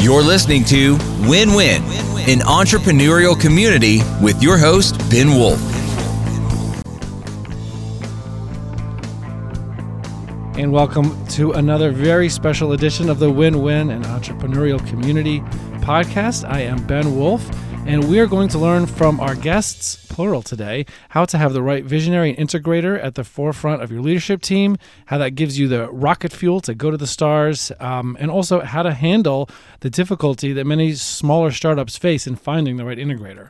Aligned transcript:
You're 0.00 0.22
listening 0.22 0.64
to 0.66 0.96
Win 1.28 1.54
Win, 1.54 1.82
an 2.28 2.38
entrepreneurial 2.46 3.38
community 3.38 3.98
with 4.22 4.40
your 4.40 4.56
host, 4.56 4.96
Ben 5.10 5.30
Wolf. 5.30 5.60
And 10.56 10.72
welcome 10.72 11.26
to 11.30 11.52
another 11.52 11.90
very 11.90 12.28
special 12.28 12.72
edition 12.72 13.10
of 13.10 13.18
the 13.18 13.28
Win 13.30 13.60
Win 13.60 13.90
and 13.90 14.04
Entrepreneurial 14.04 14.84
Community 14.88 15.40
podcast. 15.80 16.48
I 16.48 16.60
am 16.60 16.86
Ben 16.86 17.16
Wolf, 17.16 17.44
and 17.88 18.06
we 18.06 18.20
are 18.20 18.26
going 18.26 18.50
to 18.50 18.58
learn 18.58 18.84
from 18.84 19.18
our 19.18 19.34
guests, 19.34 19.96
plural 20.10 20.42
today, 20.42 20.84
how 21.08 21.24
to 21.24 21.38
have 21.38 21.54
the 21.54 21.62
right 21.62 21.86
visionary 21.86 22.36
and 22.36 22.46
integrator 22.46 23.02
at 23.02 23.14
the 23.14 23.24
forefront 23.24 23.80
of 23.80 23.90
your 23.90 24.02
leadership 24.02 24.42
team, 24.42 24.76
how 25.06 25.16
that 25.16 25.30
gives 25.30 25.58
you 25.58 25.68
the 25.68 25.90
rocket 25.90 26.30
fuel 26.30 26.60
to 26.60 26.74
go 26.74 26.90
to 26.90 26.98
the 26.98 27.06
stars, 27.06 27.72
um, 27.80 28.14
and 28.20 28.30
also 28.30 28.60
how 28.60 28.82
to 28.82 28.92
handle 28.92 29.48
the 29.80 29.88
difficulty 29.88 30.52
that 30.52 30.66
many 30.66 30.92
smaller 30.92 31.50
startups 31.50 31.96
face 31.96 32.26
in 32.26 32.36
finding 32.36 32.76
the 32.76 32.84
right 32.84 32.98
integrator. 32.98 33.48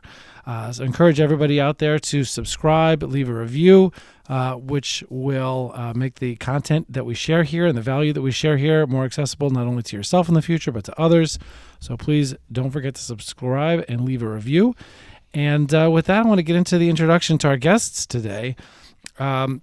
Uh, 0.48 0.72
so, 0.72 0.82
encourage 0.82 1.20
everybody 1.20 1.60
out 1.60 1.76
there 1.76 1.98
to 1.98 2.24
subscribe, 2.24 3.02
leave 3.02 3.28
a 3.28 3.34
review, 3.34 3.92
uh, 4.30 4.54
which 4.54 5.04
will 5.10 5.72
uh, 5.74 5.92
make 5.92 6.20
the 6.20 6.36
content 6.36 6.90
that 6.90 7.04
we 7.04 7.14
share 7.14 7.42
here 7.42 7.66
and 7.66 7.76
the 7.76 7.82
value 7.82 8.14
that 8.14 8.22
we 8.22 8.30
share 8.30 8.56
here 8.56 8.86
more 8.86 9.04
accessible 9.04 9.50
not 9.50 9.66
only 9.66 9.82
to 9.82 9.94
yourself 9.94 10.26
in 10.26 10.32
the 10.32 10.40
future, 10.40 10.72
but 10.72 10.84
to 10.84 10.98
others. 10.98 11.38
So, 11.80 11.98
please 11.98 12.34
don't 12.50 12.70
forget 12.70 12.94
to 12.94 13.02
subscribe 13.02 13.84
and 13.90 14.06
leave 14.06 14.22
a 14.22 14.28
review. 14.28 14.74
And 15.34 15.72
uh, 15.74 15.90
with 15.92 16.06
that, 16.06 16.24
I 16.24 16.26
want 16.26 16.38
to 16.38 16.42
get 16.42 16.56
into 16.56 16.78
the 16.78 16.88
introduction 16.88 17.36
to 17.38 17.48
our 17.48 17.58
guests 17.58 18.06
today. 18.06 18.56
Um, 19.18 19.60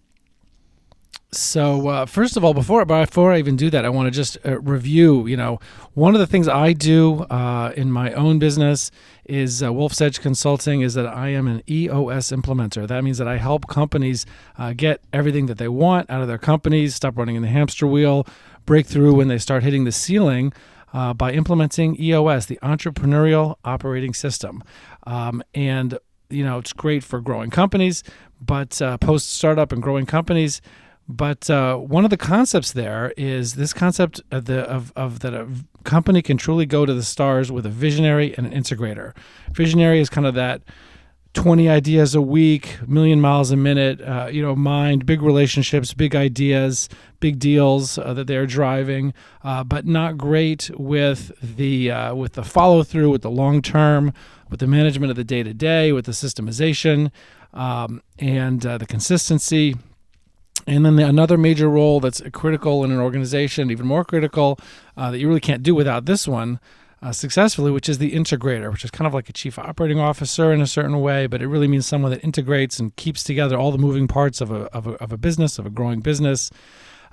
so 1.35 1.87
uh, 1.87 2.05
first 2.05 2.37
of 2.37 2.43
all, 2.43 2.53
before 2.53 2.83
before 2.85 3.33
I 3.33 3.39
even 3.39 3.55
do 3.55 3.69
that, 3.69 3.85
I 3.85 3.89
want 3.89 4.07
to 4.07 4.11
just 4.11 4.37
uh, 4.45 4.59
review. 4.61 5.27
You 5.27 5.37
know, 5.37 5.59
one 5.93 6.13
of 6.15 6.19
the 6.19 6.27
things 6.27 6.47
I 6.47 6.73
do 6.73 7.23
uh, 7.23 7.73
in 7.75 7.91
my 7.91 8.13
own 8.13 8.39
business 8.39 8.91
is 9.25 9.63
uh, 9.63 9.73
Wolf's 9.73 9.99
Edge 10.01 10.21
Consulting. 10.21 10.81
Is 10.81 10.93
that 10.93 11.05
I 11.05 11.29
am 11.29 11.47
an 11.47 11.61
EOS 11.69 12.31
implementer. 12.31 12.87
That 12.87 13.03
means 13.03 13.17
that 13.17 13.27
I 13.27 13.37
help 13.37 13.67
companies 13.67 14.25
uh, 14.57 14.73
get 14.73 15.01
everything 15.11 15.47
that 15.47 15.57
they 15.57 15.67
want 15.67 16.09
out 16.09 16.21
of 16.21 16.27
their 16.27 16.37
companies, 16.37 16.95
stop 16.95 17.17
running 17.17 17.35
in 17.35 17.41
the 17.41 17.49
hamster 17.49 17.87
wheel, 17.87 18.25
break 18.65 18.85
through 18.85 19.15
when 19.15 19.27
they 19.27 19.37
start 19.37 19.63
hitting 19.63 19.83
the 19.83 19.91
ceiling. 19.91 20.53
Uh, 20.93 21.13
by 21.13 21.33
implementing 21.33 21.99
EOS, 22.01 22.45
the 22.45 22.57
Entrepreneurial 22.63 23.57
Operating 23.65 24.13
System, 24.13 24.63
um, 25.05 25.43
and 25.53 25.99
you 26.29 26.41
know 26.41 26.57
it's 26.57 26.71
great 26.71 27.03
for 27.03 27.19
growing 27.19 27.49
companies, 27.49 28.01
but 28.39 28.79
post 29.01 29.33
startup 29.33 29.73
and 29.73 29.83
growing 29.83 30.05
companies, 30.05 30.61
but 31.07 31.49
uh, 31.49 31.75
one 31.77 32.03
of 32.03 32.09
the 32.09 32.17
concepts 32.17 32.71
there 32.71 33.13
is 33.15 33.55
this 33.55 33.73
concept 33.73 34.21
of 34.31 34.45
the 34.45 34.61
of, 34.63 34.91
of 34.95 35.19
that 35.19 35.33
a 35.33 35.47
company 35.83 36.21
can 36.21 36.37
truly 36.37 36.65
go 36.65 36.85
to 36.85 36.93
the 36.93 37.03
stars 37.03 37.51
with 37.51 37.65
a 37.65 37.69
visionary 37.69 38.35
and 38.37 38.47
an 38.47 38.53
integrator. 38.53 39.15
Visionary 39.53 39.99
is 39.99 40.09
kind 40.09 40.25
of 40.25 40.33
that 40.33 40.61
20 41.35 41.69
ideas 41.69 42.15
a 42.15 42.21
week, 42.21 42.77
million 42.87 43.19
miles 43.19 43.51
a 43.51 43.57
minute, 43.57 44.01
uh, 44.01 44.27
you 44.31 44.41
know, 44.41 44.55
mind, 44.55 45.05
big 45.05 45.21
relationships, 45.21 45.93
big 45.93 46.15
ideas, 46.15 46.89
big 47.19 47.39
deals 47.39 47.97
uh, 47.97 48.13
that 48.13 48.25
they're 48.25 48.47
driving, 48.47 49.13
uh, 49.43 49.63
but 49.63 49.85
not 49.85 50.17
great 50.17 50.71
with 50.75 51.31
the 51.41 51.91
uh, 51.91 52.15
with 52.15 52.33
the 52.33 52.43
follow 52.43 52.83
through, 52.83 53.11
with 53.11 53.21
the 53.21 53.29
long 53.29 53.61
term, 53.61 54.13
with 54.49 54.61
the 54.61 54.67
management 54.67 55.11
of 55.11 55.17
the 55.17 55.23
day 55.23 55.43
to 55.43 55.53
day, 55.53 55.91
with 55.91 56.05
the 56.05 56.13
systemization, 56.13 57.11
um, 57.53 58.01
and 58.17 58.65
uh, 58.65 58.77
the 58.77 58.87
consistency. 58.87 59.75
And 60.67 60.85
then 60.85 60.95
the, 60.95 61.07
another 61.07 61.37
major 61.37 61.69
role 61.69 61.99
that's 61.99 62.21
critical 62.31 62.83
in 62.83 62.91
an 62.91 62.99
organization, 62.99 63.69
even 63.69 63.85
more 63.85 64.03
critical, 64.03 64.59
uh, 64.97 65.11
that 65.11 65.19
you 65.19 65.27
really 65.27 65.39
can't 65.39 65.63
do 65.63 65.75
without 65.75 66.05
this 66.05 66.27
one 66.27 66.59
uh, 67.01 67.11
successfully, 67.11 67.69
which 67.69 67.87
is 67.87 67.99
the 67.99 68.13
integrator, 68.13 68.71
which 68.71 68.83
is 68.83 68.89
kind 68.89 69.05
of 69.05 69.13
like 69.13 69.29
a 69.29 69.33
chief 69.33 69.59
operating 69.59 69.99
officer 69.99 70.51
in 70.51 70.61
a 70.61 70.67
certain 70.67 71.01
way, 71.01 71.27
but 71.27 71.41
it 71.41 71.47
really 71.47 71.67
means 71.67 71.85
someone 71.85 72.11
that 72.11 72.23
integrates 72.23 72.79
and 72.79 72.95
keeps 72.95 73.23
together 73.23 73.57
all 73.57 73.71
the 73.71 73.77
moving 73.77 74.07
parts 74.07 74.41
of 74.41 74.49
a, 74.49 74.63
of 74.73 74.87
a, 74.87 74.91
of 74.93 75.11
a 75.11 75.17
business, 75.17 75.59
of 75.59 75.65
a 75.65 75.69
growing 75.69 75.99
business. 75.99 76.49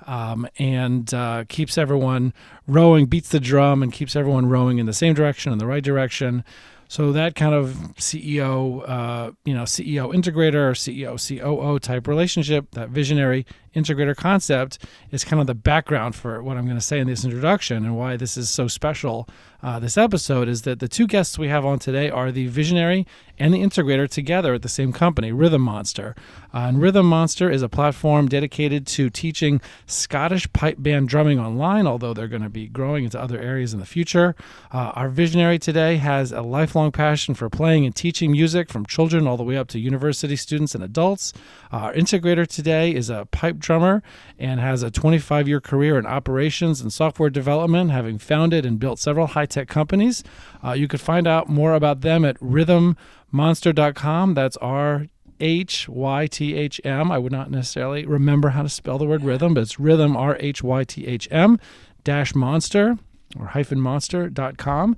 Um, 0.05 0.47
and 0.57 1.13
uh, 1.13 1.45
keeps 1.47 1.77
everyone 1.77 2.33
rowing, 2.67 3.05
beats 3.05 3.29
the 3.29 3.39
drum, 3.39 3.81
and 3.81 3.93
keeps 3.93 4.17
everyone 4.17 4.49
rowing 4.49 4.77
in 4.77 4.85
the 4.85 4.93
same 4.93 5.13
direction, 5.13 5.53
in 5.53 5.59
the 5.59 5.67
right 5.67 5.83
direction. 5.83 6.43
So 6.93 7.11
that 7.13 7.33
kind 7.33 7.55
of 7.55 7.69
CEO, 7.97 8.87
uh, 8.87 9.31
you 9.45 9.55
know, 9.55 9.63
CEO 9.63 10.13
integrator 10.13 10.53
or 10.69 10.73
CEO 10.73 11.17
COO 11.17 11.79
type 11.79 12.07
relationship, 12.07 12.69
that 12.73 12.89
visionary 12.89 13.47
integrator 13.75 14.15
concept 14.15 14.79
is 15.11 15.23
kind 15.23 15.39
of 15.39 15.47
the 15.47 15.55
background 15.55 16.15
for 16.15 16.41
what 16.41 16.57
I'm 16.57 16.65
going 16.65 16.77
to 16.77 16.81
say 16.81 16.99
in 16.99 17.07
this 17.07 17.23
introduction 17.25 17.85
and 17.85 17.97
why 17.97 18.17
this 18.17 18.37
is 18.37 18.49
so 18.49 18.67
special. 18.67 19.27
Uh, 19.63 19.79
this 19.79 19.97
episode 19.97 20.49
is 20.49 20.63
that 20.63 20.79
the 20.79 20.89
two 20.89 21.07
guests 21.07 21.39
we 21.39 21.47
have 21.47 21.65
on 21.65 21.79
today 21.79 22.09
are 22.09 22.33
the 22.33 22.47
visionary 22.47 23.07
and 23.39 23.53
the 23.53 23.59
integrator 23.59 24.09
together 24.09 24.53
at 24.53 24.61
the 24.61 24.69
same 24.69 24.91
company, 24.91 25.31
Rhythm 25.31 25.61
Monster. 25.61 26.15
Uh, 26.53 26.65
and 26.67 26.81
Rhythm 26.81 27.05
Monster 27.05 27.49
is 27.49 27.61
a 27.61 27.69
platform 27.69 28.27
dedicated 28.27 28.85
to 28.87 29.09
teaching 29.09 29.61
Scottish 29.87 30.51
pipe 30.51 30.75
band 30.79 31.07
drumming 31.07 31.39
online, 31.39 31.87
although 31.87 32.13
they're 32.13 32.27
going 32.27 32.43
to 32.43 32.49
be 32.49 32.67
growing 32.67 33.05
into 33.05 33.19
other 33.19 33.39
areas 33.39 33.73
in 33.73 33.79
the 33.79 33.85
future. 33.85 34.35
Uh, 34.71 34.91
our 34.95 35.07
visionary 35.07 35.57
today 35.57 35.95
has 35.95 36.33
a 36.33 36.41
lifelong 36.41 36.91
passion 36.91 37.33
for 37.33 37.49
playing 37.49 37.85
and 37.85 37.95
teaching 37.95 38.31
music 38.31 38.69
from 38.69 38.85
children 38.85 39.25
all 39.25 39.37
the 39.37 39.43
way 39.43 39.57
up 39.57 39.69
to 39.69 39.79
university 39.79 40.35
students 40.35 40.75
and 40.75 40.83
adults. 40.83 41.31
our 41.71 41.93
integrator 41.93 42.45
today 42.45 42.93
is 42.93 43.09
a 43.09 43.27
pipe 43.31 43.59
drummer 43.63 44.03
and 44.37 44.59
has 44.59 44.83
a 44.83 44.91
25 44.91 45.47
year 45.47 45.59
career 45.59 45.97
in 45.97 46.05
operations 46.05 46.81
and 46.81 46.93
software 46.93 47.31
development, 47.31 47.89
having 47.91 48.19
founded 48.19 48.65
and 48.65 48.79
built 48.79 48.99
several 48.99 49.27
high 49.27 49.45
tech 49.47 49.67
companies. 49.67 50.23
Uh, 50.63 50.73
you 50.73 50.87
could 50.87 51.01
find 51.01 51.25
out 51.25 51.49
more 51.49 51.73
about 51.73 52.01
them 52.01 52.23
at 52.23 52.39
rhythmmonster.com. 52.39 54.33
That's 54.35 54.57
R 54.57 55.07
H 55.39 55.89
Y 55.89 56.27
T 56.27 56.55
H 56.55 56.79
M. 56.83 57.11
I 57.11 57.17
would 57.17 57.31
not 57.31 57.49
necessarily 57.49 58.05
remember 58.05 58.49
how 58.49 58.61
to 58.61 58.69
spell 58.69 58.97
the 58.97 59.05
word 59.05 59.23
rhythm, 59.23 59.55
but 59.55 59.61
it's 59.61 59.79
rhythm, 59.79 60.15
R 60.15 60.37
H 60.39 60.61
Y 60.61 60.83
T 60.83 61.07
H 61.07 61.27
M, 61.31 61.59
dash 62.03 62.35
monster 62.35 62.97
or 63.39 63.47
hyphen 63.47 63.81
monster.com. 63.81 64.95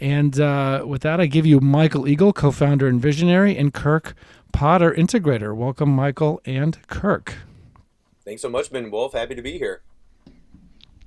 And 0.00 0.40
uh, 0.40 0.84
with 0.86 1.02
that, 1.02 1.20
I 1.20 1.26
give 1.26 1.46
you 1.46 1.60
Michael 1.60 2.08
Eagle, 2.08 2.32
co 2.32 2.50
founder 2.50 2.88
and 2.88 3.00
visionary, 3.00 3.56
and 3.56 3.72
Kirk 3.72 4.14
Potter, 4.52 4.92
integrator. 4.92 5.54
Welcome, 5.54 5.90
Michael 5.90 6.40
and 6.44 6.78
Kirk. 6.88 7.34
Thanks 8.24 8.42
so 8.42 8.48
much, 8.48 8.70
Ben 8.70 8.90
Wolf. 8.90 9.12
Happy 9.12 9.34
to 9.34 9.42
be 9.42 9.58
here. 9.58 9.82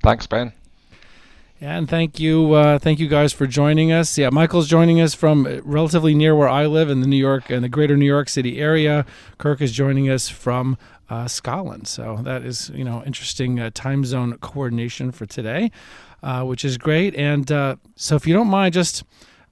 Thanks, 0.04 0.28
Ben. 0.28 0.54
Yeah, 1.62 1.78
and 1.78 1.90
thank 1.90 2.20
you, 2.20 2.54
uh, 2.54 2.80
thank 2.80 3.00
you 3.00 3.08
guys 3.08 3.32
for 3.32 3.48
joining 3.48 3.92
us. 3.92 4.18
Yeah, 4.18 4.30
Michael's 4.30 4.68
joining 4.68 5.00
us 5.00 5.16
from 5.16 5.62
relatively 5.64 6.14
near 6.14 6.36
where 6.36 6.50
I 6.50 6.66
live 6.66 6.90
in 6.90 7.00
the 7.00 7.08
New 7.08 7.16
York 7.16 7.50
and 7.50 7.64
the 7.64 7.70
greater 7.70 7.96
New 7.96 8.06
York 8.06 8.28
City 8.28 8.60
area. 8.60 9.06
Kirk 9.38 9.62
is 9.62 9.72
joining 9.72 10.10
us 10.10 10.28
from 10.28 10.78
uh, 11.10 11.28
Scotland, 11.30 11.88
so 11.88 12.20
that 12.24 12.44
is 12.44 12.72
you 12.76 12.84
know 12.84 13.04
interesting 13.06 13.60
uh, 13.60 13.70
time 13.74 14.04
zone 14.04 14.38
coordination 14.40 15.12
for 15.12 15.26
today, 15.26 15.72
uh, 16.22 16.44
which 16.44 16.66
is 16.66 16.78
great. 16.78 17.16
And 17.16 17.50
uh, 17.50 17.78
so, 17.96 18.16
if 18.16 18.28
you 18.28 18.34
don't 18.34 18.50
mind, 18.50 18.74
just 18.74 19.06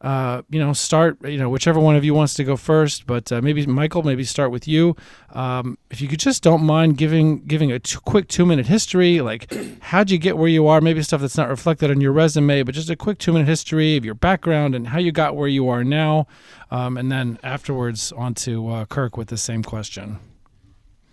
uh, 0.03 0.41
you 0.50 0.59
know, 0.59 0.74
start, 0.74 1.18
you 1.24 1.38
know, 1.38 1.50
whichever 1.50 1.80
one 1.80 1.96
of 1.96 2.03
you 2.03 2.14
wants 2.14 2.34
to 2.34 2.44
go 2.44 2.58
first, 2.58 3.08
but 3.08 3.31
uh, 3.31 3.41
maybe 3.41 3.66
Michael, 3.66 4.03
maybe 4.03 4.25
start 4.25 4.52
with 4.52 4.68
you. 4.68 4.97
Um, 5.30 5.78
if 5.90 6.02
you 6.02 6.09
could 6.09 6.19
just 6.19 6.44
don't 6.44 6.62
mind 6.62 6.97
giving 6.97 7.46
giving 7.46 7.72
a 7.72 7.80
quick 7.80 8.28
two 8.28 8.46
minute 8.46 8.68
history, 8.68 9.22
like 9.22 9.52
how'd 9.80 10.12
you 10.12 10.18
get 10.18 10.38
where 10.38 10.50
you 10.50 10.68
are, 10.68 10.81
maybe 10.81 11.02
stuff 11.02 11.22
that's 11.22 11.38
not 11.38 11.47
reflected 11.47 11.90
on 11.90 12.02
your 12.02 12.12
resume, 12.12 12.63
but 12.63 12.75
just 12.75 12.90
a 12.90 12.97
quick 12.97 13.18
two 13.18 13.31
minute 13.31 13.47
history 13.47 13.96
of 13.96 14.03
your 14.03 14.13
background 14.13 14.75
and 14.75 14.90
how 14.90 15.00
you 15.00 15.13
got 15.13 15.38
where 15.38 15.47
you 15.47 15.69
are 15.69 15.86
now, 15.86 16.28
um, 16.69 16.97
and 16.97 17.09
then 17.09 17.40
afterwards 17.42 18.12
on 18.12 18.34
to 18.34 18.68
uh, 18.69 18.86
Kirk 18.86 19.16
with 19.16 19.30
the 19.30 19.38
same 19.38 19.63
question. 19.63 20.19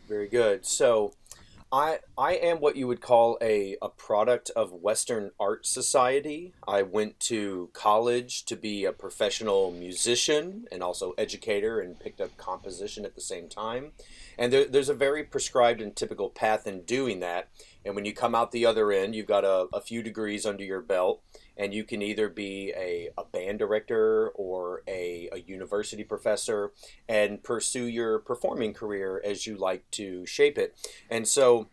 Very 0.09 0.27
good. 0.27 0.67
So, 0.67 1.13
I 1.73 2.01
I 2.19 2.33
am 2.33 2.59
what 2.59 2.75
you 2.75 2.89
would 2.89 3.01
call 3.01 3.39
a, 3.41 3.77
a 3.81 3.89
product 3.89 4.51
of 4.57 4.73
Western 4.73 5.31
Art 5.39 5.65
Society. 5.65 6.53
I 6.67 6.83
went 6.83 7.21
to 7.21 7.71
college 7.73 8.45
to 8.47 8.57
be 8.57 8.85
a 8.85 8.93
professional 8.93 9.71
musician 9.71 10.67
and 10.73 10.83
also 10.83 11.15
educator 11.17 11.81
and 11.81 11.99
picked 11.99 12.21
up 12.21 12.37
composition 12.37 13.05
at 13.05 13.15
the 13.15 13.21
same 13.21 13.49
time. 13.49 13.93
And 14.37 14.53
there, 14.53 14.65
there's 14.65 14.89
a 14.89 14.95
very 14.95 15.23
prescribed 15.23 15.81
and 15.81 15.95
typical 15.95 16.29
path 16.29 16.67
in 16.67 16.83
doing 16.83 17.21
that. 17.21 17.49
And 17.85 17.95
when 17.95 18.05
you 18.05 18.15
come 18.15 18.35
out 18.35 18.51
the 18.51 18.67
other 18.67 18.91
end, 18.91 19.15
you've 19.15 19.27
got 19.27 19.45
a, 19.45 19.69
a 19.73 19.81
few 19.81 20.03
degrees 20.03 20.45
under 20.45 20.65
your 20.65 20.81
belt 20.81 21.23
and 21.61 21.75
you 21.75 21.85
can 21.85 22.01
either 22.01 22.31
be 22.31 22.73
a, 22.75 23.11
a 23.19 23.25
band 23.25 23.59
director 23.59 24.31
or 24.31 24.83
a, 24.89 25.29
a 25.31 25.41
university 25.41 26.03
professor 26.03 26.73
and 27.07 27.43
pursue 27.43 27.85
your 27.85 28.19
performing 28.19 28.73
career 28.73 29.21
as 29.23 29.47
you 29.47 29.59
like 29.59 29.89
to 29.91 30.25
shape 30.25 30.57
it. 30.57 30.75
And 31.11 31.29
so 31.29 31.69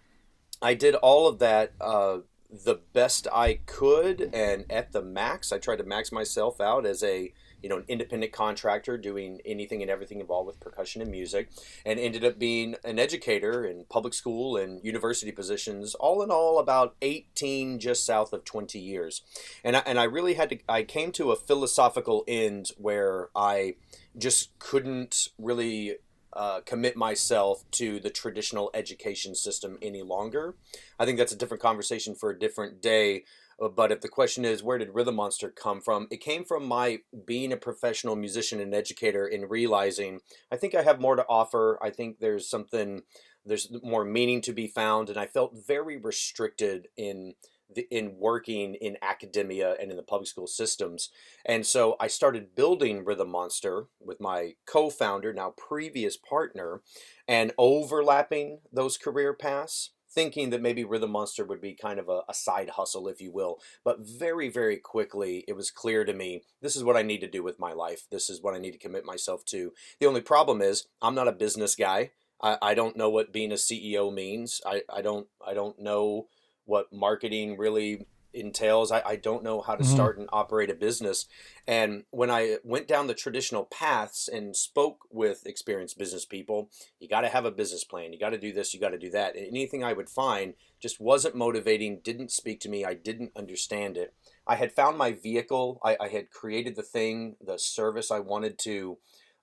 I 0.61 0.73
did 0.73 0.95
all 0.95 1.25
of 1.25 1.39
that 1.39 1.71
uh, 1.79 2.17
the 2.51 2.81
best 2.91 3.29
I 3.31 3.59
could 3.65 4.29
and 4.33 4.65
at 4.69 4.91
the 4.91 5.01
max. 5.01 5.53
I 5.53 5.57
tried 5.57 5.77
to 5.77 5.85
max 5.85 6.11
myself 6.11 6.59
out 6.59 6.85
as 6.85 7.01
a 7.01 7.33
you 7.67 7.73
know, 7.73 7.79
an 7.79 7.85
independent 7.89 8.31
contractor 8.31 8.97
doing 8.97 9.41
anything 9.43 9.81
and 9.81 9.91
everything 9.91 10.21
involved 10.21 10.47
with 10.47 10.57
percussion 10.61 11.01
and 11.01 11.11
music, 11.11 11.49
and 11.85 11.99
ended 11.99 12.23
up 12.23 12.39
being 12.39 12.77
an 12.85 12.97
educator 12.97 13.65
in 13.65 13.83
public 13.89 14.13
school 14.13 14.55
and 14.55 14.81
university 14.85 15.33
positions. 15.33 15.93
All 15.95 16.23
in 16.23 16.31
all, 16.31 16.59
about 16.59 16.95
18, 17.01 17.79
just 17.79 18.05
south 18.05 18.31
of 18.31 18.45
20 18.45 18.79
years, 18.79 19.21
and 19.65 19.75
I, 19.75 19.79
and 19.85 19.99
I 19.99 20.05
really 20.05 20.35
had 20.35 20.49
to. 20.51 20.59
I 20.69 20.83
came 20.83 21.11
to 21.11 21.31
a 21.31 21.35
philosophical 21.35 22.23
end 22.25 22.71
where 22.77 23.27
I 23.35 23.75
just 24.17 24.57
couldn't 24.59 25.27
really 25.37 25.97
uh, 26.31 26.61
commit 26.61 26.95
myself 26.95 27.69
to 27.71 27.99
the 27.99 28.09
traditional 28.09 28.71
education 28.73 29.35
system 29.35 29.77
any 29.81 30.03
longer. 30.03 30.55
I 30.97 31.03
think 31.03 31.17
that's 31.17 31.33
a 31.33 31.37
different 31.37 31.61
conversation 31.61 32.15
for 32.15 32.29
a 32.29 32.39
different 32.39 32.81
day. 32.81 33.25
Uh, 33.61 33.67
but 33.67 33.91
if 33.91 34.01
the 34.01 34.07
question 34.07 34.45
is 34.45 34.63
where 34.63 34.77
did 34.77 34.93
Rhythm 34.93 35.15
Monster 35.15 35.49
come 35.49 35.81
from, 35.81 36.07
it 36.11 36.21
came 36.21 36.43
from 36.43 36.65
my 36.65 36.99
being 37.25 37.51
a 37.51 37.57
professional 37.57 38.15
musician 38.15 38.59
and 38.59 38.73
educator 38.73 39.25
and 39.25 39.49
realizing 39.49 40.19
I 40.51 40.57
think 40.57 40.75
I 40.75 40.83
have 40.83 41.01
more 41.01 41.15
to 41.15 41.25
offer. 41.27 41.79
I 41.81 41.89
think 41.89 42.19
there's 42.19 42.49
something, 42.49 43.01
there's 43.45 43.71
more 43.83 44.05
meaning 44.05 44.41
to 44.41 44.53
be 44.53 44.67
found, 44.67 45.09
and 45.09 45.17
I 45.17 45.25
felt 45.25 45.65
very 45.65 45.97
restricted 45.97 46.87
in 46.95 47.33
the, 47.73 47.87
in 47.91 48.17
working 48.17 48.75
in 48.75 48.97
academia 49.01 49.75
and 49.79 49.91
in 49.91 49.97
the 49.97 50.03
public 50.03 50.27
school 50.27 50.47
systems. 50.47 51.09
And 51.45 51.65
so 51.65 51.95
I 51.99 52.07
started 52.07 52.55
building 52.55 53.03
Rhythm 53.03 53.29
Monster 53.29 53.85
with 53.99 54.21
my 54.21 54.53
co 54.65 54.89
founder, 54.89 55.33
now 55.33 55.53
previous 55.57 56.17
partner, 56.17 56.81
and 57.27 57.53
overlapping 57.57 58.59
those 58.71 58.97
career 58.97 59.33
paths. 59.33 59.91
Thinking 60.17 60.49
that 60.49 60.63
maybe 60.63 60.83
Rhythm 60.83 61.11
Monster 61.11 61.45
would 61.45 61.61
be 61.61 61.75
kind 61.75 61.99
of 61.99 62.09
a, 62.09 62.21
a 62.27 62.33
side 62.33 62.71
hustle, 62.71 63.07
if 63.07 63.21
you 63.21 63.31
will. 63.31 63.59
But 63.83 63.99
very, 63.99 64.49
very 64.49 64.77
quickly, 64.77 65.45
it 65.47 65.53
was 65.53 65.69
clear 65.69 66.05
to 66.05 66.13
me 66.13 66.41
this 66.59 66.75
is 66.75 66.83
what 66.83 66.97
I 66.97 67.03
need 67.03 67.19
to 67.19 67.29
do 67.29 67.43
with 67.43 67.59
my 67.59 67.71
life. 67.71 68.07
This 68.09 68.27
is 68.27 68.41
what 68.41 68.55
I 68.55 68.57
need 68.57 68.71
to 68.71 68.79
commit 68.79 69.05
myself 69.05 69.45
to. 69.45 69.73
The 69.99 70.07
only 70.07 70.21
problem 70.21 70.59
is, 70.59 70.87
I'm 71.03 71.13
not 71.13 71.27
a 71.27 71.31
business 71.31 71.75
guy. 71.75 72.09
I, 72.41 72.57
I 72.63 72.73
don't 72.73 72.97
know 72.97 73.11
what 73.11 73.31
being 73.31 73.51
a 73.51 73.55
CEO 73.55 74.11
means. 74.11 74.59
I, 74.65 74.81
I 74.91 75.03
don't 75.03 75.27
I 75.45 75.53
don't 75.53 75.79
know 75.79 76.27
what 76.65 76.91
marketing 76.91 77.55
really 77.55 78.07
entails. 78.33 78.91
I, 78.91 79.01
I 79.05 79.15
don't 79.15 79.43
know 79.43 79.61
how 79.61 79.75
to 79.75 79.83
mm-hmm. 79.83 79.93
start 79.93 80.17
and 80.17 80.29
operate 80.31 80.69
a 80.69 80.75
business. 80.75 81.25
And 81.67 82.03
when 82.11 82.29
I 82.29 82.57
went 82.63 82.87
down 82.87 83.07
the 83.07 83.13
traditional 83.13 83.65
paths 83.65 84.27
and 84.27 84.55
spoke 84.55 84.99
with 85.09 85.45
experienced 85.45 85.97
business 85.97 86.25
people, 86.25 86.69
you 86.99 87.07
got 87.07 87.21
to 87.21 87.29
have 87.29 87.45
a 87.45 87.51
business 87.51 87.83
plan. 87.83 88.13
You 88.13 88.19
got 88.19 88.29
to 88.31 88.37
do 88.37 88.53
this, 88.53 88.73
you 88.73 88.79
got 88.79 88.89
to 88.89 88.97
do 88.97 89.09
that. 89.11 89.35
And 89.35 89.47
anything 89.47 89.83
I 89.83 89.93
would 89.93 90.09
find 90.09 90.53
just 90.79 90.99
wasn't 90.99 91.35
motivating, 91.35 92.01
didn't 92.03 92.31
speak 92.31 92.59
to 92.61 92.69
me, 92.69 92.85
I 92.85 92.93
didn't 92.93 93.31
understand 93.35 93.97
it. 93.97 94.13
I 94.45 94.55
had 94.55 94.71
found 94.71 94.97
my 94.97 95.11
vehicle, 95.11 95.79
I, 95.83 95.97
I 95.99 96.07
had 96.07 96.31
created 96.31 96.75
the 96.75 96.83
thing, 96.83 97.35
the 97.41 97.57
service 97.57 98.11
I 98.11 98.19
wanted 98.19 98.57
to 98.59 98.97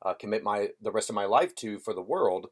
uh, 0.04 0.14
commit 0.14 0.42
my 0.42 0.68
the 0.80 0.92
rest 0.92 1.08
of 1.08 1.14
my 1.14 1.24
life 1.24 1.54
to 1.56 1.78
for 1.78 1.94
the 1.94 2.02
world, 2.02 2.48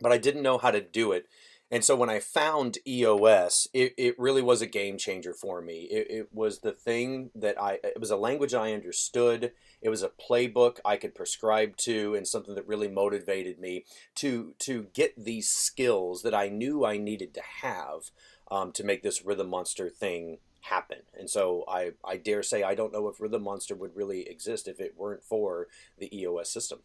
but 0.00 0.12
I 0.12 0.18
didn't 0.18 0.42
know 0.42 0.58
how 0.58 0.70
to 0.70 0.80
do 0.80 1.12
it. 1.12 1.26
And 1.70 1.84
so 1.84 1.94
when 1.96 2.08
I 2.08 2.18
found 2.18 2.78
EOS, 2.86 3.68
it, 3.74 3.92
it 3.98 4.18
really 4.18 4.40
was 4.40 4.62
a 4.62 4.66
game 4.66 4.96
changer 4.96 5.34
for 5.34 5.60
me. 5.60 5.82
It, 5.90 6.06
it 6.10 6.28
was 6.32 6.60
the 6.60 6.72
thing 6.72 7.30
that 7.34 7.60
I, 7.60 7.78
it 7.84 8.00
was 8.00 8.10
a 8.10 8.16
language 8.16 8.54
I 8.54 8.72
understood. 8.72 9.52
It 9.82 9.90
was 9.90 10.02
a 10.02 10.08
playbook 10.08 10.78
I 10.84 10.96
could 10.96 11.14
prescribe 11.14 11.76
to 11.78 12.14
and 12.14 12.26
something 12.26 12.54
that 12.54 12.66
really 12.66 12.88
motivated 12.88 13.58
me 13.58 13.84
to, 14.16 14.54
to 14.60 14.86
get 14.94 15.12
these 15.22 15.48
skills 15.50 16.22
that 16.22 16.34
I 16.34 16.48
knew 16.48 16.84
I 16.86 16.96
needed 16.96 17.34
to 17.34 17.42
have 17.62 18.10
um, 18.50 18.72
to 18.72 18.84
make 18.84 19.02
this 19.02 19.24
Rhythm 19.24 19.50
Monster 19.50 19.90
thing 19.90 20.38
happen. 20.62 20.98
And 21.18 21.28
so 21.28 21.64
I, 21.68 21.92
I 22.04 22.16
dare 22.16 22.42
say 22.42 22.62
I 22.62 22.74
don't 22.74 22.92
know 22.92 23.08
if 23.08 23.20
Rhythm 23.20 23.42
Monster 23.42 23.74
would 23.74 23.94
really 23.94 24.28
exist 24.28 24.68
if 24.68 24.80
it 24.80 24.94
weren't 24.96 25.22
for 25.22 25.68
the 25.98 26.14
EOS 26.16 26.50
system. 26.50 26.80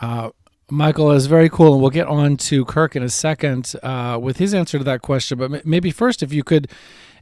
Uh, 0.00 0.30
Michael 0.70 1.10
is 1.12 1.26
very 1.26 1.48
cool, 1.48 1.72
and 1.72 1.80
we'll 1.80 1.90
get 1.90 2.06
on 2.06 2.36
to 2.36 2.64
Kirk 2.66 2.94
in 2.94 3.02
a 3.02 3.08
second 3.08 3.74
uh, 3.82 4.18
with 4.20 4.36
his 4.36 4.52
answer 4.52 4.76
to 4.76 4.84
that 4.84 5.00
question. 5.00 5.38
But 5.38 5.64
maybe 5.64 5.90
first, 5.90 6.22
if 6.22 6.30
you 6.32 6.44
could, 6.44 6.70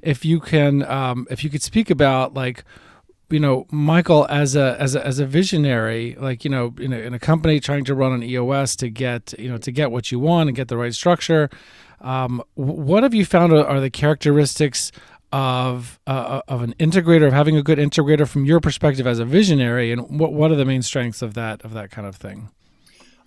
if 0.02 0.24
you 0.24 0.40
can, 0.40 0.82
um, 0.84 1.28
if 1.30 1.44
you 1.44 1.50
could 1.50 1.62
speak 1.62 1.88
about 1.88 2.34
like, 2.34 2.64
you 3.30 3.38
know, 3.38 3.66
Michael 3.70 4.26
as 4.28 4.56
a 4.56 4.76
as 4.80 4.96
a 4.96 5.06
as 5.06 5.20
a 5.20 5.26
visionary, 5.26 6.16
like 6.18 6.44
you 6.44 6.50
know, 6.50 6.74
in 6.78 6.92
a, 6.92 6.98
in 6.98 7.14
a 7.14 7.20
company 7.20 7.60
trying 7.60 7.84
to 7.84 7.94
run 7.94 8.12
an 8.12 8.24
EOS 8.24 8.74
to 8.76 8.90
get 8.90 9.32
you 9.38 9.48
know 9.48 9.58
to 9.58 9.70
get 9.70 9.92
what 9.92 10.10
you 10.10 10.18
want 10.18 10.48
and 10.48 10.56
get 10.56 10.66
the 10.66 10.76
right 10.76 10.94
structure. 10.94 11.48
Um, 12.00 12.42
what 12.54 13.04
have 13.04 13.14
you 13.14 13.24
found 13.24 13.52
are 13.52 13.80
the 13.80 13.90
characteristics 13.90 14.90
of 15.32 16.00
uh, 16.08 16.40
of 16.48 16.62
an 16.62 16.74
integrator 16.80 17.28
of 17.28 17.32
having 17.32 17.56
a 17.56 17.62
good 17.62 17.78
integrator 17.78 18.26
from 18.26 18.44
your 18.44 18.60
perspective 18.60 19.06
as 19.06 19.20
a 19.20 19.24
visionary, 19.24 19.92
and 19.92 20.18
what 20.18 20.32
what 20.32 20.50
are 20.50 20.56
the 20.56 20.64
main 20.64 20.82
strengths 20.82 21.22
of 21.22 21.34
that 21.34 21.62
of 21.62 21.74
that 21.74 21.92
kind 21.92 22.08
of 22.08 22.16
thing? 22.16 22.50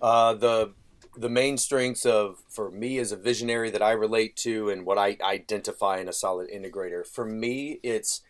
Uh, 0.00 0.34
the 0.34 0.74
the 1.16 1.28
main 1.28 1.58
strengths 1.58 2.06
of 2.06 2.38
for 2.48 2.70
me 2.70 2.98
as 2.98 3.12
a 3.12 3.16
visionary 3.16 3.70
that 3.70 3.82
I 3.82 3.92
relate 3.92 4.36
to 4.36 4.70
and 4.70 4.86
what 4.86 4.98
I 4.98 5.16
identify 5.22 5.98
in 5.98 6.08
a 6.08 6.12
solid 6.12 6.48
integrator. 6.50 7.06
For 7.06 7.24
me, 7.24 7.80
it's 7.82 8.22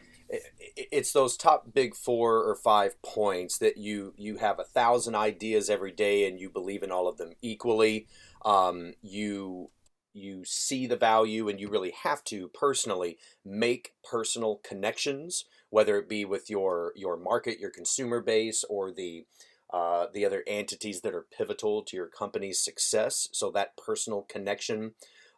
it's 0.76 1.12
those 1.12 1.36
top 1.36 1.74
big 1.74 1.94
four 1.94 2.38
or 2.38 2.54
five 2.54 3.00
points 3.02 3.58
that 3.58 3.76
you 3.76 4.14
you 4.16 4.36
have 4.36 4.58
a 4.58 4.64
thousand 4.64 5.14
ideas 5.14 5.68
every 5.68 5.92
day 5.92 6.26
and 6.26 6.40
you 6.40 6.48
believe 6.48 6.82
in 6.82 6.92
all 6.92 7.08
of 7.08 7.18
them 7.18 7.32
equally. 7.42 8.06
Um, 8.44 8.94
you 9.02 9.70
you 10.12 10.44
see 10.44 10.86
the 10.86 10.96
value 10.96 11.48
and 11.48 11.60
you 11.60 11.68
really 11.68 11.92
have 12.02 12.24
to 12.24 12.48
personally 12.48 13.18
make 13.44 13.94
personal 14.02 14.60
connections, 14.64 15.44
whether 15.68 15.98
it 15.98 16.08
be 16.08 16.24
with 16.24 16.48
your 16.48 16.92
your 16.96 17.16
market, 17.16 17.58
your 17.58 17.70
consumer 17.70 18.20
base, 18.20 18.64
or 18.68 18.90
the 18.92 19.26
uh, 19.72 20.06
the 20.12 20.24
other 20.24 20.42
entities 20.46 21.00
that 21.02 21.14
are 21.14 21.26
pivotal 21.36 21.82
to 21.82 21.96
your 21.96 22.06
company's 22.06 22.60
success. 22.60 23.28
So 23.32 23.50
that 23.52 23.76
personal 23.76 24.22
connection, 24.22 24.92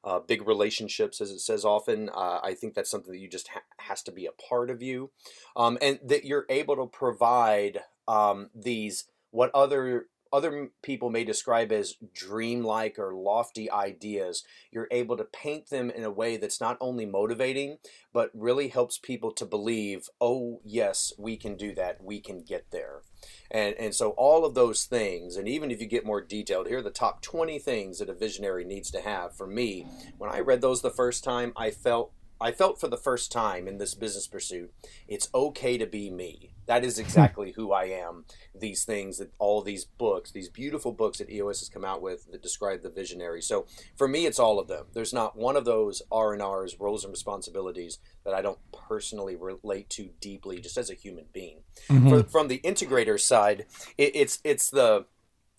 uh, 0.04 0.20
big 0.20 0.46
relationships, 0.46 1.20
as 1.20 1.30
it 1.30 1.40
says 1.40 1.64
often, 1.64 2.08
uh, 2.08 2.40
I 2.42 2.54
think 2.54 2.74
that's 2.74 2.90
something 2.90 3.12
that 3.12 3.18
you 3.18 3.28
just 3.28 3.48
ha- 3.48 3.60
has 3.78 4.02
to 4.04 4.12
be 4.12 4.26
a 4.26 4.32
part 4.32 4.70
of 4.70 4.82
you, 4.82 5.10
um, 5.56 5.78
and 5.80 5.98
that 6.04 6.24
you're 6.24 6.46
able 6.48 6.76
to 6.76 6.86
provide 6.86 7.80
um, 8.08 8.50
these 8.54 9.04
what 9.30 9.50
other 9.54 10.06
other 10.32 10.70
people 10.82 11.10
may 11.10 11.24
describe 11.24 11.70
as 11.72 11.96
dreamlike 12.14 12.98
or 12.98 13.14
lofty 13.14 13.70
ideas, 13.70 14.44
you're 14.70 14.88
able 14.90 15.16
to 15.16 15.24
paint 15.24 15.68
them 15.68 15.90
in 15.90 16.04
a 16.04 16.10
way 16.10 16.36
that's 16.36 16.60
not 16.60 16.78
only 16.80 17.04
motivating, 17.04 17.78
but 18.12 18.30
really 18.34 18.68
helps 18.68 18.98
people 18.98 19.30
to 19.32 19.44
believe, 19.44 20.08
oh, 20.20 20.60
yes, 20.64 21.12
we 21.18 21.36
can 21.36 21.56
do 21.56 21.74
that, 21.74 22.02
we 22.02 22.20
can 22.20 22.42
get 22.42 22.70
there. 22.70 23.02
And, 23.50 23.74
and 23.78 23.94
so, 23.94 24.10
all 24.10 24.44
of 24.44 24.54
those 24.54 24.84
things, 24.84 25.36
and 25.36 25.46
even 25.46 25.70
if 25.70 25.80
you 25.80 25.86
get 25.86 26.06
more 26.06 26.20
detailed, 26.20 26.66
here 26.66 26.78
are 26.78 26.82
the 26.82 26.90
top 26.90 27.22
20 27.22 27.58
things 27.58 27.98
that 27.98 28.08
a 28.08 28.14
visionary 28.14 28.64
needs 28.64 28.90
to 28.92 29.00
have. 29.00 29.36
For 29.36 29.46
me, 29.46 29.86
when 30.18 30.30
I 30.30 30.40
read 30.40 30.60
those 30.60 30.82
the 30.82 30.90
first 30.90 31.22
time, 31.22 31.52
I 31.56 31.70
felt 31.70 32.12
I 32.42 32.52
felt 32.52 32.80
for 32.80 32.88
the 32.88 32.96
first 32.96 33.30
time 33.30 33.68
in 33.68 33.78
this 33.78 33.94
business 33.94 34.26
pursuit, 34.26 34.72
it's 35.06 35.28
okay 35.34 35.78
to 35.78 35.86
be 35.86 36.10
me. 36.10 36.54
That 36.66 36.84
is 36.84 36.98
exactly 36.98 37.52
who 37.56 37.72
I 37.72 37.84
am. 37.84 38.24
These 38.54 38.84
things 38.84 39.18
that 39.18 39.32
all 39.38 39.62
these 39.62 39.84
books, 39.84 40.32
these 40.32 40.48
beautiful 40.48 40.92
books 40.92 41.18
that 41.18 41.30
EOS 41.30 41.60
has 41.60 41.68
come 41.68 41.84
out 41.84 42.02
with 42.02 42.30
that 42.30 42.42
describe 42.42 42.82
the 42.82 42.90
visionary. 42.90 43.42
So 43.42 43.66
for 43.96 44.08
me, 44.08 44.26
it's 44.26 44.38
all 44.38 44.58
of 44.58 44.68
them. 44.68 44.86
There's 44.92 45.12
not 45.12 45.36
one 45.36 45.56
of 45.56 45.64
those 45.64 46.02
R 46.10 46.32
and 46.32 46.42
R's, 46.42 46.78
roles 46.80 47.04
and 47.04 47.12
responsibilities 47.12 47.98
that 48.24 48.34
I 48.34 48.42
don't 48.42 48.58
personally 48.72 49.36
relate 49.36 49.88
to 49.90 50.10
deeply, 50.20 50.60
just 50.60 50.76
as 50.76 50.90
a 50.90 50.94
human 50.94 51.26
being. 51.32 51.60
Mm-hmm. 51.88 52.08
For, 52.08 52.22
from 52.24 52.48
the 52.48 52.60
integrator 52.60 53.20
side, 53.20 53.66
it, 53.96 54.16
it's 54.16 54.40
it's 54.44 54.70
the 54.70 55.06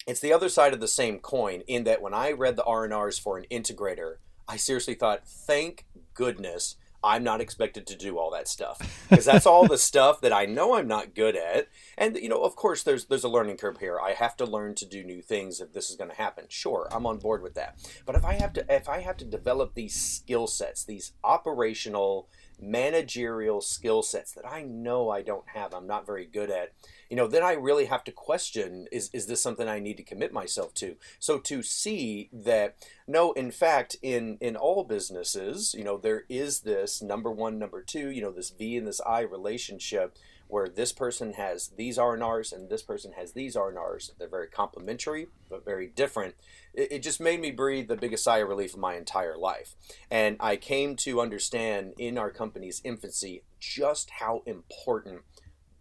it's 0.05 0.19
the 0.19 0.33
other 0.33 0.49
side 0.49 0.73
of 0.73 0.79
the 0.79 0.87
same 0.87 1.19
coin. 1.19 1.61
In 1.67 1.85
that, 1.85 2.01
when 2.01 2.13
I 2.13 2.31
read 2.31 2.55
the 2.55 2.63
R 2.65 2.83
and 2.83 2.93
R's 2.93 3.17
for 3.17 3.37
an 3.37 3.45
integrator, 3.49 4.15
I 4.47 4.57
seriously 4.57 4.95
thought, 4.95 5.27
thank 5.27 5.85
goodness 6.13 6.75
I'm 7.03 7.23
not 7.23 7.41
expected 7.41 7.85
to 7.87 7.97
do 7.97 8.17
all 8.17 8.31
that 8.31 8.47
stuff 8.47 9.05
because 9.09 9.25
that's 9.25 9.45
all 9.45 9.67
the 9.67 9.77
stuff 9.89 10.21
that 10.21 10.31
I 10.31 10.45
know 10.45 10.75
I'm 10.75 10.87
not 10.87 11.15
good 11.15 11.35
at. 11.35 11.67
And 11.97 12.15
you 12.17 12.29
know, 12.29 12.43
of 12.43 12.55
course, 12.55 12.83
there's 12.83 13.05
there's 13.05 13.23
a 13.23 13.29
learning 13.29 13.57
curve 13.57 13.79
here. 13.79 13.99
I 13.99 14.11
have 14.13 14.37
to 14.37 14.45
learn 14.45 14.75
to 14.75 14.85
do 14.85 15.03
new 15.03 15.21
things 15.21 15.59
if 15.59 15.73
this 15.73 15.89
is 15.89 15.95
going 15.95 16.09
to 16.09 16.15
happen. 16.15 16.45
Sure, 16.49 16.87
I'm 16.91 17.05
on 17.05 17.17
board 17.17 17.41
with 17.43 17.55
that. 17.55 17.77
But 18.05 18.15
if 18.15 18.25
I 18.25 18.33
have 18.33 18.53
to 18.53 18.65
if 18.73 18.87
I 18.87 18.99
have 18.99 19.17
to 19.17 19.25
develop 19.25 19.73
these 19.73 19.95
skill 19.95 20.47
sets, 20.47 20.83
these 20.85 21.13
operational 21.23 22.29
managerial 22.59 23.61
skill 23.61 24.03
sets 24.03 24.31
that 24.33 24.47
I 24.47 24.63
know 24.63 25.09
I 25.09 25.21
don't 25.21 25.47
have, 25.49 25.73
I'm 25.73 25.87
not 25.87 26.05
very 26.05 26.25
good 26.25 26.49
at, 26.49 26.73
you 27.09 27.17
know, 27.17 27.27
then 27.27 27.43
I 27.43 27.53
really 27.53 27.85
have 27.85 28.03
to 28.05 28.11
question 28.11 28.87
is, 28.91 29.09
is 29.13 29.27
this 29.27 29.41
something 29.41 29.67
I 29.67 29.79
need 29.79 29.97
to 29.97 30.03
commit 30.03 30.33
myself 30.33 30.73
to? 30.75 30.95
So 31.19 31.37
to 31.39 31.61
see 31.63 32.29
that, 32.31 32.75
no, 33.07 33.33
in 33.33 33.51
fact, 33.51 33.97
in, 34.01 34.37
in 34.41 34.55
all 34.55 34.83
businesses, 34.83 35.73
you 35.77 35.83
know, 35.83 35.97
there 35.97 36.23
is 36.29 36.61
this 36.61 37.01
number 37.01 37.31
one, 37.31 37.59
number 37.59 37.81
two, 37.81 38.09
you 38.09 38.21
know, 38.21 38.31
this 38.31 38.49
V 38.49 38.77
and 38.77 38.87
this 38.87 39.01
I 39.01 39.21
relationship 39.21 40.17
where 40.53 40.69
this 40.69 40.93
person 40.93 41.33
has 41.33 41.71
these 41.77 41.97
R&Rs 41.97 42.51
and 42.51 42.69
this 42.69 42.83
person 42.83 43.13
has 43.13 43.33
these 43.33 43.55
R&Rs. 43.55 44.11
They're 44.19 44.29
very 44.29 44.47
complementary, 44.47 45.25
but 45.49 45.65
very 45.65 45.87
different. 45.87 46.35
It, 46.75 46.91
it 46.91 46.99
just 46.99 47.19
made 47.19 47.41
me 47.41 47.49
breathe 47.49 47.87
the 47.87 47.97
biggest 47.97 48.23
sigh 48.23 48.37
of 48.37 48.49
relief 48.49 48.75
of 48.75 48.79
my 48.79 48.93
entire 48.93 49.35
life. 49.35 49.73
And 50.11 50.37
I 50.39 50.57
came 50.57 50.95
to 50.97 51.21
understand 51.21 51.93
in 51.97 52.19
our 52.19 52.29
company's 52.29 52.81
infancy 52.83 53.41
just 53.59 54.11
how 54.19 54.43
important 54.45 55.21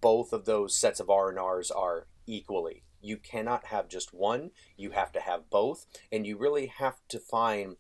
both 0.01 0.33
of 0.33 0.47
those 0.47 0.75
sets 0.75 1.01
of 1.01 1.11
R&Rs 1.11 1.71
are 1.71 2.07
equally. 2.27 2.83
You 3.03 3.19
cannot 3.19 3.67
have 3.67 3.91
just 3.91 4.15
one, 4.15 4.53
you 4.79 4.93
have 4.93 5.13
to 5.13 5.21
have 5.21 5.51
both, 5.51 5.85
and 6.11 6.27
you 6.27 6.39
really 6.39 6.69
have 6.79 6.97
to 7.09 7.21
find 7.21 7.77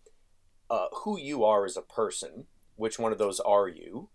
uh, 0.68 0.88
who 0.92 1.18
you 1.18 1.42
are 1.42 1.64
as 1.64 1.78
a 1.78 1.80
person, 1.80 2.48
which 2.76 2.98
one 2.98 3.12
of 3.12 3.18
those 3.18 3.40
are 3.40 3.66
you, 3.66 4.10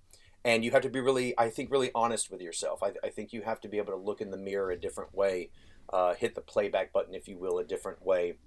and 0.47 0.65
you 0.65 0.71
have 0.71 0.81
to 0.81 0.89
be 0.89 0.99
really, 0.99 1.37
I 1.37 1.49
think, 1.49 1.69
really 1.69 1.91
honest 1.93 2.31
with 2.31 2.41
yourself. 2.41 2.81
I, 2.81 2.93
I 3.03 3.09
think 3.09 3.33
you 3.33 3.43
have 3.43 3.61
to 3.61 3.67
be 3.67 3.77
able 3.77 3.93
to 3.93 3.99
look 3.99 4.21
in 4.21 4.31
the 4.31 4.37
mirror 4.37 4.71
a 4.71 4.79
different 4.79 5.13
way, 5.13 5.51
uh, 5.93 6.15
hit 6.15 6.33
the 6.33 6.41
playback 6.41 6.91
button, 6.91 7.13
if 7.13 7.27
you 7.27 7.37
will, 7.37 7.59
a 7.59 7.63
different 7.63 8.03
way 8.03 8.37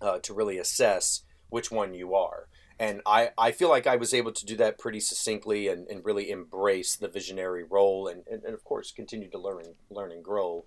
uh, 0.00 0.18
to 0.20 0.32
really 0.32 0.58
assess 0.58 1.22
which 1.48 1.70
one 1.70 1.94
you 1.94 2.14
are 2.14 2.46
and 2.80 3.02
I, 3.04 3.30
I 3.36 3.52
feel 3.52 3.68
like 3.68 3.86
I 3.86 3.96
was 3.96 4.14
able 4.14 4.32
to 4.32 4.46
do 4.46 4.56
that 4.56 4.78
pretty 4.78 5.00
succinctly 5.00 5.68
and, 5.68 5.86
and 5.88 6.02
really 6.02 6.30
embrace 6.30 6.96
the 6.96 7.08
visionary 7.08 7.62
role 7.62 8.08
and, 8.08 8.24
and, 8.28 8.42
and 8.42 8.54
of 8.54 8.64
course 8.64 8.90
continue 8.90 9.28
to 9.30 9.38
learn 9.38 9.66
and 9.66 9.74
learn 9.90 10.10
and 10.10 10.24
grow 10.24 10.64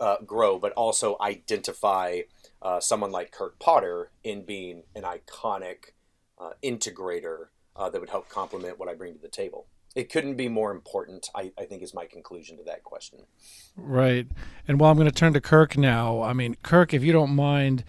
uh, 0.00 0.16
grow 0.24 0.58
but 0.58 0.72
also 0.72 1.18
identify 1.20 2.20
uh, 2.62 2.80
someone 2.80 3.12
like 3.12 3.30
Kirk 3.30 3.58
Potter 3.58 4.10
in 4.24 4.46
being 4.46 4.84
an 4.96 5.02
iconic 5.02 5.92
uh, 6.38 6.52
integrator 6.64 7.48
uh, 7.76 7.90
that 7.90 8.00
would 8.00 8.08
help 8.08 8.30
complement 8.30 8.78
what 8.78 8.88
I 8.88 8.94
bring 8.94 9.12
to 9.12 9.20
the 9.20 9.28
table 9.28 9.66
it 9.96 10.10
couldn't 10.10 10.36
be 10.36 10.48
more 10.48 10.70
important 10.70 11.28
I, 11.34 11.52
I 11.58 11.64
think 11.64 11.82
is 11.82 11.94
my 11.94 12.06
conclusion 12.06 12.56
to 12.58 12.64
that 12.64 12.84
question 12.84 13.20
right 13.76 14.26
and 14.68 14.80
while 14.80 14.90
I'm 14.90 14.96
going 14.96 15.08
to 15.08 15.14
turn 15.14 15.32
to 15.34 15.40
Kirk 15.40 15.76
now 15.76 16.22
I 16.22 16.32
mean 16.32 16.56
Kirk 16.62 16.94
if 16.94 17.02
you 17.02 17.12
don't 17.12 17.34
mind 17.34 17.84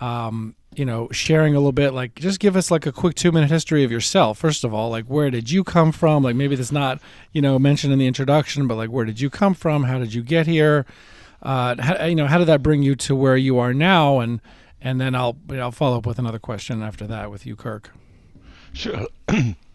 um, 0.00 0.54
you 0.74 0.84
know, 0.84 1.08
sharing 1.10 1.54
a 1.54 1.58
little 1.58 1.72
bit, 1.72 1.92
like 1.92 2.14
just 2.16 2.38
give 2.38 2.54
us 2.54 2.70
like 2.70 2.86
a 2.86 2.92
quick 2.92 3.14
two 3.14 3.32
minute 3.32 3.50
history 3.50 3.82
of 3.82 3.90
yourself. 3.90 4.38
First 4.38 4.62
of 4.62 4.74
all, 4.74 4.90
like 4.90 5.06
where 5.06 5.30
did 5.30 5.50
you 5.50 5.64
come 5.64 5.90
from? 5.90 6.22
Like 6.22 6.36
maybe 6.36 6.54
that's 6.54 6.72
not, 6.72 7.00
you 7.32 7.40
know, 7.40 7.58
mentioned 7.58 7.92
in 7.92 7.98
the 7.98 8.06
introduction, 8.06 8.66
but 8.66 8.76
like 8.76 8.90
where 8.90 9.04
did 9.04 9.20
you 9.20 9.30
come 9.30 9.54
from? 9.54 9.84
How 9.84 9.98
did 9.98 10.12
you 10.12 10.22
get 10.22 10.46
here? 10.46 10.84
Uh, 11.42 11.76
how, 11.78 12.04
you 12.04 12.14
know, 12.14 12.26
how 12.26 12.38
did 12.38 12.46
that 12.46 12.62
bring 12.62 12.82
you 12.82 12.94
to 12.96 13.16
where 13.16 13.36
you 13.36 13.58
are 13.58 13.72
now? 13.72 14.20
And 14.20 14.40
and 14.80 15.00
then 15.00 15.14
I'll 15.14 15.36
I'll 15.50 15.72
follow 15.72 15.98
up 15.98 16.06
with 16.06 16.18
another 16.18 16.38
question 16.38 16.82
after 16.82 17.06
that 17.06 17.30
with 17.30 17.46
you, 17.46 17.56
Kirk. 17.56 17.90
Sure. 18.72 19.06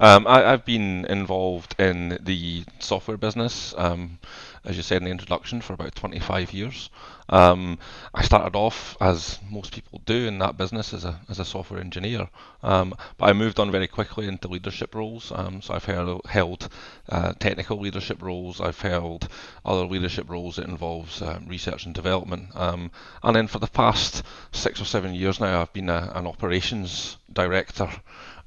um, 0.00 0.26
I, 0.26 0.40
have 0.42 0.64
been 0.64 1.04
involved 1.06 1.74
in 1.78 2.18
the 2.22 2.64
software 2.78 3.16
business, 3.16 3.74
um, 3.76 4.18
as 4.64 4.76
you 4.76 4.82
said 4.82 4.98
in 4.98 5.04
the 5.04 5.10
introduction, 5.10 5.60
for 5.60 5.72
about 5.72 5.94
25 5.94 6.52
years. 6.52 6.90
Um, 7.30 7.78
I 8.14 8.22
started 8.22 8.56
off, 8.56 8.96
as 9.00 9.38
most 9.50 9.72
people 9.72 10.00
do 10.06 10.26
in 10.26 10.38
that 10.38 10.56
business, 10.56 10.94
as 10.94 11.04
a, 11.04 11.20
as 11.28 11.38
a 11.40 11.44
software 11.44 11.80
engineer, 11.80 12.28
um, 12.62 12.94
but 13.18 13.28
I 13.28 13.32
moved 13.32 13.58
on 13.58 13.70
very 13.70 13.86
quickly 13.88 14.28
into 14.28 14.48
leadership 14.48 14.94
roles. 14.94 15.32
Um, 15.34 15.60
so 15.60 15.74
I've 15.74 15.84
held, 15.84 16.24
held 16.26 16.68
uh, 17.08 17.32
technical 17.38 17.78
leadership 17.78 18.22
roles, 18.22 18.60
I've 18.60 18.80
held 18.80 19.28
other 19.64 19.84
leadership 19.84 20.30
roles 20.30 20.56
that 20.56 20.68
involves 20.68 21.20
uh, 21.20 21.40
research 21.46 21.84
and 21.84 21.94
development, 21.94 22.48
um, 22.54 22.90
and 23.22 23.36
then 23.36 23.48
for 23.48 23.58
the 23.58 23.66
past 23.66 24.22
six 24.52 24.80
or 24.80 24.86
seven 24.86 25.14
years 25.14 25.40
now, 25.40 25.60
I've 25.60 25.72
been 25.72 25.90
a, 25.90 26.12
an 26.14 26.26
operations 26.26 27.18
director 27.32 27.90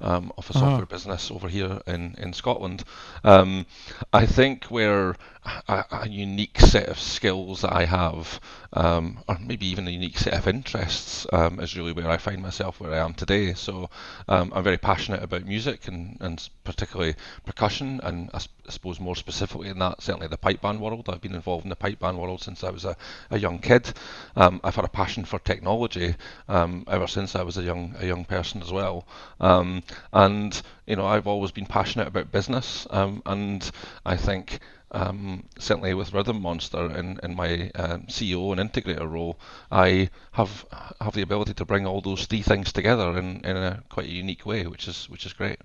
um, 0.02 0.32
of 0.36 0.48
a 0.50 0.50
uh-huh. 0.50 0.60
software 0.60 0.86
business 0.86 1.30
over 1.30 1.48
here 1.48 1.80
in 1.86 2.14
in 2.18 2.32
Scotland. 2.32 2.84
Um, 3.24 3.66
I 4.12 4.26
think 4.26 4.64
where 4.64 5.16
a, 5.44 5.84
a, 5.90 6.08
unique 6.08 6.60
set 6.60 6.88
of 6.88 6.98
skills 6.98 7.62
that 7.62 7.72
I 7.72 7.84
have, 7.84 8.40
um, 8.72 9.18
or 9.28 9.36
maybe 9.40 9.66
even 9.66 9.88
a 9.88 9.90
unique 9.90 10.18
set 10.18 10.34
of 10.34 10.46
interests, 10.46 11.26
um, 11.32 11.58
is 11.58 11.76
really 11.76 11.92
where 11.92 12.08
I 12.08 12.16
find 12.16 12.40
myself 12.40 12.78
where 12.78 12.92
I 12.92 12.98
am 12.98 13.14
today. 13.14 13.54
So 13.54 13.90
um, 14.28 14.52
I'm 14.54 14.62
very 14.62 14.78
passionate 14.78 15.22
about 15.22 15.44
music 15.44 15.88
and, 15.88 16.16
and 16.20 16.48
particularly 16.62 17.16
percussion, 17.44 18.00
and 18.04 18.30
I, 18.32 18.38
I, 18.38 18.70
suppose 18.70 19.00
more 19.00 19.16
specifically 19.16 19.68
in 19.68 19.80
that, 19.80 20.00
certainly 20.00 20.28
the 20.28 20.36
pipe 20.36 20.60
band 20.60 20.80
world. 20.80 21.08
I've 21.08 21.20
been 21.20 21.34
involved 21.34 21.64
in 21.64 21.70
the 21.70 21.76
pipe 21.76 21.98
band 21.98 22.18
world 22.18 22.40
since 22.40 22.62
I 22.62 22.70
was 22.70 22.84
a, 22.84 22.96
a 23.30 23.38
young 23.38 23.58
kid. 23.58 23.92
Um, 24.36 24.60
I've 24.62 24.76
had 24.76 24.84
a 24.84 24.88
passion 24.88 25.24
for 25.24 25.40
technology 25.40 26.14
um, 26.48 26.84
ever 26.88 27.08
since 27.08 27.34
I 27.34 27.42
was 27.42 27.58
a 27.58 27.62
young 27.62 27.96
a 27.98 28.06
young 28.06 28.24
person 28.24 28.62
as 28.62 28.70
well. 28.70 29.06
Um, 29.40 29.82
and 30.12 30.60
you 30.86 30.94
know, 30.96 31.06
I've 31.06 31.26
always 31.26 31.50
been 31.50 31.66
passionate 31.66 32.06
about 32.06 32.30
business, 32.30 32.86
and 32.90 33.70
I 34.04 34.16
think 34.16 34.60
um, 34.92 35.44
certainly 35.58 35.94
with 35.94 36.12
Rhythm 36.12 36.40
Monster 36.40 36.90
in, 36.96 37.18
in 37.22 37.34
my 37.34 37.70
um, 37.74 38.02
CEO 38.02 38.56
and 38.56 38.70
integrator 38.70 39.10
role, 39.10 39.38
I 39.70 40.10
have 40.32 40.66
have 41.00 41.14
the 41.14 41.22
ability 41.22 41.54
to 41.54 41.64
bring 41.64 41.86
all 41.86 42.00
those 42.00 42.26
three 42.26 42.42
things 42.42 42.72
together 42.72 43.18
in, 43.18 43.40
in 43.44 43.56
a 43.56 43.82
quite 43.88 44.06
a 44.06 44.12
unique 44.12 44.46
way, 44.46 44.66
which 44.66 44.86
is 44.86 45.08
which 45.08 45.26
is 45.26 45.32
great. 45.32 45.58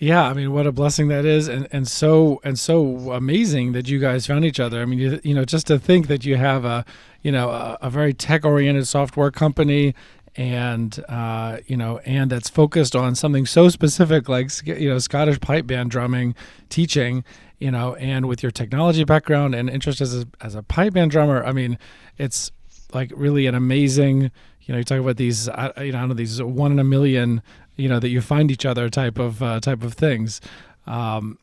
Yeah, 0.00 0.22
I 0.22 0.32
mean, 0.32 0.52
what 0.52 0.64
a 0.64 0.70
blessing 0.70 1.08
that 1.08 1.24
is, 1.24 1.48
and, 1.48 1.66
and 1.72 1.88
so 1.88 2.40
and 2.44 2.56
so 2.56 3.10
amazing 3.10 3.72
that 3.72 3.88
you 3.88 3.98
guys 3.98 4.28
found 4.28 4.44
each 4.44 4.60
other. 4.60 4.80
I 4.80 4.84
mean, 4.84 5.00
you, 5.00 5.20
you 5.24 5.34
know, 5.34 5.44
just 5.44 5.66
to 5.66 5.78
think 5.78 6.06
that 6.06 6.24
you 6.24 6.36
have 6.36 6.64
a 6.64 6.84
you 7.22 7.32
know 7.32 7.50
a, 7.50 7.76
a 7.82 7.90
very 7.90 8.14
tech 8.14 8.44
oriented 8.44 8.86
software 8.86 9.32
company 9.32 9.96
and 10.36 11.02
uh, 11.08 11.58
you 11.66 11.76
know, 11.76 11.98
and 11.98 12.30
that's 12.30 12.48
focused 12.48 12.94
on 12.94 13.14
something 13.14 13.46
so 13.46 13.68
specific 13.68 14.28
like 14.28 14.50
you 14.66 14.88
know 14.88 14.98
Scottish 14.98 15.40
pipe 15.40 15.66
band 15.66 15.90
drumming 15.90 16.34
teaching, 16.68 17.24
you 17.58 17.70
know, 17.70 17.94
and 17.96 18.26
with 18.26 18.42
your 18.42 18.52
technology 18.52 19.04
background 19.04 19.54
and 19.54 19.68
interest 19.68 20.00
as 20.00 20.22
a, 20.22 20.26
as 20.40 20.54
a 20.54 20.62
pipe 20.62 20.94
band 20.94 21.10
drummer, 21.10 21.44
I 21.44 21.52
mean, 21.52 21.78
it's 22.16 22.50
like 22.92 23.12
really 23.14 23.46
an 23.46 23.54
amazing. 23.54 24.30
You 24.62 24.72
know, 24.72 24.78
you 24.78 24.84
talk 24.84 25.00
about 25.00 25.16
these, 25.16 25.48
uh, 25.48 25.72
you 25.78 25.92
know, 25.92 26.06
know, 26.06 26.14
these 26.14 26.42
one 26.42 26.72
in 26.72 26.78
a 26.78 26.84
million, 26.84 27.42
you 27.76 27.88
know, 27.88 27.98
that 27.98 28.10
you 28.10 28.20
find 28.20 28.50
each 28.50 28.66
other 28.66 28.88
type 28.90 29.18
of 29.18 29.42
uh, 29.42 29.60
type 29.60 29.82
of 29.82 29.94
things. 29.94 30.40
Um, 30.86 31.38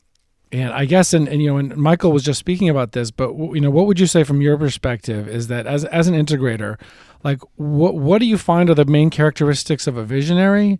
and 0.51 0.71
I 0.71 0.85
guess, 0.85 1.13
and, 1.13 1.27
and 1.27 1.41
you 1.41 1.49
know, 1.49 1.57
and 1.57 1.75
Michael 1.75 2.11
was 2.11 2.23
just 2.23 2.39
speaking 2.39 2.69
about 2.69 2.93
this, 2.93 3.11
but 3.11 3.35
you 3.35 3.59
know, 3.59 3.69
what 3.69 3.87
would 3.87 3.99
you 3.99 4.07
say 4.07 4.23
from 4.23 4.41
your 4.41 4.57
perspective 4.57 5.27
is 5.27 5.47
that 5.47 5.65
as 5.65 5.85
as 5.85 6.07
an 6.07 6.13
integrator, 6.13 6.79
like 7.25 7.41
what 7.55 7.95
what 7.95 8.19
do 8.19 8.27
you 8.27 8.37
find 8.37 8.69
are 8.69 8.75
the 8.75 8.85
main 8.85 9.09
characteristics 9.09 9.87
of 9.87 9.97
a 9.97 10.03
visionary, 10.05 10.79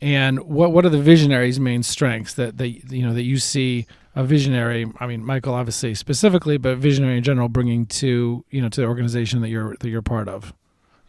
and 0.00 0.38
what 0.44 0.72
what 0.72 0.86
are 0.86 0.88
the 0.88 1.02
visionary's 1.02 1.58
main 1.58 1.82
strengths 1.82 2.32
that 2.34 2.58
that 2.58 2.68
you 2.68 3.04
know 3.04 3.12
that 3.12 3.24
you 3.24 3.38
see 3.38 3.88
a 4.14 4.22
visionary? 4.22 4.86
I 5.00 5.08
mean, 5.08 5.26
Michael 5.26 5.52
obviously 5.52 5.96
specifically, 5.96 6.58
but 6.58 6.78
visionary 6.78 7.18
in 7.18 7.24
general, 7.24 7.48
bringing 7.48 7.86
to 7.86 8.44
you 8.50 8.62
know 8.62 8.68
to 8.68 8.80
the 8.82 8.86
organization 8.86 9.40
that 9.40 9.48
you're 9.48 9.76
that 9.80 9.88
you're 9.88 10.00
part 10.00 10.28
of. 10.28 10.54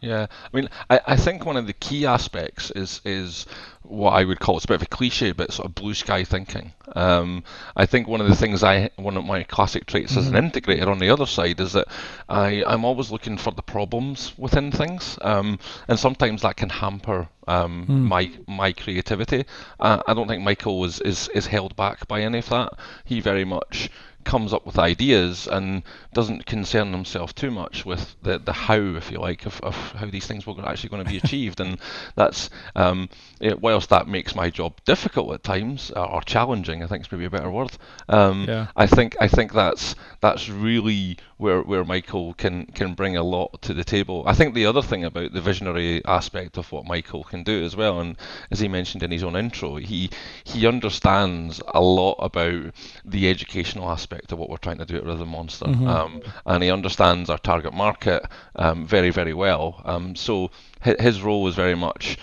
Yeah, 0.02 0.26
I 0.52 0.56
mean, 0.56 0.68
I, 0.90 1.00
I 1.06 1.16
think 1.16 1.46
one 1.46 1.56
of 1.56 1.68
the 1.68 1.72
key 1.72 2.06
aspects 2.06 2.72
is 2.72 3.00
is 3.04 3.46
what 3.82 4.10
I 4.10 4.24
would 4.24 4.40
call 4.40 4.56
it's 4.56 4.64
a 4.64 4.68
bit 4.68 4.74
of 4.74 4.82
a 4.82 4.86
cliche, 4.86 5.30
but 5.30 5.52
sort 5.52 5.66
of 5.66 5.76
blue 5.76 5.94
sky 5.94 6.24
thinking. 6.24 6.72
Um, 6.96 7.44
I 7.76 7.86
think 7.86 8.08
one 8.08 8.20
of 8.20 8.26
the 8.26 8.34
things 8.34 8.64
I 8.64 8.90
one 8.96 9.16
of 9.16 9.24
my 9.24 9.44
classic 9.44 9.86
traits 9.86 10.10
mm-hmm. 10.10 10.20
as 10.20 10.26
an 10.26 10.34
mm-hmm. 10.34 10.46
integrator 10.46 10.88
on 10.88 10.98
the 10.98 11.10
other 11.10 11.24
side 11.24 11.60
is 11.60 11.74
that 11.74 11.86
I 12.28 12.64
I'm 12.66 12.84
always 12.84 13.12
looking 13.12 13.38
for 13.38 13.52
the 13.52 13.62
problems 13.62 14.36
within 14.36 14.72
things, 14.72 15.18
um, 15.22 15.60
and 15.86 15.96
sometimes 15.96 16.42
that 16.42 16.56
can 16.56 16.68
hamper 16.68 17.28
um, 17.46 17.86
mm. 17.88 18.02
my 18.02 18.32
my 18.48 18.72
creativity. 18.72 19.44
Uh, 19.78 20.02
I 20.04 20.14
don't 20.14 20.26
think 20.26 20.42
Michael 20.42 20.84
is, 20.84 21.00
is 21.00 21.28
is 21.28 21.46
held 21.46 21.76
back 21.76 22.08
by 22.08 22.22
any 22.22 22.38
of 22.38 22.48
that. 22.48 22.72
He 23.04 23.20
very 23.20 23.44
much 23.44 23.88
comes 24.24 24.52
up 24.52 24.66
with 24.66 24.78
ideas 24.78 25.46
and 25.46 25.82
doesn't 26.12 26.46
concern 26.46 26.92
himself 26.92 27.34
too 27.34 27.50
much 27.50 27.84
with 27.84 28.14
the, 28.22 28.38
the 28.38 28.52
how, 28.52 28.80
if 28.80 29.10
you 29.10 29.18
like, 29.18 29.46
of, 29.46 29.60
of 29.62 29.74
how 29.92 30.06
these 30.06 30.26
things 30.26 30.46
were 30.46 30.54
actually 30.66 30.88
going 30.88 31.04
to 31.04 31.10
be 31.10 31.16
achieved. 31.22 31.60
and 31.60 31.78
that's, 32.14 32.50
um, 32.76 33.08
it, 33.40 33.60
whilst 33.60 33.90
that 33.90 34.08
makes 34.08 34.34
my 34.34 34.50
job 34.50 34.74
difficult 34.84 35.32
at 35.34 35.42
times, 35.42 35.90
or, 35.90 36.22
challenging, 36.22 36.82
I 36.82 36.86
think 36.86 37.04
is 37.04 37.12
maybe 37.12 37.24
a 37.24 37.30
better 37.30 37.50
word. 37.50 37.72
Um, 38.08 38.46
yeah. 38.48 38.68
I 38.76 38.86
think 38.86 39.16
I 39.20 39.28
think 39.28 39.52
that's 39.52 39.94
that's 40.20 40.48
really 40.48 41.18
where 41.36 41.60
where 41.62 41.84
Michael 41.84 42.34
can 42.34 42.66
can 42.66 42.94
bring 42.94 43.16
a 43.16 43.22
lot 43.22 43.60
to 43.62 43.74
the 43.74 43.84
table. 43.84 44.22
I 44.26 44.34
think 44.34 44.54
the 44.54 44.66
other 44.66 44.82
thing 44.82 45.04
about 45.04 45.32
the 45.32 45.40
visionary 45.40 46.04
aspect 46.04 46.56
of 46.56 46.70
what 46.70 46.86
Michael 46.86 47.24
can 47.24 47.42
do 47.42 47.64
as 47.64 47.76
well, 47.76 48.00
and 48.00 48.16
as 48.50 48.60
he 48.60 48.68
mentioned 48.68 49.02
in 49.02 49.10
his 49.10 49.24
own 49.24 49.36
intro, 49.36 49.76
he 49.76 50.10
he 50.44 50.66
understands 50.66 51.60
a 51.74 51.80
lot 51.80 52.16
about 52.20 52.72
the 53.04 53.28
educational 53.28 53.90
aspect 53.90 54.11
of 54.12 54.38
what 54.38 54.50
we're 54.50 54.56
trying 54.56 54.78
to 54.78 54.84
do 54.84 54.96
at 54.96 55.04
Rhythm 55.04 55.28
Monster. 55.28 55.66
Mm-hmm. 55.66 55.88
Um, 55.88 56.22
and 56.46 56.62
he 56.62 56.70
understands 56.70 57.30
our 57.30 57.38
target 57.38 57.72
market 57.72 58.24
um, 58.56 58.86
very, 58.86 59.10
very 59.10 59.34
well. 59.34 59.82
Um, 59.84 60.14
so 60.16 60.50
his 60.82 61.22
role 61.22 61.46
is 61.48 61.54
very 61.54 61.74
much 61.74 62.18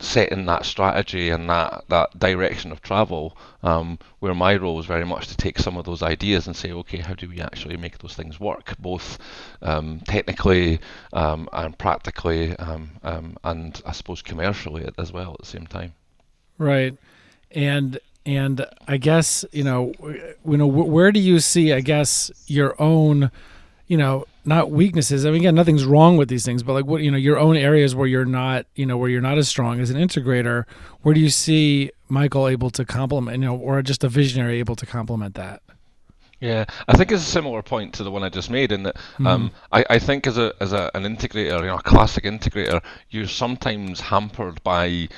setting 0.00 0.46
that 0.46 0.64
strategy 0.64 1.30
and 1.30 1.48
that, 1.48 1.84
that 1.88 2.18
direction 2.18 2.72
of 2.72 2.82
travel, 2.82 3.36
um, 3.62 3.98
where 4.20 4.34
my 4.34 4.56
role 4.56 4.78
is 4.78 4.86
very 4.86 5.04
much 5.04 5.28
to 5.28 5.36
take 5.36 5.58
some 5.58 5.76
of 5.76 5.84
those 5.84 6.02
ideas 6.02 6.46
and 6.46 6.56
say, 6.56 6.72
okay, 6.72 6.98
how 6.98 7.14
do 7.14 7.28
we 7.28 7.40
actually 7.40 7.76
make 7.76 7.98
those 7.98 8.14
things 8.14 8.40
work, 8.40 8.74
both 8.78 9.18
um, 9.62 10.00
technically 10.06 10.80
um, 11.12 11.48
and 11.52 11.78
practically, 11.78 12.56
um, 12.56 12.90
um, 13.02 13.36
and 13.44 13.80
I 13.86 13.92
suppose 13.92 14.22
commercially 14.22 14.88
as 14.98 15.12
well 15.12 15.32
at 15.32 15.40
the 15.40 15.46
same 15.46 15.66
time. 15.66 15.94
Right, 16.58 16.96
and 17.50 17.98
and 18.24 18.66
I 18.86 18.96
guess 18.96 19.44
you 19.52 19.64
know, 19.64 19.92
you 20.00 20.56
know, 20.56 20.66
where 20.66 21.12
do 21.12 21.20
you 21.20 21.40
see? 21.40 21.72
I 21.72 21.80
guess 21.80 22.30
your 22.46 22.80
own, 22.80 23.30
you 23.86 23.96
know, 23.96 24.26
not 24.44 24.70
weaknesses. 24.70 25.24
I 25.24 25.30
mean, 25.30 25.42
again, 25.42 25.54
nothing's 25.54 25.84
wrong 25.84 26.16
with 26.16 26.28
these 26.28 26.44
things, 26.44 26.62
but 26.62 26.72
like 26.72 26.86
what 26.86 27.02
you 27.02 27.10
know, 27.10 27.16
your 27.16 27.38
own 27.38 27.56
areas 27.56 27.94
where 27.94 28.06
you're 28.06 28.24
not, 28.24 28.66
you 28.74 28.86
know, 28.86 28.96
where 28.96 29.08
you're 29.08 29.20
not 29.20 29.38
as 29.38 29.48
strong 29.48 29.80
as 29.80 29.90
an 29.90 29.96
integrator. 29.96 30.64
Where 31.02 31.14
do 31.14 31.20
you 31.20 31.30
see 31.30 31.90
Michael 32.08 32.48
able 32.48 32.70
to 32.70 32.84
complement, 32.84 33.38
you 33.38 33.46
know, 33.46 33.56
or 33.56 33.82
just 33.82 34.04
a 34.04 34.08
visionary 34.08 34.58
able 34.58 34.76
to 34.76 34.86
complement 34.86 35.34
that? 35.34 35.62
Yeah, 36.42 36.64
I 36.88 36.96
think 36.96 37.12
it's 37.12 37.22
a 37.22 37.30
similar 37.30 37.62
point 37.62 37.94
to 37.94 38.02
the 38.02 38.10
one 38.10 38.24
I 38.24 38.28
just 38.28 38.50
made 38.50 38.72
in 38.72 38.82
that 38.82 38.96
mm-hmm. 38.96 39.26
um, 39.28 39.52
I, 39.70 39.84
I 39.88 39.98
think 40.00 40.26
as 40.26 40.38
a 40.38 40.52
as 40.58 40.72
a, 40.72 40.90
an 40.92 41.04
integrator, 41.04 41.60
you 41.60 41.66
know, 41.66 41.76
a 41.76 41.82
classic 41.82 42.24
integrator, 42.24 42.82
you're 43.10 43.28
sometimes 43.28 44.00
hampered 44.00 44.60
by 44.64 45.08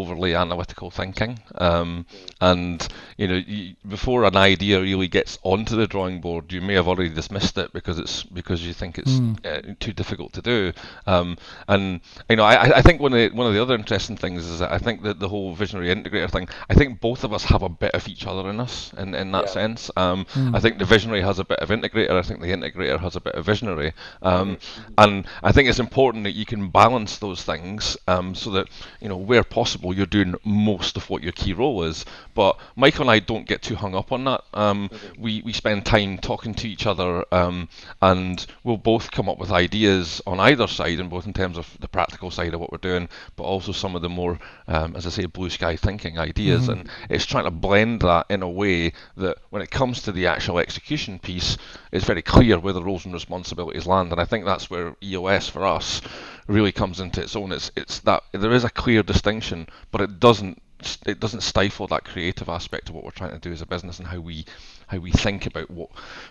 overly 0.00 0.34
analytical 0.34 0.90
thinking. 0.90 1.38
Um, 1.56 2.06
and 2.40 2.86
you 3.16 3.28
know, 3.28 3.34
you, 3.34 3.74
before 3.86 4.24
an 4.24 4.36
idea 4.36 4.80
really 4.80 5.08
gets 5.08 5.38
onto 5.42 5.76
the 5.76 5.86
drawing 5.86 6.20
board, 6.20 6.52
you 6.52 6.60
may 6.60 6.74
have 6.74 6.88
already 6.88 7.10
dismissed 7.10 7.58
it 7.58 7.72
because 7.72 7.98
it's 7.98 8.22
because 8.22 8.64
you 8.66 8.72
think 8.72 8.98
it's 8.98 9.12
mm. 9.12 9.36
uh, 9.46 9.74
too 9.80 9.92
difficult 9.92 10.32
to 10.34 10.42
do. 10.42 10.72
Um, 11.06 11.36
and 11.68 12.00
you 12.28 12.36
know, 12.36 12.44
I, 12.44 12.78
I 12.78 12.82
think 12.82 13.00
one 13.00 13.12
of 13.12 13.18
the, 13.18 13.36
one 13.36 13.46
of 13.46 13.54
the 13.54 13.62
other 13.62 13.74
interesting 13.74 14.16
things 14.16 14.44
is 14.46 14.58
that 14.60 14.72
I 14.72 14.78
think 14.78 15.02
that 15.02 15.18
the 15.18 15.28
whole 15.28 15.54
visionary 15.54 15.94
integrator 15.94 16.30
thing. 16.30 16.48
I 16.68 16.74
think 16.74 17.00
both 17.00 17.24
of 17.24 17.32
us 17.32 17.44
have 17.44 17.62
a 17.62 17.68
bit 17.68 17.92
of 17.92 18.08
each 18.08 18.26
other 18.26 18.48
in 18.50 18.60
us 18.60 18.92
in, 18.98 19.14
in 19.14 19.32
that 19.32 19.44
yeah. 19.46 19.50
sense. 19.50 19.90
Um, 19.96 20.24
mm. 20.26 20.54
I 20.56 20.60
think 20.60 20.78
the 20.78 20.84
visionary 20.84 21.20
has 21.22 21.38
a 21.38 21.44
bit 21.44 21.58
of 21.58 21.68
integrator. 21.70 22.10
I 22.10 22.22
think 22.22 22.40
the 22.40 22.52
integrator 22.52 22.98
has 23.00 23.16
a 23.16 23.20
bit 23.20 23.34
of 23.34 23.44
visionary. 23.44 23.92
Um, 24.22 24.56
mm-hmm. 24.56 24.94
and 24.98 25.26
I 25.42 25.52
think 25.52 25.68
it's 25.68 25.78
important 25.78 26.24
that 26.24 26.32
you 26.32 26.46
can 26.46 26.68
balance 26.68 27.18
those 27.18 27.42
things 27.42 27.96
um, 28.08 28.34
so 28.34 28.50
that 28.50 28.68
you 29.00 29.08
know 29.08 29.16
where 29.16 29.44
possible 29.44 29.83
possible, 29.84 29.96
you're 29.96 30.06
doing 30.06 30.34
most 30.44 30.96
of 30.96 31.10
what 31.10 31.22
your 31.22 31.32
key 31.32 31.52
role 31.52 31.82
is. 31.84 32.04
But 32.34 32.58
Michael 32.76 33.02
and 33.02 33.10
I 33.10 33.18
don't 33.18 33.46
get 33.46 33.62
too 33.62 33.76
hung 33.76 33.94
up 33.94 34.12
on 34.12 34.24
that. 34.24 34.42
Um, 34.54 34.90
we, 35.18 35.42
we 35.44 35.52
spend 35.52 35.84
time 35.84 36.18
talking 36.18 36.54
to 36.54 36.68
each 36.68 36.86
other, 36.86 37.24
um, 37.32 37.68
and 38.00 38.44
we'll 38.64 38.76
both 38.76 39.10
come 39.10 39.28
up 39.28 39.38
with 39.38 39.50
ideas 39.50 40.22
on 40.26 40.40
either 40.40 40.66
side, 40.66 41.00
and 41.00 41.10
both 41.10 41.26
in 41.26 41.32
terms 41.32 41.58
of 41.58 41.68
the 41.80 41.88
practical 41.88 42.30
side 42.30 42.54
of 42.54 42.60
what 42.60 42.72
we're 42.72 42.78
doing, 42.78 43.08
but 43.36 43.44
also 43.44 43.72
some 43.72 43.94
of 43.94 44.02
the 44.02 44.08
more, 44.08 44.38
um, 44.68 44.96
as 44.96 45.06
I 45.06 45.10
say, 45.10 45.26
blue 45.26 45.50
sky 45.50 45.76
thinking 45.76 46.18
ideas. 46.18 46.62
Mm-hmm. 46.62 46.80
And 46.80 46.90
it's 47.10 47.26
trying 47.26 47.44
to 47.44 47.50
blend 47.50 48.00
that 48.02 48.26
in 48.30 48.42
a 48.42 48.48
way 48.48 48.92
that 49.16 49.38
when 49.50 49.62
it 49.62 49.70
comes 49.70 50.02
to 50.02 50.12
the 50.12 50.26
actual 50.26 50.58
execution 50.58 51.18
piece, 51.18 51.56
it's 51.92 52.04
very 52.04 52.22
clear 52.22 52.58
where 52.58 52.72
the 52.72 52.82
roles 52.82 53.04
and 53.04 53.14
responsibilities 53.14 53.86
land. 53.86 54.12
And 54.12 54.20
I 54.20 54.24
think 54.24 54.44
that's 54.44 54.70
where 54.70 54.96
EOS 55.02 55.48
for 55.48 55.64
us 55.64 56.00
really 56.46 56.72
comes 56.72 57.00
into 57.00 57.22
its 57.22 57.36
own. 57.36 57.52
It's 57.52 57.70
it's 57.76 58.00
that 58.00 58.22
there 58.32 58.52
is 58.52 58.64
a 58.64 58.70
clear 58.70 59.02
distinction, 59.02 59.68
but 59.90 60.00
it 60.00 60.20
doesn't 60.20 60.60
it 61.06 61.20
doesn't 61.20 61.42
stifle 61.42 61.86
that 61.88 62.04
creative 62.04 62.48
aspect 62.48 62.88
of 62.88 62.94
what 62.94 63.04
we're 63.04 63.10
trying 63.10 63.32
to 63.32 63.38
do 63.38 63.52
as 63.52 63.62
a 63.62 63.66
business 63.66 63.98
and 63.98 64.08
how 64.08 64.20
we 64.20 64.44
how 64.88 64.98
we 64.98 65.10
think 65.10 65.46
about 65.46 65.70
what 65.70 65.90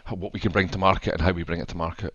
what 0.09 0.33
we 0.33 0.39
can 0.39 0.51
bring 0.51 0.69
to 0.69 0.77
market 0.77 1.13
and 1.13 1.21
how 1.21 1.31
we 1.31 1.43
bring 1.43 1.59
it 1.59 1.67
to 1.69 1.77
market. 1.77 2.13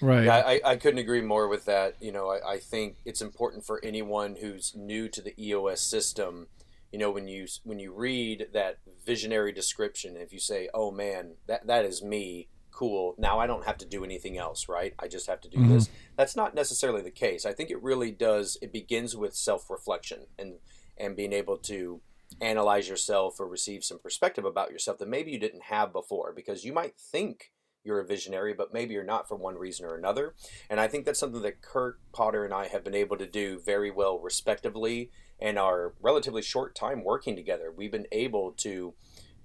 Right. 0.00 0.24
Yeah, 0.24 0.42
I, 0.44 0.60
I 0.64 0.76
couldn't 0.76 0.98
agree 0.98 1.20
more 1.20 1.46
with 1.46 1.66
that. 1.66 1.94
You 2.00 2.10
know, 2.10 2.30
I, 2.30 2.54
I 2.54 2.58
think 2.58 2.96
it's 3.04 3.20
important 3.20 3.64
for 3.64 3.80
anyone 3.84 4.36
who's 4.40 4.74
new 4.74 5.08
to 5.08 5.22
the 5.22 5.34
EOS 5.40 5.80
system. 5.80 6.48
You 6.90 6.98
know, 6.98 7.10
when 7.10 7.28
you 7.28 7.46
when 7.62 7.78
you 7.78 7.92
read 7.92 8.48
that 8.52 8.78
visionary 9.06 9.52
description, 9.52 10.16
if 10.16 10.32
you 10.32 10.40
say, 10.40 10.68
"Oh 10.74 10.90
man, 10.90 11.34
that 11.46 11.66
that 11.66 11.84
is 11.84 12.02
me," 12.02 12.48
cool. 12.72 13.14
Now 13.18 13.38
I 13.38 13.46
don't 13.46 13.66
have 13.66 13.78
to 13.78 13.86
do 13.86 14.04
anything 14.04 14.38
else, 14.38 14.68
right? 14.68 14.94
I 14.98 15.08
just 15.08 15.26
have 15.26 15.40
to 15.42 15.48
do 15.48 15.58
mm-hmm. 15.58 15.74
this. 15.74 15.90
That's 16.16 16.36
not 16.36 16.54
necessarily 16.54 17.02
the 17.02 17.10
case. 17.10 17.46
I 17.46 17.52
think 17.52 17.70
it 17.70 17.82
really 17.82 18.10
does. 18.10 18.56
It 18.60 18.72
begins 18.72 19.16
with 19.16 19.34
self 19.34 19.70
reflection 19.70 20.26
and 20.38 20.54
and 20.98 21.16
being 21.16 21.32
able 21.32 21.56
to 21.56 22.00
analyze 22.40 22.88
yourself 22.88 23.38
or 23.38 23.46
receive 23.46 23.84
some 23.84 23.98
perspective 23.98 24.44
about 24.44 24.70
yourself 24.70 24.98
that 24.98 25.08
maybe 25.08 25.30
you 25.30 25.38
didn't 25.38 25.64
have 25.64 25.92
before 25.92 26.32
because 26.34 26.64
you 26.64 26.72
might 26.72 26.98
think 26.98 27.52
you're 27.84 28.00
a 28.00 28.06
visionary, 28.06 28.54
but 28.54 28.72
maybe 28.72 28.94
you're 28.94 29.04
not 29.04 29.28
for 29.28 29.36
one 29.36 29.56
reason 29.56 29.84
or 29.84 29.96
another. 29.96 30.34
And 30.70 30.78
I 30.78 30.86
think 30.86 31.04
that's 31.04 31.18
something 31.18 31.42
that 31.42 31.62
Kirk 31.62 32.00
Potter 32.12 32.44
and 32.44 32.54
I 32.54 32.68
have 32.68 32.84
been 32.84 32.94
able 32.94 33.16
to 33.16 33.26
do 33.26 33.60
very 33.64 33.90
well, 33.90 34.18
respectively, 34.20 35.10
in 35.38 35.58
our 35.58 35.94
relatively 36.00 36.42
short 36.42 36.74
time 36.74 37.02
working 37.02 37.34
together. 37.34 37.72
We've 37.76 37.90
been 37.90 38.06
able 38.12 38.52
to 38.58 38.94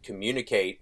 communicate 0.03 0.81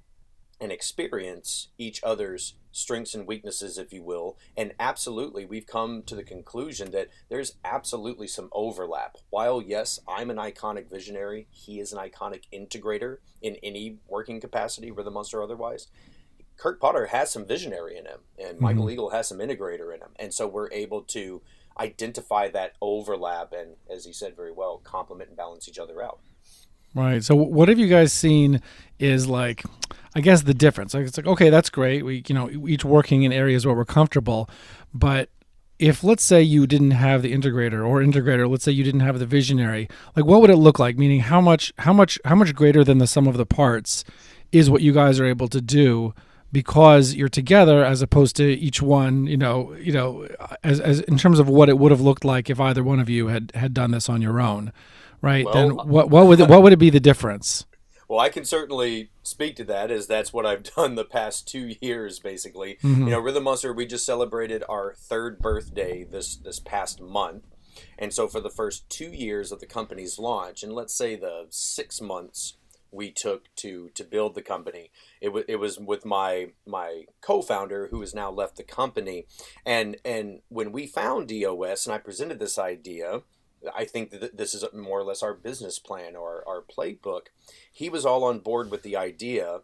and 0.59 0.71
experience 0.71 1.69
each 1.77 2.01
other's 2.03 2.55
strengths 2.71 3.15
and 3.15 3.25
weaknesses, 3.25 3.77
if 3.77 3.93
you 3.93 4.03
will. 4.03 4.37
And 4.57 4.73
absolutely, 4.79 5.45
we've 5.45 5.67
come 5.67 6.03
to 6.03 6.15
the 6.15 6.23
conclusion 6.23 6.91
that 6.91 7.09
there's 7.29 7.55
absolutely 7.63 8.27
some 8.27 8.49
overlap. 8.51 9.17
While, 9.29 9.61
yes, 9.61 9.99
I'm 10.07 10.29
an 10.29 10.37
iconic 10.37 10.89
visionary, 10.89 11.47
he 11.51 11.79
is 11.79 11.93
an 11.93 11.99
iconic 11.99 12.43
integrator 12.53 13.17
in 13.41 13.55
any 13.63 13.97
working 14.07 14.41
capacity, 14.41 14.91
rhythm 14.91 15.13
monster 15.13 15.39
or 15.39 15.43
otherwise. 15.43 15.87
Kirk 16.57 16.79
Potter 16.79 17.07
has 17.07 17.31
some 17.31 17.45
visionary 17.45 17.97
in 17.97 18.05
him, 18.05 18.19
and 18.37 18.55
mm-hmm. 18.55 18.63
Michael 18.63 18.89
Eagle 18.89 19.09
has 19.09 19.27
some 19.27 19.39
integrator 19.39 19.93
in 19.93 20.01
him. 20.01 20.11
And 20.17 20.33
so 20.33 20.47
we're 20.47 20.71
able 20.71 21.01
to 21.03 21.41
identify 21.77 22.49
that 22.49 22.73
overlap 22.81 23.53
and, 23.53 23.75
as 23.89 24.05
he 24.05 24.13
said 24.13 24.35
very 24.35 24.51
well, 24.51 24.79
complement 24.83 25.29
and 25.29 25.37
balance 25.37 25.67
each 25.67 25.79
other 25.79 26.01
out. 26.01 26.19
Right. 26.95 27.21
So 27.23 27.35
what 27.35 27.67
have 27.67 27.77
you 27.77 27.87
guys 27.87 28.13
seen 28.13 28.61
is 28.97 29.27
like 29.27 29.63
I 30.15 30.21
guess 30.21 30.43
the 30.43 30.53
difference. 30.53 30.93
Like 30.93 31.05
it's 31.05 31.17
like 31.17 31.27
okay, 31.27 31.49
that's 31.49 31.69
great. 31.69 32.05
We 32.05 32.23
you 32.27 32.33
know 32.33 32.49
each 32.49 32.85
working 32.85 33.23
in 33.23 33.33
areas 33.33 33.65
where 33.65 33.75
we're 33.75 33.85
comfortable, 33.85 34.49
but 34.93 35.29
if 35.77 36.05
let's 36.05 36.23
say 36.23 36.41
you 36.41 36.65
didn't 36.65 36.91
have 36.91 37.21
the 37.21 37.33
integrator 37.33 37.85
or 37.85 37.99
integrator, 37.99 38.49
let's 38.49 38.63
say 38.63 38.71
you 38.71 38.85
didn't 38.85 39.01
have 39.01 39.19
the 39.19 39.25
visionary, 39.25 39.89
like 40.15 40.25
what 40.25 40.39
would 40.39 40.49
it 40.49 40.55
look 40.55 40.79
like? 40.79 40.97
Meaning 40.97 41.19
how 41.19 41.41
much 41.41 41.73
how 41.79 41.91
much 41.91 42.17
how 42.23 42.35
much 42.35 42.55
greater 42.55 42.83
than 42.83 42.99
the 42.99 43.07
sum 43.07 43.27
of 43.27 43.35
the 43.35 43.45
parts 43.45 44.05
is 44.53 44.69
what 44.69 44.81
you 44.81 44.93
guys 44.93 45.19
are 45.19 45.25
able 45.25 45.49
to 45.49 45.59
do 45.59 46.13
because 46.53 47.13
you're 47.13 47.27
together 47.27 47.83
as 47.83 48.01
opposed 48.01 48.37
to 48.37 48.45
each 48.45 48.81
one, 48.81 49.27
you 49.27 49.35
know, 49.35 49.73
you 49.73 49.91
know, 49.91 50.25
as, 50.63 50.79
as 50.79 51.01
in 51.01 51.17
terms 51.17 51.39
of 51.39 51.49
what 51.49 51.67
it 51.67 51.77
would 51.77 51.91
have 51.91 51.99
looked 51.99 52.23
like 52.23 52.49
if 52.49 52.61
either 52.61 52.81
one 52.81 53.01
of 53.01 53.09
you 53.09 53.27
had 53.27 53.51
had 53.53 53.73
done 53.73 53.91
this 53.91 54.07
on 54.07 54.21
your 54.21 54.39
own 54.39 54.71
right? 55.21 55.45
Well, 55.45 55.53
then 55.53 55.75
what 55.75 56.09
what 56.09 56.27
would 56.27 56.39
what 56.39 56.63
would 56.63 56.73
it 56.73 56.79
be 56.79 56.89
the 56.89 56.99
difference? 56.99 57.65
Well, 58.07 58.19
I 58.19 58.29
can 58.29 58.45
certainly 58.45 59.09
speak 59.23 59.55
to 59.55 59.63
that 59.65 59.89
as 59.89 60.07
that's 60.07 60.31
what 60.31 60.45
I've 60.45 60.63
done 60.75 60.95
the 60.95 61.05
past 61.05 61.47
two 61.47 61.73
years, 61.81 62.19
basically. 62.19 62.77
Mm-hmm. 62.83 63.05
You 63.05 63.09
know, 63.11 63.19
Rhythm 63.19 63.43
Monster, 63.43 63.73
we 63.73 63.85
just 63.85 64.05
celebrated 64.05 64.63
our 64.69 64.93
third 64.93 65.39
birthday 65.39 66.03
this 66.03 66.35
this 66.35 66.59
past 66.59 67.01
month, 67.01 67.43
and 67.97 68.13
so 68.13 68.27
for 68.27 68.39
the 68.39 68.49
first 68.49 68.89
two 68.89 69.09
years 69.09 69.51
of 69.51 69.59
the 69.59 69.65
company's 69.65 70.19
launch, 70.19 70.63
and 70.63 70.73
let's 70.73 70.93
say 70.93 71.15
the 71.15 71.47
six 71.49 71.99
months 71.99 72.57
we 72.91 73.11
took 73.11 73.53
to 73.55 73.89
to 73.95 74.03
build 74.03 74.35
the 74.35 74.41
company, 74.41 74.91
it 75.19 75.29
was 75.29 75.43
it 75.47 75.57
was 75.57 75.79
with 75.79 76.05
my 76.05 76.51
my 76.65 77.05
co-founder 77.21 77.87
who 77.87 78.01
has 78.01 78.13
now 78.13 78.29
left 78.29 78.55
the 78.55 78.63
company, 78.63 79.25
and 79.65 79.97
and 80.05 80.41
when 80.49 80.71
we 80.71 80.85
found 80.85 81.31
EOS 81.31 81.85
and 81.85 81.95
I 81.95 81.97
presented 81.97 82.39
this 82.39 82.59
idea 82.59 83.23
I 83.75 83.85
think 83.85 84.11
that 84.11 84.37
this 84.37 84.53
is 84.53 84.65
more 84.73 84.99
or 84.99 85.03
less 85.03 85.23
our 85.23 85.33
business 85.33 85.79
plan 85.79 86.15
or 86.15 86.43
our 86.47 86.61
playbook. 86.61 87.27
He 87.71 87.89
was 87.89 88.05
all 88.05 88.23
on 88.23 88.39
board 88.39 88.71
with 88.71 88.83
the 88.83 88.95
idea 88.95 89.61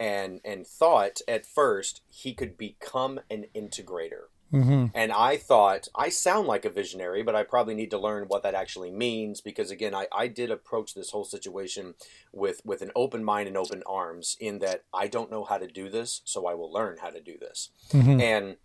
and 0.00 0.40
and 0.44 0.66
thought 0.66 1.20
at 1.28 1.46
first 1.46 2.02
he 2.08 2.34
could 2.34 2.56
become 2.56 3.20
an 3.30 3.46
integrator. 3.54 4.26
Mm-hmm. 4.52 4.86
And 4.94 5.10
I 5.10 5.36
thought 5.36 5.88
I 5.96 6.10
sound 6.10 6.46
like 6.46 6.64
a 6.64 6.70
visionary, 6.70 7.24
but 7.24 7.34
I 7.34 7.42
probably 7.42 7.74
need 7.74 7.90
to 7.90 7.98
learn 7.98 8.28
what 8.28 8.44
that 8.44 8.54
actually 8.54 8.92
means 8.92 9.40
because 9.40 9.70
again, 9.70 9.94
I, 9.94 10.06
I 10.12 10.28
did 10.28 10.50
approach 10.50 10.94
this 10.94 11.10
whole 11.10 11.24
situation 11.24 11.94
with 12.32 12.60
with 12.64 12.80
an 12.80 12.92
open 12.94 13.24
mind 13.24 13.48
and 13.48 13.56
open 13.56 13.82
arms 13.86 14.36
in 14.38 14.60
that 14.60 14.84
I 14.92 15.08
don't 15.08 15.30
know 15.30 15.44
how 15.44 15.58
to 15.58 15.66
do 15.66 15.88
this, 15.88 16.22
so 16.24 16.46
I 16.46 16.54
will 16.54 16.72
learn 16.72 16.98
how 17.00 17.10
to 17.10 17.20
do 17.20 17.36
this. 17.38 17.70
Mm-hmm. 17.90 18.20
And 18.20 18.56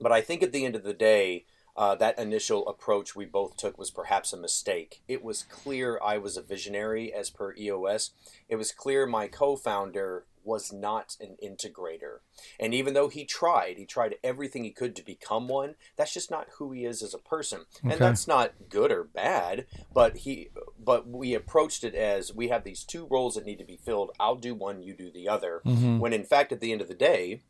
but 0.00 0.12
I 0.12 0.20
think 0.20 0.42
at 0.42 0.52
the 0.52 0.64
end 0.64 0.76
of 0.76 0.84
the 0.84 0.94
day, 0.94 1.44
uh, 1.76 1.94
that 1.94 2.18
initial 2.18 2.68
approach 2.68 3.16
we 3.16 3.24
both 3.24 3.56
took 3.56 3.78
was 3.78 3.90
perhaps 3.90 4.32
a 4.32 4.36
mistake. 4.36 5.02
It 5.08 5.24
was 5.24 5.42
clear 5.44 5.98
I 6.04 6.18
was 6.18 6.36
a 6.36 6.42
visionary 6.42 7.12
as 7.12 7.30
per 7.30 7.54
EOS. 7.56 8.10
It 8.48 8.56
was 8.56 8.72
clear 8.72 9.06
my 9.06 9.28
co 9.28 9.56
founder 9.56 10.26
was 10.44 10.72
not 10.72 11.16
an 11.20 11.36
integrator. 11.42 12.18
And 12.58 12.74
even 12.74 12.94
though 12.94 13.08
he 13.08 13.24
tried, 13.24 13.78
he 13.78 13.86
tried 13.86 14.16
everything 14.24 14.64
he 14.64 14.70
could 14.70 14.96
to 14.96 15.04
become 15.04 15.48
one, 15.48 15.76
that's 15.96 16.14
just 16.14 16.30
not 16.30 16.48
who 16.58 16.72
he 16.72 16.84
is 16.84 17.02
as 17.02 17.14
a 17.14 17.18
person. 17.18 17.66
Okay. 17.84 17.92
And 17.92 18.00
that's 18.00 18.26
not 18.26 18.52
good 18.68 18.90
or 18.90 19.04
bad, 19.04 19.66
but 19.92 20.18
he 20.18 20.48
but 20.78 21.08
we 21.08 21.34
approached 21.34 21.84
it 21.84 21.94
as 21.94 22.34
we 22.34 22.48
have 22.48 22.64
these 22.64 22.84
two 22.84 23.06
roles 23.10 23.34
that 23.34 23.46
need 23.46 23.58
to 23.58 23.64
be 23.64 23.76
filled. 23.76 24.10
I'll 24.18 24.36
do 24.36 24.54
one, 24.54 24.82
you 24.82 24.94
do 24.94 25.10
the 25.10 25.28
other. 25.28 25.62
Mm-hmm. 25.64 25.98
When 25.98 26.12
in 26.12 26.24
fact 26.24 26.52
at 26.52 26.60
the 26.60 26.72
end 26.72 26.80
of 26.80 26.88
the 26.88 26.94
day, 26.94 27.42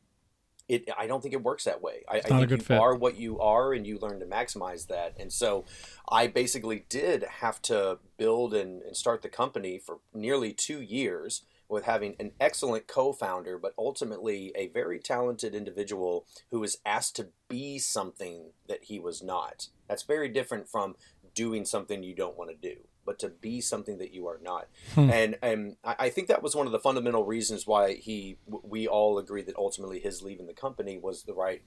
it 0.72 0.88
I 0.98 1.06
don't 1.06 1.20
think 1.20 1.35
it 1.35 1.42
works 1.42 1.64
that 1.64 1.82
way. 1.82 2.02
I, 2.08 2.16
I 2.16 2.20
think 2.20 2.50
you 2.50 2.56
fit. 2.56 2.78
are 2.78 2.94
what 2.94 3.16
you 3.16 3.38
are, 3.40 3.72
and 3.72 3.87
you 3.87 3.98
learn 3.98 4.20
to 4.20 4.26
maximize 4.26 4.87
that. 4.88 5.14
And 5.18 5.32
so, 5.32 5.64
I 6.11 6.26
basically 6.26 6.85
did 6.88 7.24
have 7.40 7.61
to 7.62 7.98
build 8.16 8.54
and, 8.54 8.82
and 8.82 8.96
start 8.96 9.22
the 9.22 9.28
company 9.28 9.78
for 9.78 9.98
nearly 10.14 10.52
two 10.52 10.80
years 10.80 11.42
with 11.68 11.85
having 11.85 12.14
an 12.18 12.32
excellent 12.38 12.87
co-founder, 12.87 13.58
but 13.58 13.72
ultimately 13.78 14.52
a 14.54 14.68
very 14.68 14.98
talented 14.98 15.54
individual 15.54 16.26
who 16.50 16.61
was 16.61 16.78
asked 16.85 17.16
to 17.16 17.28
be 17.48 17.78
something 17.78 18.50
that 18.68 18.85
he 18.85 18.98
was 18.98 19.22
not. 19.22 19.68
That's 19.88 20.02
very 20.02 20.28
different 20.28 20.68
from 20.68 20.96
doing 21.35 21.64
something 21.64 22.02
you 22.02 22.14
don't 22.14 22.37
want 22.37 22.50
to 22.50 22.56
do 22.56 22.80
but 23.05 23.19
to 23.21 23.29
be 23.29 23.61
something 23.61 23.99
that 23.99 24.12
you 24.12 24.27
are 24.27 24.41
not. 24.43 24.69
Hmm. 24.95 25.11
And 25.11 25.38
and 25.43 25.77
I 25.85 26.09
think 26.09 26.29
that 26.29 26.43
was 26.43 26.55
one 26.55 26.67
of 26.67 26.73
the 26.73 26.79
fundamental 26.79 27.25
reasons 27.25 27.67
why 27.67 27.95
he 27.95 28.38
we 28.47 28.87
all 28.87 29.19
agreed 29.19 29.47
that 29.47 29.57
ultimately 29.57 30.01
his 30.01 30.23
leaving 30.23 30.47
the 30.47 30.55
company 30.55 30.99
was 30.99 31.25
the 31.25 31.35
right 31.35 31.62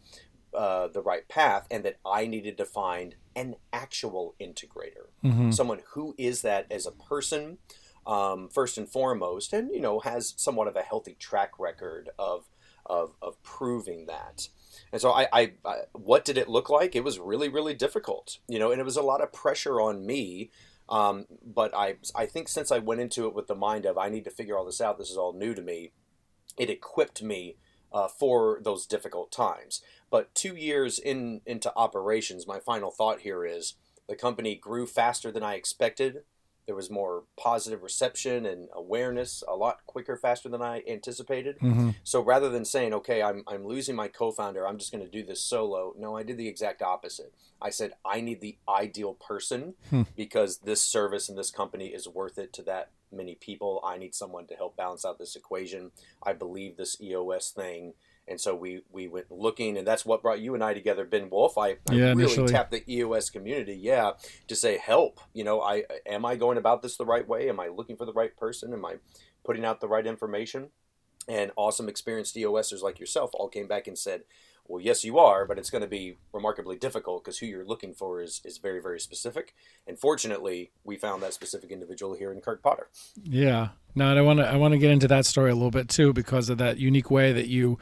uh, 0.54 0.88
the 0.88 1.02
right 1.02 1.28
path 1.28 1.68
and 1.70 1.84
that 1.84 1.98
I 2.06 2.28
needed 2.28 2.58
to 2.58 2.66
find 2.66 3.16
an 3.36 3.56
actual 3.74 4.36
integrator, 4.40 5.10
Mm-hmm. 5.24 5.52
someone 5.52 5.82
who 5.94 6.16
is 6.18 6.44
that 6.44 6.68
as 6.72 6.86
a 6.86 6.92
person, 6.92 7.58
um, 8.08 8.48
first 8.50 8.78
and 8.78 8.88
foremost, 8.88 9.52
and 9.54 9.72
you 9.72 9.82
know 9.82 10.00
has 10.00 10.34
somewhat 10.38 10.68
of 10.68 10.76
a 10.76 10.82
healthy 10.82 11.16
track 11.20 11.60
record 11.60 12.10
of 12.18 12.46
of, 12.86 13.16
of 13.22 13.42
proving 13.44 14.06
that. 14.06 14.48
And 14.92 15.02
so 15.02 15.12
I, 15.12 15.28
I, 15.34 15.52
I, 15.66 15.76
what 15.94 16.24
did 16.24 16.38
it 16.38 16.48
look 16.48 16.70
like? 16.70 16.96
It 16.96 17.04
was 17.04 17.20
really, 17.20 17.50
really 17.50 17.74
difficult, 17.74 18.38
you 18.48 18.60
know, 18.60 18.72
and 18.72 18.80
it 18.80 18.84
was 18.84 18.98
a 18.98 19.02
lot 19.02 19.22
of 19.22 19.34
pressure 19.34 19.82
on 19.82 20.06
me. 20.06 20.52
Um, 20.88 21.26
but 21.44 21.76
I, 21.76 21.96
I 22.16 22.26
think 22.26 22.48
since 22.48 22.72
I 22.72 22.80
went 22.80 23.02
into 23.02 23.26
it 23.26 23.34
with 23.34 23.48
the 23.48 23.56
mind 23.56 23.86
of 23.86 23.98
I 23.98 24.10
need 24.10 24.24
to 24.26 24.32
figure 24.32 24.58
all 24.58 24.66
this 24.66 24.82
out, 24.82 24.98
this 24.98 25.10
is 25.10 25.18
all 25.18 25.34
new 25.34 25.54
to 25.56 25.62
me, 25.62 25.92
it 26.58 26.70
equipped 26.70 27.24
me 27.24 27.58
uh, 27.92 28.08
for 28.08 28.60
those 28.64 28.86
difficult 28.86 29.32
times. 29.32 29.82
But 30.12 30.36
two 30.36 30.56
years 30.56 31.00
in 31.00 31.42
into 31.46 31.76
operations, 31.76 32.48
my 32.48 32.60
final 32.60 32.92
thought 32.92 33.22
here 33.22 33.46
is 33.46 33.76
the 34.08 34.16
company 34.16 34.56
grew 34.56 34.86
faster 34.86 35.32
than 35.32 35.44
I 35.44 35.56
expected. 35.56 36.24
There 36.66 36.76
was 36.76 36.90
more 36.90 37.24
positive 37.38 37.84
reception 37.84 38.46
and 38.46 38.70
awareness 38.74 39.44
a 39.48 39.56
lot 39.56 39.86
quicker, 39.86 40.18
faster 40.18 40.50
than 40.50 40.62
I 40.62 40.82
anticipated. 40.88 41.58
Mm-hmm. 41.60 41.92
So 42.04 42.22
rather 42.22 42.50
than 42.50 42.66
saying, 42.66 42.94
okay, 42.94 43.22
I'm, 43.22 43.44
I'm 43.48 43.66
losing 43.66 43.96
my 43.96 44.08
co 44.08 44.32
founder, 44.32 44.68
I'm 44.68 44.78
just 44.78 44.92
going 44.92 45.04
to 45.04 45.12
do 45.12 45.24
this 45.24 45.42
solo, 45.42 45.94
no, 45.98 46.18
I 46.18 46.24
did 46.24 46.38
the 46.38 46.48
exact 46.48 46.82
opposite. 46.82 47.34
I 47.62 47.70
said, 47.70 47.94
I 48.04 48.22
need 48.22 48.42
the 48.42 48.58
ideal 48.68 49.14
person 49.14 49.76
Hmm. 49.90 50.04
because 50.16 50.60
this 50.60 50.82
service 50.82 51.30
and 51.30 51.38
this 51.38 51.52
company 51.52 51.88
is 51.88 52.08
worth 52.08 52.38
it 52.38 52.52
to 52.54 52.64
that 52.64 52.90
many 53.12 53.36
people. 53.36 53.82
I 53.84 53.98
need 53.98 54.14
someone 54.14 54.46
to 54.48 54.56
help 54.56 54.76
balance 54.76 55.06
out 55.06 55.20
this 55.20 55.36
equation. 55.36 55.92
I 56.22 56.34
believe 56.34 56.78
this 56.78 57.00
EOS 57.02 57.52
thing. 57.52 57.94
And 58.28 58.42
so 58.42 58.56
we, 58.56 58.82
we 58.92 59.08
went 59.08 59.30
looking, 59.32 59.78
and 59.78 59.86
that's 59.86 60.06
what 60.06 60.22
brought 60.24 60.40
you 60.40 60.56
and 60.56 60.64
I 60.64 60.74
together, 60.74 61.06
Ben 61.06 61.30
Wolf. 61.30 61.58
I, 61.58 61.70
I 61.70 61.76
Yeah, 61.92 62.06
really 62.10 62.24
initially. 62.24 62.48
tapped 62.48 62.72
the 62.72 62.84
EOS 62.92 63.30
community, 63.30 63.78
yeah, 63.80 64.12
to 64.48 64.56
say, 64.56 64.78
help. 64.78 65.20
You 65.34 65.44
know, 65.44 65.62
I 65.62 65.84
am 66.08 66.26
I 66.26 66.36
going 66.36 66.58
about 66.58 66.82
this 66.82 66.98
the 66.98 67.06
right 67.06 67.28
way? 67.28 67.50
Am 67.50 67.60
I 67.60 67.68
looking 67.68 67.98
for 67.98 68.06
the 68.06 68.14
right 68.14 68.36
person? 68.36 68.74
Am 68.74 68.84
I 68.86 68.96
putting 69.44 69.64
out 69.64 69.80
the 69.80 69.88
right 69.88 70.08
information? 70.08 70.70
And 71.28 71.52
awesome 71.56 71.90
experienced 71.90 72.36
EOSers 72.36 72.82
like 72.84 73.00
yourself 73.00 73.32
all 73.34 73.48
came 73.50 73.68
back 73.68 73.88
and 73.88 73.98
said, 73.98 74.22
well, 74.68 74.82
yes, 74.82 75.04
you 75.04 75.20
are, 75.20 75.46
but 75.46 75.60
it's 75.60 75.70
going 75.70 75.84
to 75.84 75.88
be 75.88 76.18
remarkably 76.34 76.76
difficult 76.76 77.24
because 77.24 77.38
who 77.38 77.46
you're 77.46 77.66
looking 77.66 77.94
for 77.94 78.22
is, 78.22 78.42
is 78.44 78.58
very, 78.58 78.82
very 78.82 79.00
specific. 79.00 79.54
And 79.88 80.00
fortunately, 80.00 80.72
we 80.84 80.98
found 80.98 81.22
that 81.22 81.34
specific 81.36 81.70
individual 81.72 82.16
here 82.16 82.32
in 82.32 82.42
Kirk 82.42 82.64
Potter. 82.64 82.88
Yeah. 83.24 83.70
No, 83.94 84.10
and 84.10 84.18
I 84.20 84.24
want 84.24 84.40
to 84.40 84.48
I 84.48 84.56
want 84.58 84.72
to 84.74 84.78
get 84.80 84.90
into 84.92 85.08
that 85.10 85.26
story 85.26 85.52
a 85.52 85.54
little 85.54 85.72
bit 85.72 85.88
too 85.88 86.14
because 86.14 86.50
of 86.50 86.58
that 86.58 86.78
unique 86.80 87.10
way 87.12 87.32
that 87.34 87.48
you 87.48 87.78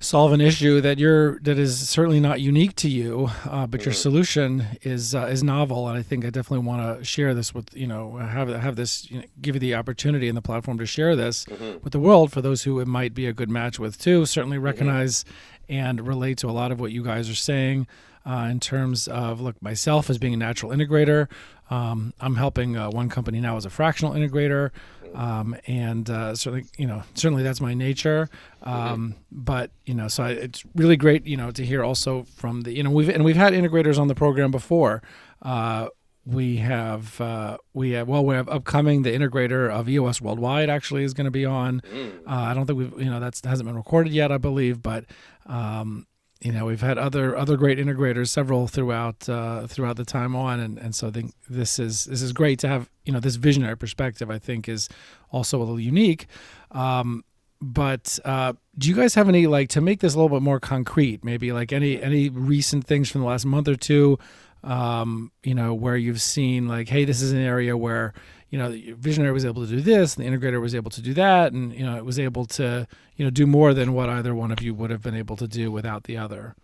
solve 0.00 0.32
an 0.32 0.40
issue 0.40 0.80
that 0.80 0.98
you're 0.98 1.38
that 1.40 1.58
is 1.58 1.88
certainly 1.88 2.20
not 2.20 2.40
unique 2.40 2.74
to 2.76 2.88
you, 2.88 3.30
uh, 3.44 3.66
but 3.66 3.84
your 3.84 3.94
solution 3.94 4.64
is 4.82 5.14
uh, 5.14 5.26
is 5.26 5.44
novel, 5.44 5.86
and 5.88 5.96
I 5.96 6.02
think 6.02 6.24
I 6.24 6.30
definitely 6.30 6.66
want 6.66 6.98
to 6.98 7.04
share 7.04 7.34
this 7.34 7.54
with 7.54 7.74
you 7.76 7.86
know 7.86 8.16
have 8.16 8.48
have 8.48 8.76
this 8.76 9.10
you 9.10 9.18
know, 9.18 9.24
give 9.40 9.54
you 9.54 9.60
the 9.60 9.74
opportunity 9.74 10.28
and 10.28 10.36
the 10.36 10.42
platform 10.42 10.78
to 10.78 10.86
share 10.86 11.14
this 11.14 11.46
with 11.82 11.92
the 11.92 12.00
world 12.00 12.32
for 12.32 12.40
those 12.40 12.62
who 12.64 12.80
it 12.80 12.88
might 12.88 13.14
be 13.14 13.26
a 13.26 13.32
good 13.32 13.50
match 13.50 13.78
with 13.78 13.98
too. 13.98 14.26
Certainly 14.26 14.58
recognize 14.58 15.24
and 15.68 16.06
relate 16.06 16.38
to 16.38 16.48
a 16.48 16.52
lot 16.52 16.72
of 16.72 16.80
what 16.80 16.90
you 16.90 17.04
guys 17.04 17.30
are 17.30 17.34
saying. 17.34 17.86
Uh, 18.26 18.48
in 18.50 18.60
terms 18.60 19.08
of 19.08 19.40
look 19.40 19.60
myself 19.62 20.10
as 20.10 20.18
being 20.18 20.34
a 20.34 20.36
natural 20.36 20.70
integrator 20.70 21.26
um, 21.70 22.12
i'm 22.20 22.36
helping 22.36 22.76
uh, 22.76 22.90
one 22.90 23.08
company 23.08 23.40
now 23.40 23.56
as 23.56 23.64
a 23.64 23.70
fractional 23.70 24.12
integrator 24.12 24.70
um, 25.14 25.56
and 25.66 26.08
uh, 26.08 26.34
certainly 26.34 26.66
you 26.76 26.86
know 26.86 27.02
certainly 27.14 27.42
that's 27.42 27.60
my 27.60 27.74
nature. 27.74 28.28
Um, 28.62 29.16
but 29.30 29.70
you 29.84 29.94
know 29.94 30.08
so 30.08 30.24
I, 30.24 30.30
it's 30.30 30.64
really 30.74 30.96
great 30.96 31.26
you 31.26 31.36
know 31.36 31.50
to 31.50 31.64
hear 31.64 31.82
also 31.82 32.24
from 32.36 32.62
the 32.62 32.72
you 32.72 32.82
know 32.82 32.90
we've 32.90 33.08
and 33.08 33.24
we've 33.24 33.36
had 33.36 33.52
integrators 33.52 33.98
on 33.98 34.08
the 34.08 34.14
program 34.14 34.50
before. 34.50 35.02
Uh, 35.42 35.88
we 36.26 36.58
have 36.58 37.20
uh, 37.20 37.56
we 37.72 37.92
have 37.92 38.06
well 38.06 38.24
we 38.24 38.34
have 38.34 38.48
upcoming 38.48 39.02
the 39.02 39.10
integrator 39.10 39.70
of 39.70 39.88
EOS 39.88 40.20
Worldwide 40.20 40.68
actually 40.68 41.02
is 41.02 41.14
going 41.14 41.24
to 41.24 41.30
be 41.30 41.44
on. 41.44 41.80
Uh, 42.26 42.30
I 42.30 42.54
don't 42.54 42.66
think 42.66 42.78
we've 42.78 43.00
you 43.00 43.10
know 43.10 43.20
that's 43.20 43.44
hasn't 43.44 43.66
been 43.66 43.76
recorded 43.76 44.12
yet 44.12 44.30
I 44.30 44.38
believe, 44.38 44.82
but 44.82 45.06
um, 45.46 46.06
you 46.40 46.52
know 46.52 46.64
we've 46.64 46.80
had 46.80 46.96
other 46.96 47.36
other 47.36 47.56
great 47.56 47.78
integrators 47.78 48.28
several 48.28 48.66
throughout 48.66 49.28
uh, 49.28 49.66
throughout 49.66 49.96
the 49.96 50.04
time 50.04 50.34
on, 50.34 50.58
and, 50.60 50.78
and 50.78 50.94
so 50.94 51.08
I 51.08 51.10
think 51.10 51.34
this 51.48 51.78
is 51.78 52.04
this 52.06 52.22
is 52.22 52.32
great 52.32 52.58
to 52.60 52.68
have 52.68 52.88
you 53.04 53.12
know 53.12 53.20
this 53.20 53.36
visionary 53.36 53.76
perspective. 53.76 54.30
I 54.30 54.38
think 54.38 54.68
is 54.68 54.88
also 55.30 55.58
a 55.58 55.60
little 55.60 55.80
unique. 55.80 56.26
Um, 56.70 57.24
but 57.60 58.18
uh, 58.24 58.54
do 58.78 58.88
you 58.88 58.94
guys 58.96 59.14
have 59.14 59.28
any 59.28 59.46
like 59.46 59.68
to 59.70 59.82
make 59.82 60.00
this 60.00 60.14
a 60.14 60.16
little 60.16 60.34
bit 60.34 60.42
more 60.42 60.58
concrete? 60.60 61.24
Maybe 61.24 61.52
like 61.52 61.72
any 61.72 62.02
any 62.02 62.30
recent 62.30 62.86
things 62.86 63.10
from 63.10 63.20
the 63.20 63.26
last 63.26 63.44
month 63.44 63.68
or 63.68 63.76
two, 63.76 64.18
um, 64.64 65.32
you 65.42 65.54
know, 65.54 65.74
where 65.74 65.96
you've 65.96 66.22
seen 66.22 66.68
like, 66.68 66.88
hey, 66.88 67.04
this 67.04 67.20
is 67.20 67.32
an 67.32 67.38
area 67.38 67.76
where 67.76 68.14
you 68.50 68.58
know 68.58 68.70
the 68.70 68.92
visionary 68.92 69.32
was 69.32 69.44
able 69.44 69.64
to 69.66 69.70
do 69.70 69.80
this, 69.80 70.16
and 70.16 70.24
the 70.24 70.30
integrator 70.30 70.60
was 70.60 70.74
able 70.74 70.90
to 70.90 71.00
do 71.00 71.14
that, 71.14 71.52
and 71.52 71.72
you 71.72 71.84
know 71.84 71.96
it 71.96 72.04
was 72.04 72.18
able 72.18 72.44
to 72.46 72.86
you 73.16 73.24
know 73.24 73.30
do 73.30 73.46
more 73.46 73.72
than 73.74 73.92
what 73.92 74.08
either 74.08 74.34
one 74.34 74.50
of 74.50 74.60
you 74.62 74.74
would 74.74 74.90
have 74.90 75.02
been 75.02 75.14
able 75.14 75.36
to 75.36 75.48
do 75.48 75.70
without 75.70 76.04
the 76.04 76.16
other. 76.16 76.54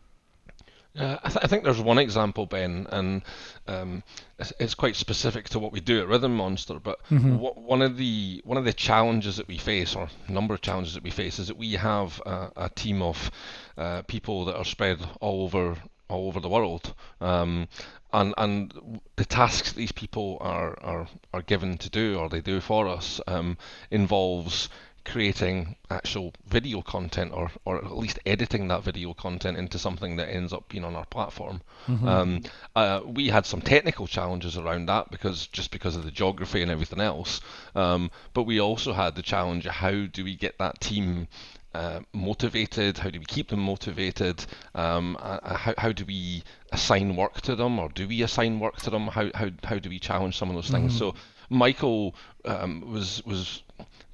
Uh, 0.99 1.18
I, 1.22 1.29
th- 1.29 1.44
I 1.44 1.46
think 1.46 1.62
there's 1.62 1.79
one 1.79 1.99
example, 1.99 2.46
Ben, 2.46 2.87
and 2.90 3.20
um, 3.68 4.03
it's, 4.38 4.51
it's 4.59 4.75
quite 4.75 4.96
specific 4.96 5.46
to 5.51 5.59
what 5.59 5.70
we 5.70 5.81
do 5.81 6.01
at 6.01 6.09
Rhythm 6.09 6.35
Monster. 6.35 6.79
But 6.81 7.01
wha- 7.11 7.53
one 7.53 7.83
of 7.83 7.99
the 7.99 8.40
one 8.46 8.57
of 8.57 8.64
the 8.64 8.72
challenges 8.72 9.37
that 9.37 9.46
we 9.46 9.59
face, 9.59 9.94
or 9.94 10.09
number 10.27 10.55
of 10.55 10.62
challenges 10.62 10.94
that 10.94 11.03
we 11.03 11.11
face, 11.11 11.38
is 11.38 11.49
that 11.49 11.59
we 11.59 11.72
have 11.75 12.22
a, 12.25 12.51
a 12.57 12.70
team 12.70 13.03
of 13.03 13.31
uh, 13.77 14.03
people 14.07 14.46
that 14.46 14.57
are 14.57 14.64
spread 14.64 14.99
all 15.20 15.44
over 15.44 15.77
all 16.09 16.29
over 16.29 16.40
the 16.40 16.49
world. 16.49 16.95
Um, 17.21 17.69
and 18.12 18.35
and 18.38 19.01
the 19.16 19.25
tasks 19.25 19.73
these 19.73 19.92
people 19.92 20.38
are, 20.40 20.79
are, 20.83 21.09
are 21.35 21.42
given 21.42 21.79
to 21.79 21.90
do, 21.90 22.16
or 22.19 22.29
they 22.29 22.40
do 22.40 22.61
for 22.61 22.88
us, 22.88 23.21
um, 23.27 23.59
involves 23.90 24.69
creating 25.07 25.77
actual 25.88 26.33
video 26.49 26.83
content 26.83 27.31
or, 27.33 27.49
or 27.64 27.77
at 27.77 27.97
least 27.97 28.19
editing 28.27 28.66
that 28.69 28.83
video 28.83 29.14
content 29.14 29.57
into 29.57 29.79
something 29.79 30.16
that 30.16 30.29
ends 30.29 30.53
up 30.53 30.69
being 30.69 30.85
on 30.85 30.97
our 30.97 31.07
platform. 31.07 31.62
Um, 32.09 32.42
uh, 32.75 33.01
we 33.07 33.29
had 33.29 33.47
some 33.47 33.61
technical 33.61 34.09
challenges 34.09 34.57
around 34.57 34.87
that 34.87 35.11
because 35.11 35.47
just 35.47 35.71
because 35.71 35.95
of 35.95 36.05
the 36.05 36.11
geography 36.11 36.61
and 36.61 36.73
everything 36.73 37.01
else. 37.01 37.40
Um, 37.77 38.11
but 38.35 38.42
we 38.42 38.61
also 38.61 38.92
had 38.92 39.14
the 39.14 39.23
challenge 39.23 39.64
of 39.66 39.73
how 39.75 40.07
do 40.07 40.25
we 40.25 40.35
get 40.35 40.59
that 40.59 40.81
team 40.81 41.29
uh, 41.76 42.00
motivated? 42.12 42.98
How 42.98 43.10
do 43.10 43.18
we 43.18 43.26
keep 43.26 43.48
them 43.48 43.60
motivated? 43.60 44.44
Um, 44.74 45.16
uh, 45.20 45.38
uh, 45.42 45.56
how, 45.56 45.74
how 45.76 45.92
do 45.92 46.04
we 46.06 46.42
assign 46.72 47.16
work 47.16 47.42
to 47.42 47.54
them, 47.54 47.78
or 47.78 47.88
do 47.90 48.08
we 48.08 48.22
assign 48.22 48.60
work 48.60 48.76
to 48.78 48.90
them? 48.90 49.08
How, 49.08 49.30
how, 49.34 49.50
how 49.62 49.78
do 49.78 49.90
we 49.90 49.98
challenge 49.98 50.36
some 50.38 50.48
of 50.48 50.54
those 50.54 50.70
things? 50.70 50.96
So 50.96 51.14
Michael 51.50 52.14
um, 52.44 52.82
was 52.90 53.22
was 53.26 53.62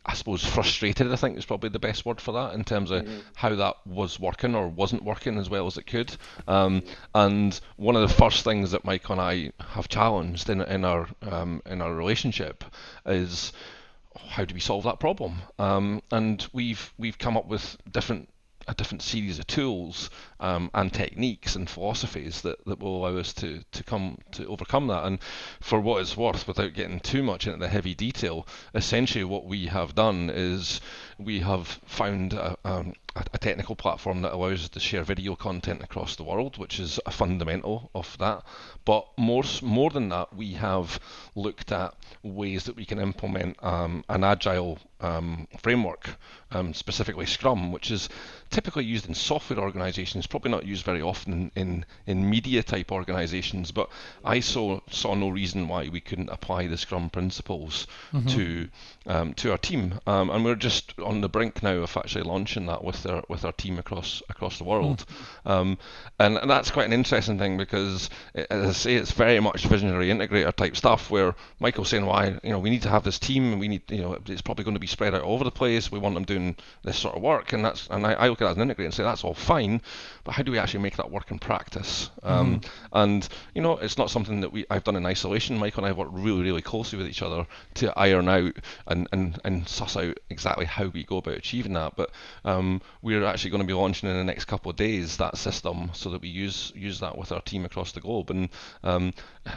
I 0.04 0.14
suppose 0.14 0.44
frustrated. 0.44 1.12
I 1.12 1.16
think 1.16 1.38
is 1.38 1.46
probably 1.46 1.70
the 1.70 1.78
best 1.78 2.04
word 2.04 2.20
for 2.20 2.32
that 2.32 2.54
in 2.54 2.64
terms 2.64 2.90
of 2.90 3.06
how 3.34 3.54
that 3.54 3.76
was 3.86 4.18
working 4.18 4.56
or 4.56 4.66
wasn't 4.66 5.04
working 5.04 5.38
as 5.38 5.48
well 5.48 5.66
as 5.68 5.78
it 5.78 5.86
could. 5.86 6.14
Um, 6.48 6.82
and 7.14 7.58
one 7.76 7.94
of 7.94 8.02
the 8.02 8.14
first 8.14 8.42
things 8.42 8.72
that 8.72 8.84
Michael 8.84 9.12
and 9.12 9.20
I 9.20 9.52
have 9.74 9.88
challenged 9.88 10.50
in 10.50 10.60
in 10.62 10.84
our 10.84 11.08
um, 11.22 11.62
in 11.66 11.80
our 11.80 11.94
relationship 11.94 12.64
is 13.06 13.52
how 14.28 14.44
do 14.44 14.54
we 14.54 14.60
solve 14.60 14.84
that 14.84 15.00
problem? 15.00 15.42
Um, 15.58 16.02
and 16.10 16.46
we've 16.52 16.92
we've 16.98 17.18
come 17.18 17.36
up 17.36 17.46
with 17.46 17.76
different 17.90 18.28
a 18.68 18.74
different 18.74 19.02
series 19.02 19.38
of 19.38 19.46
tools 19.46 20.10
um, 20.42 20.70
and 20.74 20.92
techniques 20.92 21.54
and 21.54 21.70
philosophies 21.70 22.42
that, 22.42 22.62
that 22.66 22.80
will 22.80 22.96
allow 22.96 23.16
us 23.16 23.32
to, 23.34 23.60
to 23.70 23.84
come 23.84 24.18
to 24.32 24.46
overcome 24.48 24.88
that. 24.88 25.04
And 25.04 25.20
for 25.60 25.80
what 25.80 26.02
it's 26.02 26.16
worth, 26.16 26.48
without 26.48 26.74
getting 26.74 26.98
too 27.00 27.22
much 27.22 27.46
into 27.46 27.60
the 27.60 27.68
heavy 27.68 27.94
detail, 27.94 28.46
essentially 28.74 29.24
what 29.24 29.46
we 29.46 29.66
have 29.66 29.94
done 29.94 30.30
is 30.30 30.80
we 31.16 31.40
have 31.40 31.68
found 31.86 32.32
a, 32.32 32.56
um, 32.64 32.94
a, 33.14 33.38
technical 33.38 33.76
platform 33.76 34.22
that 34.22 34.32
allows 34.32 34.64
us 34.64 34.68
to 34.70 34.80
share 34.80 35.04
video 35.04 35.36
content 35.36 35.82
across 35.82 36.16
the 36.16 36.24
world, 36.24 36.58
which 36.58 36.80
is 36.80 36.98
a 37.06 37.10
fundamental 37.10 37.90
of 37.94 38.16
that. 38.18 38.42
But 38.84 39.06
more 39.16 39.44
more 39.62 39.90
than 39.90 40.08
that, 40.08 40.34
we 40.34 40.54
have 40.54 40.98
looked 41.34 41.70
at 41.70 41.94
ways 42.22 42.64
that 42.64 42.76
we 42.76 42.84
can 42.84 42.98
implement 42.98 43.62
um, 43.62 44.04
an 44.08 44.24
agile 44.24 44.78
um, 45.00 45.46
framework, 45.58 46.16
um, 46.50 46.72
specifically 46.72 47.26
Scrum, 47.26 47.72
which 47.72 47.90
is 47.90 48.08
typically 48.50 48.84
used 48.84 49.08
in 49.08 49.14
software 49.14 49.58
organizations, 49.58 50.26
probably 50.32 50.50
not 50.50 50.66
used 50.66 50.84
very 50.84 51.02
often 51.02 51.52
in, 51.54 51.84
in 52.06 52.28
media 52.28 52.62
type 52.62 52.90
organizations, 52.90 53.70
but 53.70 53.88
I 54.24 54.40
saw, 54.40 54.80
saw 54.90 55.14
no 55.14 55.28
reason 55.28 55.68
why 55.68 55.88
we 55.88 56.00
couldn't 56.00 56.30
apply 56.30 56.66
the 56.66 56.76
Scrum 56.76 57.10
principles 57.10 57.86
to 58.28 58.68
um, 59.06 59.34
to 59.34 59.50
our 59.50 59.58
team. 59.58 60.00
Um, 60.06 60.30
and 60.30 60.44
we're 60.44 60.54
just 60.54 60.98
on 60.98 61.20
the 61.20 61.28
brink 61.28 61.62
now 61.62 61.76
of 61.76 61.96
actually 61.96 62.24
launching 62.24 62.66
that 62.66 62.82
with 62.82 63.04
our 63.06 63.22
with 63.28 63.44
our 63.44 63.52
team 63.52 63.78
across 63.78 64.22
across 64.28 64.58
the 64.58 64.64
world. 64.64 65.04
Mm. 65.44 65.50
Um, 65.50 65.78
and, 66.18 66.38
and 66.38 66.50
that's 66.50 66.70
quite 66.70 66.86
an 66.86 66.92
interesting 66.92 67.38
thing 67.38 67.56
because, 67.56 68.08
as 68.34 68.68
I 68.68 68.72
say, 68.72 68.94
it's 68.94 69.12
very 69.12 69.40
much 69.40 69.64
visionary 69.64 70.08
integrator 70.08 70.54
type 70.54 70.76
stuff 70.76 71.10
where 71.10 71.34
Michael's 71.60 71.88
saying, 71.90 72.06
"Why, 72.06 72.38
you 72.42 72.50
know, 72.50 72.58
we 72.58 72.70
need 72.70 72.82
to 72.82 72.88
have 72.88 73.04
this 73.04 73.18
team, 73.18 73.52
and 73.52 73.60
we 73.60 73.68
need, 73.68 73.82
you 73.90 74.02
know, 74.02 74.16
it's 74.26 74.42
probably 74.42 74.64
going 74.64 74.76
to 74.76 74.80
be 74.80 74.86
spread 74.86 75.14
out 75.14 75.22
all 75.22 75.34
over 75.34 75.44
the 75.44 75.50
place. 75.50 75.92
We 75.92 75.98
want 75.98 76.14
them 76.14 76.24
doing 76.24 76.56
this 76.82 76.98
sort 76.98 77.16
of 77.16 77.22
work." 77.22 77.52
And 77.52 77.64
that's 77.64 77.88
and 77.90 78.06
I, 78.06 78.14
I 78.14 78.28
look 78.28 78.40
at 78.40 78.46
that 78.46 78.50
as 78.52 78.56
an 78.58 78.68
integrator 78.68 78.86
and 78.86 78.94
say 78.94 79.02
that's 79.02 79.24
all 79.24 79.34
fine, 79.34 79.82
but 80.24 80.32
how 80.32 80.42
do 80.42 80.52
we 80.52 80.58
actually 80.58 80.80
make 80.80 80.96
that 80.96 81.10
work 81.10 81.30
in 81.30 81.38
practice? 81.38 82.10
Um, 82.22 82.60
mm. 82.60 82.68
And 82.92 83.28
you 83.54 83.62
know, 83.62 83.76
it's 83.78 83.98
not 83.98 84.10
something 84.10 84.40
that 84.40 84.52
we 84.52 84.64
I've 84.70 84.84
done 84.84 84.96
in 84.96 85.06
isolation. 85.06 85.58
Michael 85.58 85.80
and 85.80 85.86
I 85.86 85.88
have 85.90 85.98
worked 85.98 86.12
really 86.14 86.42
really 86.42 86.62
closely 86.62 86.98
with 86.98 87.08
each 87.08 87.22
other 87.22 87.46
to 87.74 87.98
iron 87.98 88.28
out 88.28 88.56
and 88.86 89.08
and, 89.12 89.38
and 89.44 89.68
suss 89.68 89.96
out 89.96 90.18
exactly 90.30 90.64
how 90.64 90.86
we 90.86 91.04
go 91.04 91.18
about 91.18 91.34
achieving 91.34 91.72
that. 91.74 91.96
But 91.96 92.10
um, 92.44 92.80
we're 93.02 93.24
actually 93.24 93.50
going 93.50 93.62
to 93.62 93.66
be 93.66 93.72
launching 93.72 94.08
in 94.08 94.16
the 94.16 94.24
next 94.24 94.46
couple 94.46 94.70
of 94.70 94.76
days 94.76 95.16
that 95.16 95.36
system 95.36 95.90
so 95.92 96.10
that 96.10 96.22
we 96.22 96.28
use 96.28 96.72
use 96.74 97.00
that 97.00 97.18
with 97.18 97.32
our 97.32 97.40
team 97.42 97.64
across 97.64 97.92
the 97.92 98.00
globe. 98.00 98.30
And 98.30 98.48
um, 98.82 99.12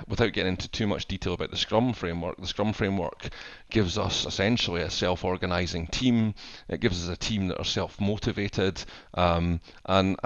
without 0.07 0.33
getting 0.33 0.51
into 0.51 0.67
too 0.67 0.87
much 0.87 1.07
detail 1.07 1.33
about 1.33 1.51
the 1.51 1.57
Scrum 1.57 1.93
framework, 1.93 2.37
the 2.37 2.47
Scrum 2.47 2.73
framework 2.73 3.29
gives 3.69 3.97
us 3.97 4.25
essentially 4.25 4.81
a 4.81 4.89
self-organizing 4.89 5.87
team. 5.87 6.33
It 6.69 6.79
gives 6.79 7.03
us 7.03 7.13
a 7.13 7.17
team 7.17 7.47
that 7.47 7.59
are 7.59 7.65
self-motivated 7.65 8.83
um, 9.13 9.59
and 9.85 10.17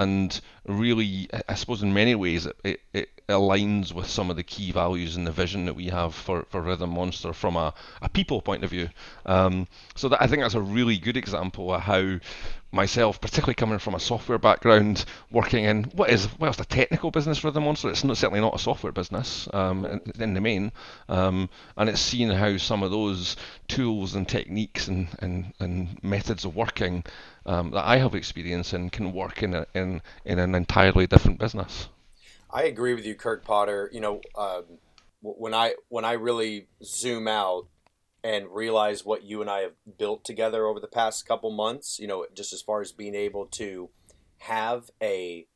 really, 0.67 1.27
I 1.47 1.55
suppose, 1.55 1.83
in 1.83 1.93
many 1.93 2.15
ways, 2.15 2.47
it, 2.63 2.81
it 2.93 3.18
aligns 3.29 3.93
with 3.93 4.07
some 4.07 4.29
of 4.29 4.35
the 4.35 4.43
key 4.43 4.71
values 4.71 5.15
and 5.15 5.25
the 5.25 5.31
vision 5.31 5.65
that 5.65 5.75
we 5.75 5.87
have 5.87 6.13
for, 6.13 6.45
for 6.49 6.61
Rhythm 6.61 6.91
Monster 6.91 7.33
from 7.33 7.55
a, 7.55 7.73
a 8.01 8.09
people 8.09 8.41
point 8.41 8.63
of 8.63 8.69
view. 8.69 8.89
Um, 9.25 9.67
so 9.95 10.09
that, 10.09 10.21
I 10.21 10.27
think 10.27 10.41
that's 10.41 10.55
a 10.55 10.61
really 10.61 10.97
good 10.97 11.17
example 11.17 11.73
of 11.73 11.81
how 11.81 12.19
myself, 12.71 13.19
particularly 13.19 13.55
coming 13.55 13.79
from 13.79 13.95
a 13.95 13.99
software 13.99 14.37
background, 14.37 15.05
working 15.31 15.65
in 15.65 15.85
what 15.85 16.09
is 16.09 16.27
it's 16.39 16.59
a 16.59 16.65
technical 16.65 17.11
business 17.11 17.39
for 17.39 17.47
Rhythm 17.47 17.63
Monster. 17.63 17.89
It's 17.89 18.03
not, 18.03 18.17
certainly 18.17 18.41
not 18.41 18.55
a 18.55 18.59
software 18.59 18.91
business 18.91 19.47
um, 19.53 19.85
in, 19.85 20.01
in, 20.19 20.33
the 20.33 20.41
main, 20.41 20.71
um, 21.07 21.49
and 21.77 21.89
it's 21.89 22.01
seeing 22.01 22.29
how 22.29 22.57
some 22.57 22.83
of 22.83 22.91
those 22.91 23.35
tools 23.67 24.15
and 24.15 24.27
techniques 24.27 24.87
and, 24.87 25.07
and, 25.19 25.53
and 25.59 26.03
methods 26.03 26.45
of 26.45 26.55
working 26.55 27.03
um, 27.45 27.71
that 27.71 27.87
I 27.87 27.97
have 27.97 28.15
experience 28.15 28.73
in 28.73 28.89
can 28.89 29.13
work 29.13 29.41
in 29.41 29.55
a, 29.55 29.65
in 29.73 30.01
in 30.25 30.39
an 30.39 30.53
entirely 30.53 31.07
different 31.07 31.39
business. 31.39 31.89
I 32.51 32.63
agree 32.63 32.95
with 32.95 33.05
you, 33.05 33.15
Kirk 33.15 33.45
Potter. 33.45 33.89
You 33.93 34.01
know, 34.01 34.21
um, 34.35 34.63
when 35.21 35.53
I 35.53 35.75
when 35.89 36.03
I 36.03 36.13
really 36.13 36.67
zoom 36.83 37.27
out 37.27 37.67
and 38.23 38.47
realize 38.49 39.05
what 39.05 39.23
you 39.23 39.41
and 39.41 39.49
I 39.49 39.59
have 39.59 39.73
built 39.97 40.25
together 40.25 40.65
over 40.65 40.79
the 40.79 40.88
past 40.88 41.27
couple 41.27 41.51
months, 41.51 41.99
you 41.99 42.07
know, 42.07 42.25
just 42.33 42.51
as 42.51 42.62
far 42.62 42.81
as 42.81 42.91
being 42.91 43.15
able 43.15 43.45
to 43.47 43.89
have 44.39 44.89
a, 45.01 45.47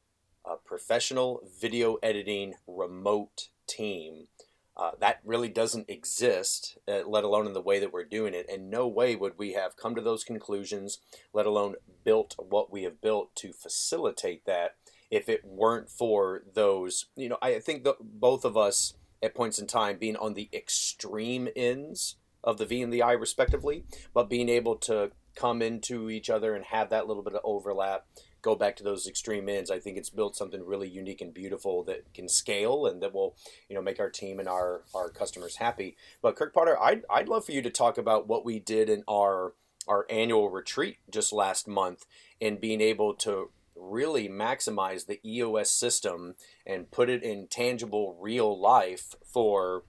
a 0.46 0.56
professional 0.64 1.42
video 1.60 1.96
editing 2.04 2.54
remote 2.68 3.50
team. 3.68 4.28
Uh, 4.76 4.92
that 5.00 5.20
really 5.24 5.50
doesn't 5.50 5.88
exist, 5.88 6.80
uh, 6.88 7.02
let 7.06 7.24
alone 7.24 7.46
in 7.46 7.54
the 7.54 7.62
way 7.62 7.80
that 7.80 7.94
we're 7.94 8.04
doing 8.04 8.34
it. 8.34 8.48
And 8.52 8.72
no 8.72 8.88
way 8.88 9.16
would 9.16 9.38
we 9.38 9.54
have 9.54 9.78
come 9.78 9.94
to 9.94 10.02
those 10.02 10.24
conclusions, 10.24 10.98
let 11.32 11.46
alone 11.46 11.76
built 12.04 12.36
what 12.40 12.72
we 12.72 12.82
have 12.84 13.00
built 13.00 13.36
to 13.36 13.54
facilitate 13.54 14.46
that 14.46 14.76
if 15.14 15.30
it 15.30 15.46
weren't 15.46 15.92
for 15.92 16.42
those, 16.56 17.06
you 17.16 17.30
know, 17.30 17.38
I 17.40 17.60
think 17.60 17.84
the, 17.84 17.96
both 18.02 18.44
of 18.44 18.58
us 18.58 18.96
at 19.22 19.36
points 19.36 19.60
in 19.60 19.68
time 19.68 19.98
being 20.00 20.18
on 20.18 20.34
the 20.34 20.50
extreme 20.52 21.48
ends 21.56 22.16
of 22.44 22.58
the 22.58 22.66
V 22.66 22.82
and 22.82 22.92
the 22.92 23.04
I 23.04 23.12
respectively, 23.12 23.84
but 24.12 24.28
being 24.28 24.50
able 24.50 24.76
to 24.78 25.12
come 25.36 25.62
into 25.62 26.10
each 26.10 26.32
other 26.32 26.56
and 26.56 26.66
have 26.66 26.90
that 26.90 27.08
little 27.08 27.22
bit 27.22 27.36
of 27.36 27.42
overlap, 27.44 28.08
go 28.42 28.56
back 28.56 28.76
to 28.78 28.84
those 28.84 29.06
extreme 29.06 29.48
ends. 29.48 29.70
I 29.70 29.78
think 29.78 29.98
it's 29.98 30.10
built 30.10 30.36
something 30.36 30.66
really 30.66 30.90
unique 30.90 31.22
and 31.22 31.32
beautiful 31.32 31.84
that 31.84 32.12
can 32.16 32.28
scale 32.28 32.88
and 32.88 33.00
that 33.04 33.14
will, 33.14 33.36
you 33.70 33.76
know, 33.76 33.84
make 33.84 34.00
our 34.00 34.10
team 34.10 34.40
and 34.40 34.50
our 34.50 34.82
our 34.96 35.12
customers 35.12 35.58
happy. 35.58 35.96
But 36.24 36.36
Kirk 36.36 36.56
Potter, 36.56 36.76
I'd 36.82 37.04
I'd 37.08 37.30
love 37.30 37.46
for 37.46 37.52
you 37.52 37.62
to 37.62 37.70
talk 37.70 38.00
about 38.00 38.28
what 38.28 38.44
we 38.44 38.58
did 38.58 38.90
in 38.90 39.04
our 39.08 39.54
our 39.88 40.08
annual 40.10 40.50
retreat 40.50 40.98
just 41.12 41.32
last 41.32 41.68
month 41.68 42.08
and 42.42 42.60
being 42.60 42.82
able 42.82 43.14
to 43.14 43.52
really 43.76 44.30
maximize 44.30 45.06
the 45.06 45.20
EOS 45.26 45.70
system 45.70 46.36
and 46.66 46.92
put 46.92 47.10
it 47.10 47.24
in 47.24 47.48
tangible, 47.48 48.18
real 48.20 48.60
life 48.60 49.16
for 49.26 49.84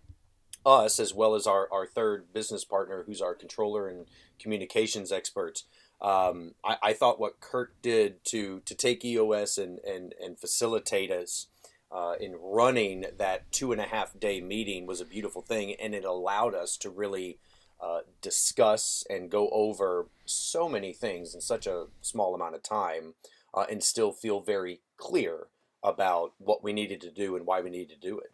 us 0.67 0.99
as 0.99 1.13
well 1.13 1.35
as 1.35 1.47
our, 1.47 1.69
our 1.73 1.87
third 1.87 2.33
business 2.33 2.65
partner 2.65 3.05
who's 3.07 3.21
our 3.21 3.35
controller 3.35 3.89
and 3.89 4.07
communications 4.39 5.13
expert. 5.13 5.63
Um, 6.01 6.55
I, 6.65 6.77
I, 6.83 6.93
thought 6.93 7.21
what 7.21 7.41
Kirk 7.41 7.75
did 7.81 8.25
to 8.27 8.61
to 8.65 8.75
take 8.75 9.05
EOS 9.05 9.59
and 9.59 9.79
and, 9.81 10.15
and 10.23 10.39
facilitate 10.39 11.11
us 11.11 11.47
uh, 11.93 12.15
in 12.21 12.35
running 12.41 13.07
that 13.17 13.51
two 13.53 13.73
and 13.73 13.81
a 13.81 13.85
half 13.85 14.19
day 14.19 14.41
meeting 14.41 14.87
was 14.87 15.01
a 15.01 15.07
beautiful 15.07 15.41
thing, 15.41 15.75
and 15.75 15.95
it 15.95 16.05
allowed 16.05 16.55
us 16.55 16.77
to 16.79 16.91
really 16.91 17.39
uh, 17.81 18.01
discuss 18.21 19.05
and 19.09 19.31
go 19.31 19.49
over 19.51 20.07
so 20.25 20.69
many 20.69 20.93
things 20.93 21.35
in 21.35 21.41
such 21.41 21.67
a 21.67 21.87
small 22.01 22.35
amount 22.35 22.55
of 22.55 22.63
time 22.63 23.15
uh, 23.55 23.67
and 23.71 23.83
still 23.83 24.13
feel 24.13 24.41
very 24.41 24.81
clear 24.97 25.47
about 25.83 26.33
what 26.39 26.65
we 26.65 26.73
needed 26.73 27.01
to 27.03 27.11
do 27.11 27.37
and 27.37 27.47
why 27.47 27.61
we 27.61 27.71
needed 27.71 28.01
to 28.01 28.09
do 28.09 28.19
it. 28.19 28.33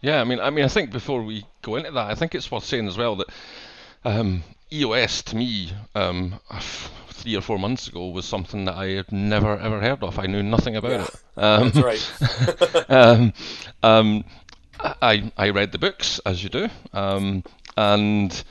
Yeah, 0.00 0.20
I 0.20 0.24
mean, 0.24 0.38
I 0.38 0.50
mean, 0.50 0.64
I 0.64 0.68
think 0.68 0.90
before 0.90 1.22
we 1.22 1.46
go 1.62 1.76
into 1.76 1.90
that, 1.90 2.10
I 2.10 2.14
think 2.14 2.34
it's 2.34 2.50
worth 2.50 2.64
saying 2.64 2.86
as 2.88 2.98
well 2.98 3.16
that 3.16 3.28
um, 4.04 4.44
EOS 4.70 5.22
to 5.22 5.36
me 5.36 5.72
um, 5.94 6.40
three 7.08 7.36
or 7.36 7.40
four 7.40 7.58
months 7.58 7.88
ago 7.88 8.08
was 8.08 8.26
something 8.26 8.66
that 8.66 8.74
I 8.74 8.88
had 8.88 9.10
never 9.10 9.58
ever 9.58 9.80
heard 9.80 10.02
of. 10.02 10.18
I 10.18 10.26
knew 10.26 10.42
nothing 10.42 10.76
about 10.76 10.90
yeah, 10.90 11.04
it. 11.04 11.14
Um, 11.36 11.70
that's 11.70 11.84
right. 11.84 12.90
um, 12.90 13.32
um, 13.82 14.24
I 14.78 15.32
I 15.36 15.50
read 15.50 15.72
the 15.72 15.78
books 15.78 16.20
as 16.26 16.44
you 16.44 16.48
do, 16.48 16.68
um, 16.92 17.42
and 17.76 18.44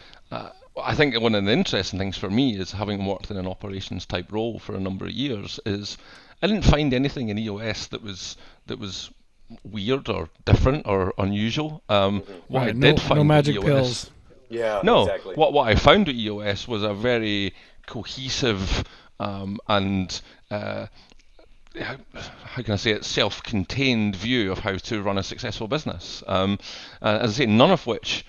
I 0.81 0.95
think 0.95 1.19
one 1.19 1.35
of 1.35 1.45
the 1.45 1.51
interesting 1.51 1.99
things 1.99 2.17
for 2.17 2.29
me 2.29 2.57
is 2.57 2.71
having 2.71 3.05
worked 3.05 3.29
in 3.29 3.37
an 3.37 3.47
operations 3.47 4.05
type 4.05 4.31
role 4.31 4.59
for 4.59 4.75
a 4.75 4.79
number 4.79 5.05
of 5.05 5.11
years 5.11 5.59
is 5.65 5.97
I 6.41 6.47
didn't 6.47 6.65
find 6.65 6.93
anything 6.93 7.29
in 7.29 7.37
EOS 7.37 7.87
that 7.87 8.01
was 8.01 8.37
that 8.67 8.79
was 8.79 9.11
weird 9.63 10.09
or 10.09 10.29
different 10.45 10.87
or 10.87 11.13
unusual. 11.17 11.83
Um, 11.89 12.21
mm-hmm. 12.21 12.33
What 12.47 12.59
right, 12.59 12.69
I 12.69 12.71
did 12.71 12.79
no, 12.79 12.97
find 12.97 13.17
no 13.19 13.23
magic 13.23 13.55
EOS, 13.55 13.63
pills. 13.65 14.11
Yeah, 14.49 14.81
no. 14.83 15.03
Exactly. 15.03 15.35
What 15.35 15.53
what 15.53 15.67
I 15.67 15.75
found 15.75 16.09
at 16.09 16.15
EOS 16.15 16.67
was 16.67 16.83
a 16.83 16.93
very 16.93 17.53
cohesive 17.85 18.83
um, 19.19 19.59
and 19.67 20.21
uh, 20.49 20.87
how 21.79 22.61
can 22.61 22.73
I 22.73 22.75
say 22.75 22.91
it, 22.91 23.03
self-contained 23.03 24.15
view 24.15 24.51
of 24.51 24.59
how 24.59 24.75
to 24.75 25.01
run 25.01 25.17
a 25.17 25.23
successful 25.23 25.67
business. 25.67 26.23
Um, 26.27 26.59
uh, 27.01 27.19
as 27.21 27.31
I 27.31 27.33
say, 27.33 27.45
none 27.47 27.71
of 27.71 27.87
which 27.87 28.25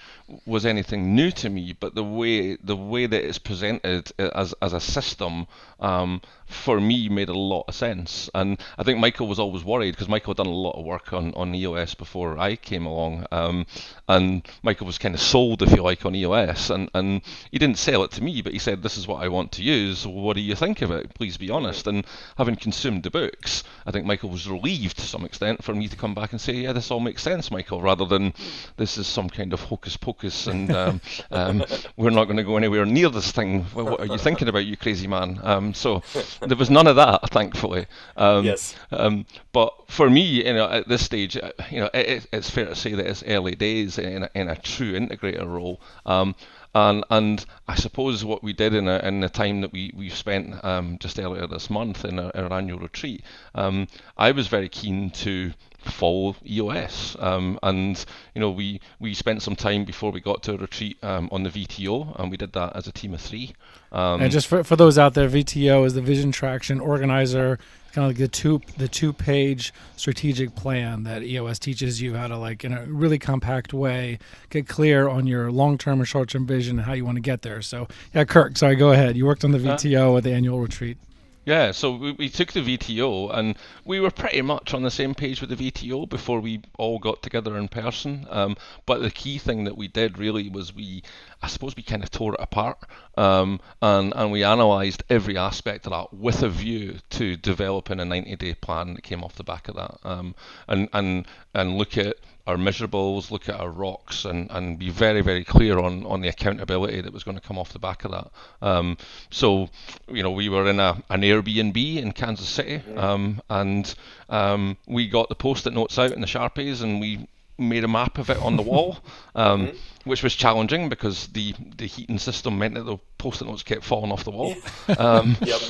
was 0.47 0.65
anything 0.65 1.15
new 1.15 1.31
to 1.31 1.51
me, 1.51 1.77
but 1.79 1.95
the 1.95 2.05
way 2.05 2.57
the 2.57 2.77
way 2.77 3.07
that 3.07 3.25
it's 3.25 3.39
presented 3.39 4.11
uh, 4.19 4.31
as 4.35 4.55
as 4.63 4.73
a 4.73 4.81
system 4.81 5.47
um, 5.81 6.21
for 6.47 6.81
me 6.81 7.09
made 7.09 7.29
a 7.29 7.39
lot 7.39 7.65
of 7.69 7.75
sense. 7.75 8.31
And 8.35 8.61
I 8.79 8.83
think 8.83 8.99
Michael 8.99 9.27
was 9.27 9.39
always 9.39 9.65
worried 9.65 9.93
because 9.93 10.09
Michael 10.09 10.33
had 10.33 10.39
done 10.39 10.47
a 10.47 10.51
lot 10.51 10.79
of 10.79 10.85
work 10.85 11.13
on, 11.13 11.33
on 11.35 11.55
EOS 11.55 11.95
before 11.95 12.39
I 12.39 12.57
came 12.57 12.87
along, 12.87 13.27
um, 13.33 13.67
and 14.09 14.47
Michael 14.63 14.87
was 14.87 14.99
kind 14.99 15.15
of 15.15 15.21
sold, 15.21 15.63
if 15.63 15.71
you 15.73 15.83
like, 15.83 16.05
on 16.05 16.15
EOS, 16.15 16.71
and 16.71 16.91
and 16.95 17.23
he 17.51 17.59
didn't 17.59 17.79
sell 17.79 18.05
it 18.05 18.11
to 18.13 18.23
me, 18.23 18.43
but 18.43 18.53
he 18.53 18.59
said, 18.59 18.83
"This 18.83 18.97
is 18.97 19.07
what 19.07 19.23
I 19.23 19.29
want 19.29 19.53
to 19.53 19.63
use. 19.63 20.07
What 20.07 20.37
do 20.37 20.43
you 20.43 20.55
think 20.55 20.83
of 20.83 20.91
it? 20.91 21.15
Please 21.15 21.37
be 21.37 21.51
honest." 21.51 21.87
And 21.87 22.07
having 22.37 22.57
consumed 22.57 23.03
the 23.03 23.11
books, 23.11 23.65
I 23.87 23.91
think 23.91 24.07
Michael 24.07 24.31
was 24.31 24.49
relieved 24.49 24.99
to 24.99 25.07
some 25.07 25.25
extent 25.25 25.65
for 25.65 25.75
me 25.75 25.89
to 25.89 25.97
come 25.97 26.15
back 26.15 26.33
and 26.33 26.41
say, 26.41 26.55
"Yeah, 26.55 26.73
this 26.73 26.91
all 26.91 27.01
makes 27.01 27.23
sense, 27.23 27.51
Michael," 27.51 27.83
rather 27.83 28.05
than 28.05 28.35
this 28.77 28.99
is 28.99 29.07
some 29.07 29.29
kind 29.29 29.53
of 29.53 29.61
hocus 29.61 29.97
pocus 29.97 30.47
and 30.47 30.71
um, 30.71 31.01
um, 31.31 31.65
we're 31.97 32.11
not 32.11 32.25
going 32.25 32.37
to 32.37 32.43
go 32.43 32.57
anywhere 32.57 32.85
near 32.85 33.09
this 33.09 33.33
thing. 33.33 33.65
What 33.65 34.01
are 34.01 34.07
you 34.07 34.19
thinking 34.19 34.49
about, 34.49 34.67
you 34.67 34.77
crazy 34.77 35.07
man? 35.07 35.41
Um, 35.43 35.75
so 35.75 36.03
there 36.47 36.57
was 36.57 36.71
none 36.71 36.87
of 36.87 36.97
that, 36.97 37.31
thankfully. 37.31 37.87
Um, 38.17 38.45
yes. 38.45 38.75
Um, 38.91 39.27
but 39.53 39.73
for 39.89 40.09
me, 40.09 40.23
you 40.23 40.53
know, 40.53 40.69
at 40.69 40.89
this 40.89 41.05
stage, 41.05 41.37
uh, 41.37 41.53
you 41.71 41.81
know, 41.81 41.91
it, 41.95 42.27
it's 42.33 42.51
fair 42.51 42.67
to 42.67 42.75
say 42.75 42.95
that 42.95 43.07
it's 43.07 43.23
early 43.27 43.55
days 43.55 43.99
in 43.99 44.25
a, 44.25 44.31
in 44.35 44.49
a 44.49 44.57
true 44.57 44.93
integrator 44.93 45.47
role. 45.47 45.81
Um, 46.07 46.35
and 46.75 47.05
and 47.11 47.45
I 47.69 47.77
suppose 47.77 48.25
what 48.25 48.43
we 48.43 48.53
did 48.53 48.75
in 48.75 48.89
a, 48.89 48.99
in 48.99 49.21
the 49.21 49.29
time 49.29 49.61
that 49.61 49.73
we 49.73 49.93
we 49.97 50.11
spent 50.11 50.63
um, 50.65 50.99
just 50.99 51.19
earlier 51.19 51.47
this 51.47 51.71
month 51.71 52.05
in 52.05 52.19
our, 52.19 52.33
our 52.35 52.53
annual 52.53 52.81
retreat, 52.81 53.23
um, 53.55 53.87
I 54.19 54.33
was 54.33 54.49
very 54.49 54.69
keen 54.69 55.11
to 55.11 55.53
follow 55.91 56.37
EOS. 56.47 57.17
Um, 57.19 57.59
and 57.63 58.05
you 58.35 58.41
know, 58.41 58.51
we 58.51 58.81
we 58.99 59.15
spent 59.15 59.43
some 59.43 59.57
time 59.57 59.85
before 59.85 60.11
we 60.11 60.21
got 60.21 60.43
to 60.45 60.55
a 60.55 60.57
retreat 60.57 60.97
um, 61.03 61.29
on 61.33 61.43
the 61.43 61.51
VTO, 61.51 62.19
and 62.21 62.31
we 62.31 62.37
did 62.37 62.53
that 62.53 62.75
as 62.77 62.87
a 62.87 62.93
team 62.93 63.15
of 63.15 63.21
three. 63.21 63.55
Um, 63.93 64.23
and 64.23 64.33
just 64.33 64.47
for, 64.47 64.65
for 64.65 64.77
those 64.77 64.99
out 64.99 65.15
there, 65.15 65.29
VTO 65.29 65.87
is 65.87 65.95
the 65.95 66.03
Vision 66.03 66.33
Traction 66.33 66.81
Organizer, 66.81 67.59
kind 67.93 68.05
of 68.05 68.11
like 68.11 68.17
the 68.17 68.29
two 68.29 68.61
the 68.77 68.89
two 68.89 69.13
page 69.13 69.73
strategic 69.97 70.55
plan 70.57 71.05
that 71.05 71.23
EOS 71.23 71.59
teaches 71.59 72.03
you 72.03 72.15
how 72.15 72.27
to 72.27 72.37
like 72.37 72.65
in 72.65 72.73
a 72.73 72.85
really 72.87 73.19
compact 73.19 73.73
way 73.73 74.19
get 74.51 74.67
clear 74.67 75.09
on 75.09 75.27
your 75.27 75.53
long 75.53 75.79
term 75.79 76.01
and 76.01 76.09
short 76.09 76.29
term 76.29 76.47
vision 76.47 76.79
and 76.79 76.87
how 76.87 76.93
you 76.93 77.05
want 77.05 77.17
to 77.17 77.23
get 77.23 77.43
there. 77.43 77.63
So 77.63 77.87
yeah, 78.13 78.25
Kirk, 78.25 78.57
sorry, 78.57 78.75
go 78.75 78.91
ahead. 78.91 79.17
You 79.17 79.27
worked 79.27 79.45
on 79.45 79.53
the 79.53 79.59
VTO 79.59 80.15
uh, 80.15 80.17
at 80.17 80.25
the 80.25 80.33
annual 80.33 80.61
retreat. 80.61 80.99
Yeah, 81.45 81.73
so 81.73 81.95
we, 81.95 82.13
we 82.13 82.29
took 82.31 82.53
the 82.53 82.61
VTO 82.61 83.35
and 83.37 83.57
we 83.85 84.01
were 84.01 84.11
pretty 84.11 84.41
much 84.41 84.73
on 84.73 84.83
the 84.83 84.91
same 84.91 85.15
page 85.15 85.43
with 85.43 85.51
the 85.51 85.71
VTO 85.71 86.09
before 86.09 86.41
we 86.41 86.63
all 86.79 86.99
got 86.99 87.23
together 87.23 87.59
in 87.59 87.69
person. 87.69 88.27
Um, 88.31 88.57
but 88.87 89.03
the 89.03 89.11
key 89.11 89.37
thing 89.37 89.65
that 89.65 89.77
we 89.77 89.87
did 89.87 90.17
really 90.17 90.49
was 90.49 90.75
we, 90.75 91.03
I 91.43 91.49
suppose 91.49 91.77
we 91.77 91.83
kind 91.83 92.03
of 92.03 92.11
tore 92.11 92.35
it 92.35 92.41
apart 92.41 92.79
um, 93.19 93.61
and, 93.83 94.15
and 94.17 94.33
we 94.33 94.43
analysed 94.43 95.03
every 95.11 95.37
aspect 95.37 95.87
of 95.87 95.93
that 95.93 96.15
with 96.15 96.43
a 96.43 96.49
view 96.49 96.99
to 97.11 97.37
developing 97.37 98.01
a 98.01 98.07
90 98.07 98.37
day 98.37 98.55
plan 98.55 98.95
that 98.95 99.03
came 99.03 99.23
off 99.23 99.37
the 99.37 99.45
back 99.45 99.69
of 99.69 99.77
that 99.77 99.99
um, 100.03 100.35
and, 100.67 100.89
and, 100.95 101.27
and 101.53 101.77
look 101.77 101.99
at 101.99 102.17
our 102.47 102.57
measurables, 102.57 103.31
look 103.31 103.49
at 103.49 103.59
our 103.59 103.71
rocks, 103.71 104.25
and, 104.25 104.51
and 104.51 104.79
be 104.79 104.91
very, 104.91 105.23
very 105.23 105.45
clear 105.45 105.79
on, 105.79 106.05
on 106.07 106.21
the 106.21 106.29
accountability 106.29 107.01
that 107.01 107.13
was 107.13 107.25
going 107.25 107.39
to 107.39 107.47
come 107.47 107.59
off 107.59 107.73
the 107.73 107.79
back 107.79 108.05
of 108.05 108.11
that. 108.11 108.31
Um, 108.61 108.99
so, 109.31 109.71
you 110.09 110.23
know, 110.23 110.31
we 110.31 110.49
were 110.49 110.69
in 110.69 110.79
a, 110.79 111.03
an 111.09 111.23
Airbnb 111.23 111.97
in 111.97 112.13
Kansas 112.13 112.49
City, 112.49 112.83
um, 112.97 113.41
and 113.49 113.95
um, 114.29 114.77
we 114.87 115.09
got 115.09 115.29
the 115.29 115.35
post-it 115.35 115.73
notes 115.73 115.99
out 115.99 116.13
and 116.13 116.23
the 116.23 116.27
Sharpies, 116.27 116.83
and 116.83 117.01
we 117.01 117.27
made 117.59 117.85
a 117.85 117.89
map 117.89 118.19
of 118.19 118.31
it 118.31 118.39
on 118.39 118.57
the 118.57 118.63
wall, 118.63 118.99
um, 119.35 119.69
mm-hmm. 119.69 120.09
which 120.11 120.23
was 120.23 120.35
challenging 120.35 120.89
because 120.89 121.29
the, 121.29 121.55
the 121.77 121.87
heating 121.87 122.19
system 122.19 122.59
meant 122.59 122.75
that 122.75 122.85
the 122.85 122.99
post-it 123.19 123.47
notes 123.47 123.63
kept 123.63 123.83
falling 123.83 124.13
off 124.13 124.25
the 124.25 124.31
wall. 124.31 124.55
Um, 124.99 125.37
yep. 125.43 125.61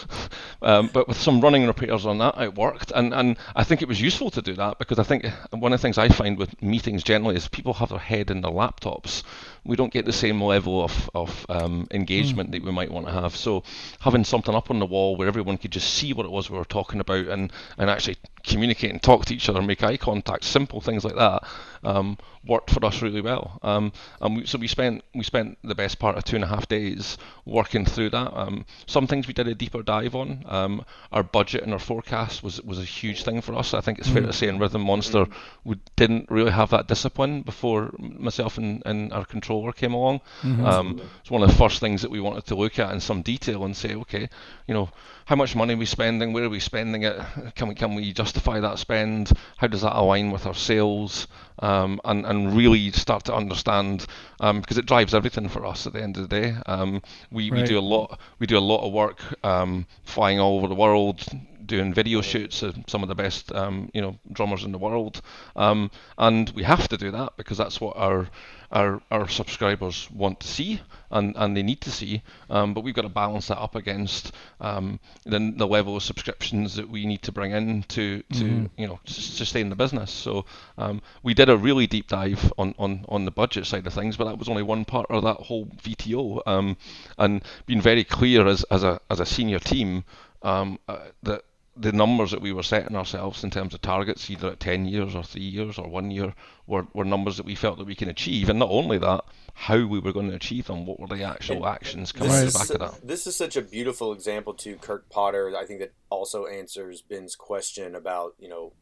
um, 0.60 0.90
but 0.92 1.06
with 1.06 1.16
some 1.16 1.40
running 1.40 1.66
repairs 1.66 2.04
on 2.04 2.18
that, 2.18 2.40
it 2.40 2.56
worked, 2.56 2.90
and 2.94 3.14
and 3.14 3.36
I 3.54 3.62
think 3.62 3.80
it 3.80 3.88
was 3.88 4.00
useful 4.00 4.30
to 4.32 4.42
do 4.42 4.54
that 4.54 4.78
because 4.78 4.98
I 4.98 5.04
think 5.04 5.24
one 5.50 5.72
of 5.72 5.80
the 5.80 5.82
things 5.82 5.98
I 5.98 6.08
find 6.08 6.36
with 6.36 6.60
meetings 6.60 7.04
generally 7.04 7.36
is 7.36 7.46
people 7.48 7.74
have 7.74 7.90
their 7.90 7.98
head 7.98 8.30
in 8.30 8.40
their 8.40 8.50
laptops. 8.50 9.22
We 9.64 9.76
don't 9.76 9.92
get 9.92 10.04
the 10.04 10.12
same 10.12 10.42
level 10.42 10.82
of 10.82 11.10
of 11.14 11.46
um, 11.48 11.86
engagement 11.92 12.50
mm. 12.50 12.52
that 12.52 12.64
we 12.64 12.72
might 12.72 12.90
want 12.90 13.06
to 13.06 13.12
have. 13.12 13.36
So 13.36 13.62
having 14.00 14.24
something 14.24 14.54
up 14.54 14.70
on 14.70 14.80
the 14.80 14.86
wall 14.86 15.16
where 15.16 15.28
everyone 15.28 15.58
could 15.58 15.72
just 15.72 15.94
see 15.94 16.12
what 16.12 16.26
it 16.26 16.32
was 16.32 16.50
we 16.50 16.58
were 16.58 16.64
talking 16.64 17.00
about 17.00 17.28
and 17.28 17.52
and 17.78 17.88
actually 17.88 18.16
communicate 18.42 18.90
and 18.90 19.02
talk 19.02 19.26
to 19.26 19.34
each 19.34 19.48
other, 19.48 19.62
make 19.62 19.82
eye 19.82 19.96
contact, 19.96 20.44
simple 20.44 20.80
things 20.80 21.04
like 21.04 21.16
that 21.16 21.44
um, 21.84 22.18
worked 22.46 22.70
for 22.70 22.84
us 22.84 23.02
really 23.02 23.20
well. 23.20 23.58
Um, 23.62 23.92
and 24.20 24.36
we, 24.36 24.46
so 24.46 24.58
we 24.58 24.68
spent 24.68 25.02
we 25.14 25.24
spent 25.24 25.58
the 25.62 25.74
best 25.74 25.98
part 25.98 26.16
of 26.16 26.24
two 26.24 26.36
and 26.36 26.44
a 26.44 26.48
half 26.48 26.68
days 26.68 27.18
working 27.44 27.84
through 27.84 28.10
that. 28.10 28.32
Um, 28.36 28.64
some 28.86 29.06
things 29.06 29.26
we 29.26 29.34
did 29.34 29.48
a 29.48 29.54
deeper 29.54 29.82
dive 29.82 30.14
on. 30.14 30.44
Um, 30.46 30.84
our 31.12 31.22
budget 31.22 31.62
and 31.62 31.72
our 31.72 31.78
forecast 31.78 32.42
was 32.42 32.60
was 32.62 32.78
a 32.78 32.84
huge 32.84 33.22
thing 33.22 33.40
for 33.40 33.54
us. 33.54 33.74
I 33.74 33.80
think 33.80 33.98
it's 33.98 34.08
fair 34.08 34.22
mm. 34.22 34.26
to 34.26 34.32
say 34.32 34.48
in 34.48 34.58
Rhythm 34.58 34.82
Monster 34.82 35.26
we 35.64 35.76
didn't 35.96 36.30
really 36.30 36.52
have 36.52 36.70
that 36.70 36.88
discipline 36.88 37.42
before 37.42 37.92
myself 37.98 38.58
and, 38.58 38.82
and 38.86 39.12
our 39.12 39.24
controller 39.24 39.72
came 39.72 39.94
along. 39.94 40.20
Mm-hmm. 40.42 40.64
Um, 40.64 41.00
it's 41.20 41.30
one 41.30 41.42
of 41.42 41.48
the 41.48 41.56
first 41.56 41.80
things 41.80 42.02
that 42.02 42.10
we 42.10 42.20
wanted 42.20 42.46
to 42.46 42.54
look 42.54 42.78
at 42.78 42.92
in 42.92 43.00
some 43.00 43.22
detail 43.22 43.64
and 43.64 43.76
say, 43.76 43.94
okay, 43.94 44.28
you 44.66 44.74
know, 44.74 44.90
how 45.26 45.36
much 45.36 45.56
money 45.56 45.74
are 45.74 45.78
we 45.78 45.86
spending? 45.86 46.32
Where 46.32 46.44
are 46.44 46.50
we 46.50 46.60
spending 46.60 47.02
it? 47.02 47.18
Can 47.54 47.68
we 47.68 47.74
can 47.74 47.94
we 47.94 48.12
justify 48.12 48.60
that 48.60 48.78
spend? 48.78 49.32
How 49.56 49.66
does 49.66 49.82
that 49.82 49.98
align 49.98 50.30
with 50.30 50.46
our 50.46 50.54
sales? 50.54 51.26
Um, 51.60 52.00
and 52.04 52.26
and 52.26 52.56
really 52.56 52.90
start 52.90 53.24
to 53.24 53.34
understand 53.34 54.06
um, 54.40 54.60
because 54.60 54.76
it 54.76 54.86
drives 54.86 55.14
everything 55.14 55.48
for 55.48 55.64
us 55.64 55.86
at 55.86 55.92
the 55.92 56.02
end 56.02 56.16
of 56.16 56.28
the 56.28 56.40
day. 56.40 56.56
Um, 56.66 57.00
we, 57.30 57.50
right. 57.50 57.62
we 57.62 57.66
do 57.66 57.78
a 57.78 57.80
lot 57.80 58.18
we 58.38 58.46
do 58.46 58.58
a 58.58 58.60
lot 58.60 58.86
of 58.86 58.92
work 58.92 59.20
um, 59.44 59.86
flying 60.02 60.40
all 60.40 60.58
over 60.58 60.66
the 60.66 60.74
world, 60.74 61.24
doing 61.64 61.94
video 61.94 62.20
shoots 62.20 62.62
of 62.62 62.76
some 62.86 63.02
of 63.02 63.08
the 63.08 63.14
best 63.14 63.52
um, 63.52 63.90
you 63.94 64.02
know 64.02 64.18
drummers 64.32 64.64
in 64.64 64.72
the 64.72 64.78
world, 64.78 65.22
um, 65.56 65.90
and 66.18 66.50
we 66.50 66.64
have 66.64 66.88
to 66.88 66.96
do 66.96 67.10
that 67.12 67.36
because 67.36 67.56
that's 67.56 67.80
what 67.80 67.96
our 67.96 68.28
our, 68.74 69.00
our 69.10 69.28
subscribers 69.28 70.10
want 70.10 70.40
to 70.40 70.48
see 70.48 70.80
and, 71.10 71.34
and 71.36 71.56
they 71.56 71.62
need 71.62 71.80
to 71.82 71.92
see. 71.92 72.22
Um, 72.50 72.74
but 72.74 72.82
we've 72.82 72.94
got 72.94 73.02
to 73.02 73.08
balance 73.08 73.46
that 73.48 73.58
up 73.58 73.76
against 73.76 74.32
um, 74.60 74.98
the, 75.24 75.54
the 75.56 75.66
level 75.66 75.96
of 75.96 76.02
subscriptions 76.02 76.74
that 76.74 76.90
we 76.90 77.06
need 77.06 77.22
to 77.22 77.32
bring 77.32 77.52
in 77.52 77.84
to, 77.84 78.22
to 78.22 78.44
mm-hmm. 78.44 78.66
you 78.76 78.88
know 78.88 78.98
sustain 79.06 79.68
the 79.68 79.76
business. 79.76 80.10
So 80.10 80.44
um, 80.76 81.00
we 81.22 81.34
did 81.34 81.48
a 81.48 81.56
really 81.56 81.86
deep 81.86 82.08
dive 82.08 82.52
on, 82.58 82.74
on, 82.78 83.04
on 83.08 83.24
the 83.24 83.30
budget 83.30 83.66
side 83.66 83.86
of 83.86 83.94
things, 83.94 84.16
but 84.16 84.24
that 84.24 84.38
was 84.38 84.48
only 84.48 84.64
one 84.64 84.84
part 84.84 85.06
of 85.08 85.22
that 85.22 85.36
whole 85.36 85.66
VTO. 85.66 86.42
Um, 86.46 86.76
and 87.16 87.42
being 87.66 87.80
very 87.80 88.04
clear 88.04 88.46
as, 88.46 88.64
as 88.64 88.82
a 88.82 89.00
as 89.08 89.20
a 89.20 89.26
senior 89.26 89.60
team 89.60 90.04
um, 90.42 90.78
uh, 90.88 90.98
that 91.22 91.44
the 91.76 91.92
numbers 91.92 92.30
that 92.30 92.40
we 92.40 92.52
were 92.52 92.62
setting 92.62 92.96
ourselves 92.96 93.42
in 93.42 93.50
terms 93.50 93.74
of 93.74 93.82
targets, 93.82 94.30
either 94.30 94.48
at 94.48 94.60
10 94.60 94.86
years 94.86 95.14
or 95.14 95.24
three 95.24 95.42
years 95.42 95.78
or 95.78 95.88
one 95.88 96.10
year, 96.10 96.34
were, 96.66 96.86
were 96.92 97.04
numbers 97.04 97.36
that 97.36 97.46
we 97.46 97.54
felt 97.54 97.78
that 97.78 97.86
we 97.86 97.94
can 97.94 98.08
achieve. 98.08 98.48
And 98.48 98.58
not 98.58 98.70
only 98.70 98.98
that, 98.98 99.24
how 99.54 99.84
we 99.84 99.98
were 99.98 100.12
going 100.12 100.30
to 100.30 100.36
achieve 100.36 100.66
them, 100.66 100.86
what 100.86 101.00
were 101.00 101.08
the 101.08 101.24
actual 101.24 101.64
and 101.64 101.74
actions 101.74 102.12
coming 102.12 102.32
out 102.32 102.46
the 102.46 102.58
back 102.58 102.70
of 102.70 102.78
that. 102.80 103.06
This 103.06 103.26
is 103.26 103.34
such 103.34 103.56
a 103.56 103.62
beautiful 103.62 104.12
example 104.12 104.54
to 104.54 104.76
Kirk 104.76 105.08
Potter. 105.10 105.52
I 105.56 105.64
think 105.64 105.80
that 105.80 105.92
also 106.10 106.46
answers 106.46 107.02
Ben's 107.02 107.34
question 107.34 107.94
about, 107.94 108.34
you 108.38 108.48
know, 108.48 108.72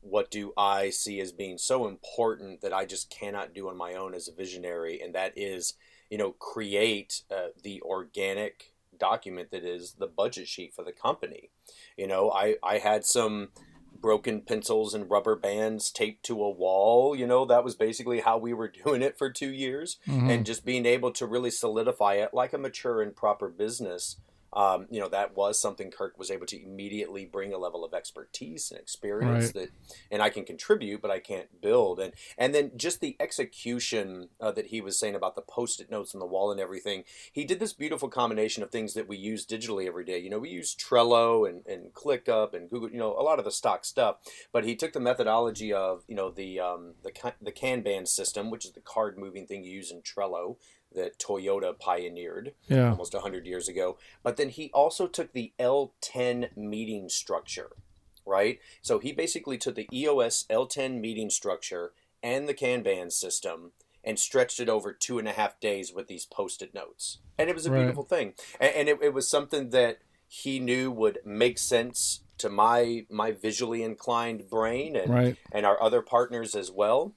what 0.00 0.30
do 0.30 0.52
I 0.56 0.90
see 0.90 1.20
as 1.20 1.32
being 1.32 1.58
so 1.58 1.86
important 1.86 2.60
that 2.60 2.72
I 2.72 2.84
just 2.84 3.08
cannot 3.08 3.54
do 3.54 3.68
on 3.68 3.76
my 3.76 3.94
own 3.94 4.14
as 4.14 4.28
a 4.28 4.32
visionary? 4.32 5.00
And 5.00 5.14
that 5.14 5.32
is, 5.36 5.74
you 6.10 6.18
know, 6.18 6.32
create 6.32 7.22
uh, 7.30 7.48
the 7.62 7.80
organic 7.82 8.71
document 9.02 9.50
that 9.50 9.64
is 9.64 9.94
the 9.98 10.06
budget 10.06 10.46
sheet 10.46 10.72
for 10.72 10.84
the 10.84 10.92
company. 10.92 11.50
You 11.96 12.06
know, 12.06 12.30
I, 12.30 12.54
I 12.62 12.78
had 12.78 13.04
some 13.04 13.48
broken 14.00 14.42
pencils 14.42 14.94
and 14.94 15.10
rubber 15.10 15.34
bands 15.34 15.90
taped 15.90 16.24
to 16.26 16.40
a 16.40 16.50
wall. 16.50 17.16
You 17.16 17.26
know, 17.26 17.44
that 17.46 17.64
was 17.64 17.74
basically 17.74 18.20
how 18.20 18.38
we 18.38 18.52
were 18.52 18.72
doing 18.84 19.02
it 19.02 19.18
for 19.18 19.28
two 19.28 19.50
years. 19.50 19.98
Mm-hmm. 20.06 20.30
And 20.30 20.46
just 20.46 20.64
being 20.64 20.86
able 20.86 21.10
to 21.12 21.26
really 21.26 21.50
solidify 21.50 22.14
it 22.14 22.32
like 22.32 22.52
a 22.52 22.58
mature 22.58 23.02
and 23.02 23.14
proper 23.14 23.48
business 23.48 24.18
um, 24.52 24.86
you 24.90 25.00
know 25.00 25.08
that 25.08 25.36
was 25.36 25.58
something 25.60 25.90
Kirk 25.90 26.18
was 26.18 26.30
able 26.30 26.46
to 26.46 26.62
immediately 26.62 27.24
bring 27.24 27.54
a 27.54 27.58
level 27.58 27.84
of 27.84 27.94
expertise 27.94 28.70
and 28.70 28.78
experience 28.78 29.46
right. 29.46 29.54
that, 29.54 29.68
and 30.10 30.22
I 30.22 30.28
can 30.28 30.44
contribute, 30.44 31.00
but 31.00 31.10
I 31.10 31.20
can't 31.20 31.60
build. 31.60 32.00
And 32.00 32.12
and 32.36 32.54
then 32.54 32.72
just 32.76 33.00
the 33.00 33.16
execution 33.18 34.28
uh, 34.40 34.52
that 34.52 34.66
he 34.66 34.80
was 34.80 34.98
saying 34.98 35.14
about 35.14 35.36
the 35.36 35.42
post-it 35.42 35.90
notes 35.90 36.14
on 36.14 36.20
the 36.20 36.26
wall 36.26 36.50
and 36.50 36.60
everything. 36.60 37.04
He 37.32 37.44
did 37.44 37.60
this 37.60 37.72
beautiful 37.72 38.08
combination 38.08 38.62
of 38.62 38.70
things 38.70 38.94
that 38.94 39.08
we 39.08 39.16
use 39.16 39.46
digitally 39.46 39.86
every 39.86 40.04
day. 40.04 40.18
You 40.18 40.30
know, 40.30 40.38
we 40.38 40.50
use 40.50 40.74
Trello 40.74 41.48
and 41.48 41.64
and 41.66 41.92
ClickUp 41.94 42.54
and 42.54 42.68
Google. 42.68 42.90
You 42.90 42.98
know, 42.98 43.16
a 43.18 43.22
lot 43.22 43.38
of 43.38 43.44
the 43.44 43.50
stock 43.50 43.84
stuff. 43.84 44.16
But 44.52 44.64
he 44.64 44.76
took 44.76 44.92
the 44.92 45.00
methodology 45.00 45.72
of 45.72 46.04
you 46.06 46.14
know 46.14 46.30
the 46.30 46.60
um, 46.60 46.94
the 47.02 47.12
the 47.40 47.52
Kanban 47.52 48.06
system, 48.06 48.50
which 48.50 48.66
is 48.66 48.72
the 48.72 48.80
card 48.80 49.16
moving 49.16 49.46
thing 49.46 49.64
you 49.64 49.72
use 49.72 49.90
in 49.90 50.02
Trello 50.02 50.56
that 50.94 51.18
Toyota 51.18 51.78
pioneered 51.78 52.54
yeah. 52.68 52.90
almost 52.90 53.14
100 53.14 53.46
years 53.46 53.68
ago. 53.68 53.98
But 54.22 54.36
then 54.36 54.48
he 54.48 54.70
also 54.72 55.06
took 55.06 55.32
the 55.32 55.52
L10 55.58 56.56
meeting 56.56 57.08
structure, 57.08 57.70
right? 58.26 58.58
So 58.80 58.98
he 58.98 59.12
basically 59.12 59.58
took 59.58 59.74
the 59.74 59.88
EOS 59.92 60.46
L10 60.50 61.00
meeting 61.00 61.30
structure 61.30 61.92
and 62.22 62.48
the 62.48 62.54
Kanban 62.54 63.10
system 63.10 63.72
and 64.04 64.18
stretched 64.18 64.60
it 64.60 64.68
over 64.68 64.92
two 64.92 65.18
and 65.18 65.28
a 65.28 65.32
half 65.32 65.60
days 65.60 65.92
with 65.92 66.08
these 66.08 66.26
post-it 66.26 66.74
notes. 66.74 67.18
And 67.38 67.48
it 67.48 67.54
was 67.54 67.66
a 67.66 67.70
right. 67.70 67.78
beautiful 67.78 68.02
thing. 68.02 68.34
And, 68.60 68.74
and 68.74 68.88
it, 68.88 68.98
it 69.02 69.14
was 69.14 69.28
something 69.28 69.70
that 69.70 69.98
he 70.28 70.58
knew 70.58 70.90
would 70.90 71.18
make 71.24 71.58
sense 71.58 72.20
to 72.38 72.48
my 72.48 73.06
my 73.10 73.30
visually 73.30 73.82
inclined 73.82 74.48
brain 74.48 74.96
and 74.96 75.12
right. 75.12 75.36
and 75.52 75.66
our 75.66 75.80
other 75.80 76.00
partners 76.02 76.54
as 76.54 76.70
well 76.70 77.14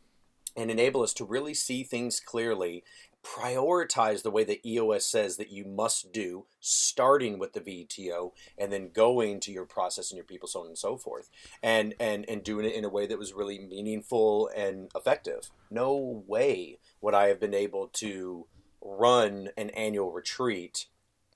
and 0.56 0.70
enable 0.70 1.02
us 1.02 1.14
to 1.14 1.26
really 1.26 1.54
see 1.54 1.84
things 1.84 2.20
clearly 2.20 2.84
prioritize 3.26 4.22
the 4.22 4.32
way 4.32 4.44
that 4.44 4.66
EOS 4.66 5.06
says 5.06 5.38
that 5.38 5.52
you 5.52 5.66
must 5.66 6.12
do, 6.12 6.46
starting 6.60 7.40
with 7.40 7.54
the 7.54 7.60
VTO 7.60 8.32
and 8.58 8.72
then 8.72 8.92
going 8.94 9.40
to 9.42 9.52
your 9.52 9.66
process 9.66 10.12
and 10.12 10.18
your 10.18 10.26
people, 10.26 10.48
so 10.48 10.62
on 10.62 10.68
and 10.68 10.78
so 10.78 10.96
forth, 10.96 11.30
and 11.64 11.96
and 12.00 12.26
and 12.30 12.44
doing 12.44 12.66
it 12.66 12.76
in 12.76 12.86
a 12.86 12.90
way 12.90 13.08
that 13.08 13.18
was 13.18 13.34
really 13.34 13.60
meaningful 13.60 14.50
and 14.56 14.90
effective. 14.96 15.50
No 15.72 16.24
way 16.28 16.78
would 17.02 17.14
I 17.14 17.28
have 17.28 17.40
been 17.40 17.54
able 17.54 17.88
to 17.94 18.46
run 18.82 19.50
an 19.58 19.72
annual 19.72 20.12
retreat 20.12 20.86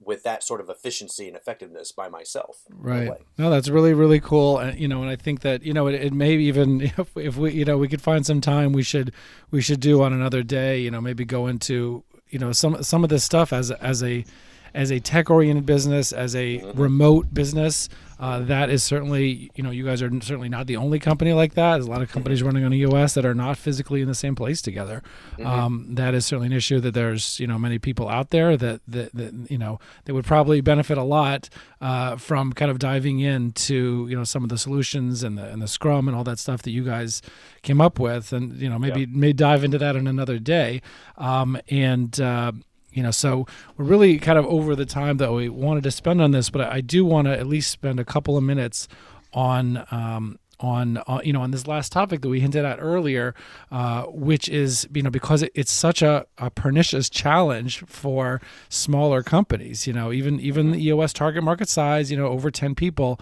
with 0.03 0.23
that 0.23 0.43
sort 0.43 0.62
of 0.62 0.69
efficiency 0.69 1.27
and 1.27 1.35
effectiveness 1.35 1.91
by 1.91 2.07
myself. 2.07 2.63
Right. 2.69 3.12
No, 3.38 3.49
that's 3.49 3.69
really 3.69 3.93
really 3.93 4.19
cool, 4.19 4.57
and 4.57 4.79
you 4.79 4.88
know, 4.88 5.01
and 5.01 5.09
I 5.09 5.15
think 5.15 5.41
that 5.41 5.63
you 5.63 5.73
know 5.73 5.88
it, 5.88 5.95
it 5.95 6.13
may 6.13 6.33
even 6.33 6.81
if, 6.97 7.15
if 7.17 7.38
we 7.38 7.53
you 7.53 7.65
know 7.65 7.77
we 7.77 7.88
could 7.88 8.01
find 8.01 8.25
some 8.25 8.41
time 8.41 8.73
we 8.73 8.83
should 8.83 9.13
we 9.51 9.62
should 9.62 9.79
do 9.79 10.01
on 10.01 10.13
another 10.13 10.43
day. 10.43 10.79
You 10.79 10.91
know, 10.91 11.01
maybe 11.01 11.25
go 11.25 11.47
into 11.47 12.03
you 12.29 12.39
know 12.39 12.51
some 12.51 12.81
some 12.83 13.03
of 13.03 13.09
this 13.09 13.23
stuff 13.23 13.51
as 13.51 13.71
as 13.71 14.03
a 14.03 14.25
as 14.73 14.91
a 14.91 14.99
tech 14.99 15.29
oriented 15.29 15.65
business, 15.65 16.12
as 16.12 16.36
a 16.36 16.60
mm-hmm. 16.60 16.82
remote 16.82 17.34
business, 17.34 17.89
uh, 18.19 18.39
that 18.39 18.69
is 18.69 18.84
certainly, 18.84 19.49
you 19.55 19.63
know, 19.63 19.71
you 19.71 19.86
guys 19.86 20.01
are 20.01 20.10
certainly 20.21 20.49
not 20.49 20.67
the 20.67 20.75
only 20.75 20.99
company 20.99 21.32
like 21.32 21.53
that. 21.53 21.75
There's 21.75 21.86
a 21.86 21.89
lot 21.89 22.01
of 22.01 22.12
companies 22.12 22.43
running 22.43 22.65
on 22.65 22.73
EOS 22.73 23.13
that 23.13 23.25
are 23.25 23.34
not 23.34 23.58
physically 23.58 24.01
in 24.01 24.10
the 24.10 24.15
same 24.15 24.36
place 24.36 24.62
together. 24.62 25.01
Mm-hmm. 25.38 25.47
Um, 25.47 25.95
that 25.95 26.13
is 26.13 26.25
certainly 26.25 26.47
an 26.47 26.53
issue 26.53 26.82
that 26.82 26.93
there's, 26.93 27.39
you 27.39 27.47
know, 27.47 27.58
many 27.58 27.79
people 27.79 28.10
out 28.10 28.32
there 28.32 28.58
that, 28.58 28.82
that, 28.89 29.13
that 29.13 29.49
you 29.49 29.58
know, 29.58 29.79
they 30.03 30.12
would 30.12 30.25
probably 30.25 30.60
benefit 30.60 30.97
a 30.97 31.03
lot 31.03 31.47
uh, 31.79 32.17
from 32.17 32.51
kind 32.51 32.69
of 32.69 32.77
diving 32.77 33.21
into, 33.21 34.05
you 34.10 34.17
know, 34.17 34.25
some 34.25 34.43
of 34.43 34.49
the 34.49 34.58
solutions 34.58 35.23
and 35.23 35.38
the, 35.38 35.45
and 35.45 35.62
the 35.62 35.67
Scrum 35.67 36.10
and 36.10 36.17
all 36.17 36.25
that 36.25 36.39
stuff 36.39 36.62
that 36.63 36.71
you 36.71 36.84
guys 36.84 37.21
came 37.62 37.79
up 37.79 38.00
with. 38.00 38.33
And, 38.33 38.58
you 38.58 38.69
know, 38.69 38.77
maybe, 38.77 39.02
yeah. 39.02 39.08
may 39.10 39.31
dive 39.31 39.63
into 39.63 39.77
that 39.77 39.96
in 39.96 40.08
another 40.08 40.39
day. 40.39 40.81
Um, 41.17 41.58
and, 41.69 42.19
uh, 42.19 42.52
You 43.00 43.04
know, 43.04 43.12
so 43.12 43.47
we're 43.77 43.85
really 43.85 44.19
kind 44.19 44.37
of 44.37 44.45
over 44.45 44.75
the 44.75 44.85
time 44.85 45.15
that 45.19 45.31
we 45.31 45.47
wanted 45.47 45.83
to 45.83 45.91
spend 45.91 46.21
on 46.21 46.31
this, 46.31 46.50
but 46.50 46.60
I 46.60 46.81
do 46.81 47.06
want 47.06 47.27
to 47.27 47.39
at 47.39 47.47
least 47.47 47.71
spend 47.71 47.97
a 47.97 48.04
couple 48.04 48.35
of 48.35 48.43
minutes 48.43 48.89
on 49.31 49.85
um, 49.89 50.37
on 50.60 50.97
uh, 51.08 51.21
you 51.23 51.31
know 51.31 51.41
on 51.41 51.52
this 51.52 51.65
last 51.65 51.93
topic 51.93 52.19
that 52.19 52.27
we 52.27 52.41
hinted 52.41 52.65
at 52.65 52.77
earlier, 52.81 53.33
uh, 53.71 54.04
which 54.08 54.50
is 54.50 54.85
you 54.93 55.02
know 55.02 55.10
because 55.10 55.43
it, 55.43 55.52
it's 55.56 55.71
such 55.71 56.02
a, 56.02 56.25
a, 56.39 56.50
pernicious 56.50 57.10
challenge 57.10 57.85
for 57.85 58.41
smaller 58.67 59.23
companies. 59.23 59.87
You 59.87 59.93
know, 59.93 60.12
even 60.12 60.41
even 60.41 60.71
the 60.71 60.85
EOS 60.85 61.13
target 61.13 61.41
market 61.41 61.69
size, 61.69 62.12
you 62.12 62.17
know, 62.17 62.27
over 62.27 62.52
ten 62.52 62.75
people, 62.75 63.17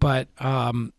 but 0.00 0.26
um, 0.40 0.92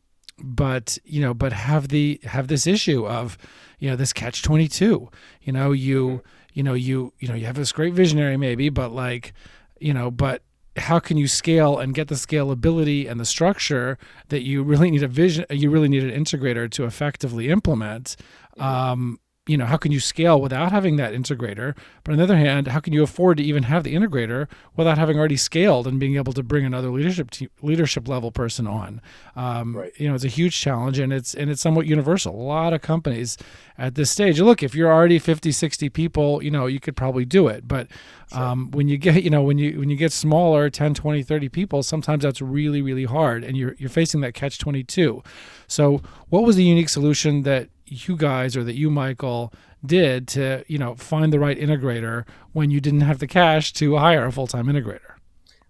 but 0.44 0.98
you 1.06 1.22
know, 1.22 1.34
but 1.34 1.54
have 1.54 1.90
the 1.90 2.20
have 2.24 2.48
this 2.48 2.68
issue 2.68 3.08
of 3.08 3.38
you 3.80 3.90
know 3.90 3.96
this 3.96 4.14
catch 4.14 4.42
twenty 4.42 4.68
two. 4.68 5.10
You 5.42 5.54
know, 5.54 5.72
you 5.72 6.22
you 6.54 6.64
know 6.64 6.74
you 6.74 7.14
you 7.20 7.28
know 7.28 7.36
you 7.36 7.46
have 7.46 7.56
this 7.56 7.72
great 7.72 7.94
visionary 7.94 8.38
maybe, 8.38 8.70
but 8.70 8.92
like 8.92 9.34
you 9.80 9.94
know, 9.94 10.12
but 10.12 10.44
how 10.78 11.00
can 11.00 11.18
you 11.18 11.28
scale 11.28 11.80
and 11.80 11.94
get 11.94 12.08
the 12.08 12.16
scalability 12.16 13.10
and 13.10 13.20
the 13.20 13.26
structure 13.26 13.98
that 14.30 14.42
you 14.44 14.64
really 14.64 14.90
need 14.90 15.04
a 15.04 15.08
vision 15.08 15.46
you 15.50 15.70
really 15.70 15.90
need 15.90 16.04
an 16.04 16.12
integrator 16.24 16.70
to 16.72 16.86
effectively 16.86 17.50
implement? 17.50 18.16
Um, 18.58 19.20
you 19.48 19.58
know 19.58 19.66
how 19.66 19.76
can 19.78 19.92
you 19.92 20.00
scale 20.00 20.40
without 20.40 20.72
having 20.72 20.98
that 20.98 21.14
integrator? 21.14 21.76
But 22.04 22.12
on 22.12 22.18
the 22.20 22.24
other 22.24 22.38
hand 22.38 22.68
how 22.68 22.80
can 22.80 22.94
you 22.94 23.02
afford 23.02 23.38
to 23.38 23.44
even 23.44 23.64
have 23.64 23.84
the 23.84 23.96
integrator 23.96 24.48
without 24.76 25.00
having 25.00 25.18
already 25.18 25.36
scaled 25.36 25.88
and 25.88 26.00
being 26.00 26.16
able 26.16 26.34
to 26.34 26.44
bring 26.44 26.64
another 26.64 26.90
leadership 26.90 27.32
te- 27.32 27.50
leadership 27.62 28.08
level 28.08 28.32
person 28.32 28.68
on? 28.68 29.02
Um, 29.36 29.76
right. 29.76 29.92
you 29.98 30.08
know 30.08 30.14
it's 30.14 30.24
a 30.24 30.30
huge 30.30 30.60
challenge 30.60 31.00
and 31.00 31.12
it's 31.12 31.34
and 31.34 31.50
it's 31.50 31.62
somewhat 31.62 31.88
universal. 31.88 32.36
A 32.36 32.38
lot 32.38 32.74
of 32.74 32.82
companies 32.82 33.36
at 33.80 33.96
this 33.96 34.12
stage 34.12 34.40
look 34.40 34.62
if 34.62 34.76
you're 34.76 34.92
already 34.92 35.18
50 35.18 35.52
60 35.52 35.90
people 35.90 36.44
you 36.44 36.52
know 36.52 36.68
you 36.68 36.80
could 36.80 36.96
probably 36.96 37.26
do 37.26 37.48
it. 37.48 37.68
But 37.68 37.88
sure. 38.32 38.44
um, 38.44 38.70
when 38.72 38.88
you 38.90 39.00
get 39.00 39.24
you 39.24 39.32
know 39.32 39.42
when 39.42 39.58
you 39.58 39.80
when 39.80 39.90
you 39.90 39.98
get 39.98 40.12
smaller 40.12 40.70
10 40.70 40.94
20 40.94 41.24
30 41.24 41.50
people 41.50 41.82
sometimes 41.82 42.24
that's 42.24 42.44
really 42.44 42.84
really 42.84 43.06
hard 43.06 43.44
and 43.44 43.58
you're 43.58 43.76
you're 43.80 43.90
facing 43.90 44.22
that 44.22 44.36
catch 44.36 44.60
22 44.60 45.24
so 45.68 46.02
what 46.30 46.44
was 46.44 46.56
the 46.56 46.64
unique 46.64 46.90
solution 46.90 47.42
that 47.42 47.70
you 47.92 48.16
guys 48.16 48.56
or 48.56 48.64
that 48.64 48.76
you, 48.76 48.90
Michael, 48.90 49.54
did 49.86 50.28
to 50.30 50.64
you 50.68 50.78
know 50.78 50.96
find 50.96 51.32
the 51.34 51.40
right 51.40 51.60
integrator 51.60 52.26
when 52.54 52.72
you 52.72 52.80
didn't 52.80 53.02
have 53.02 53.20
the 53.20 53.28
cash 53.28 53.74
to 53.74 53.98
hire 53.98 54.26
a 54.26 54.32
full 54.32 54.48
time 54.48 54.68
integrator? 54.68 55.16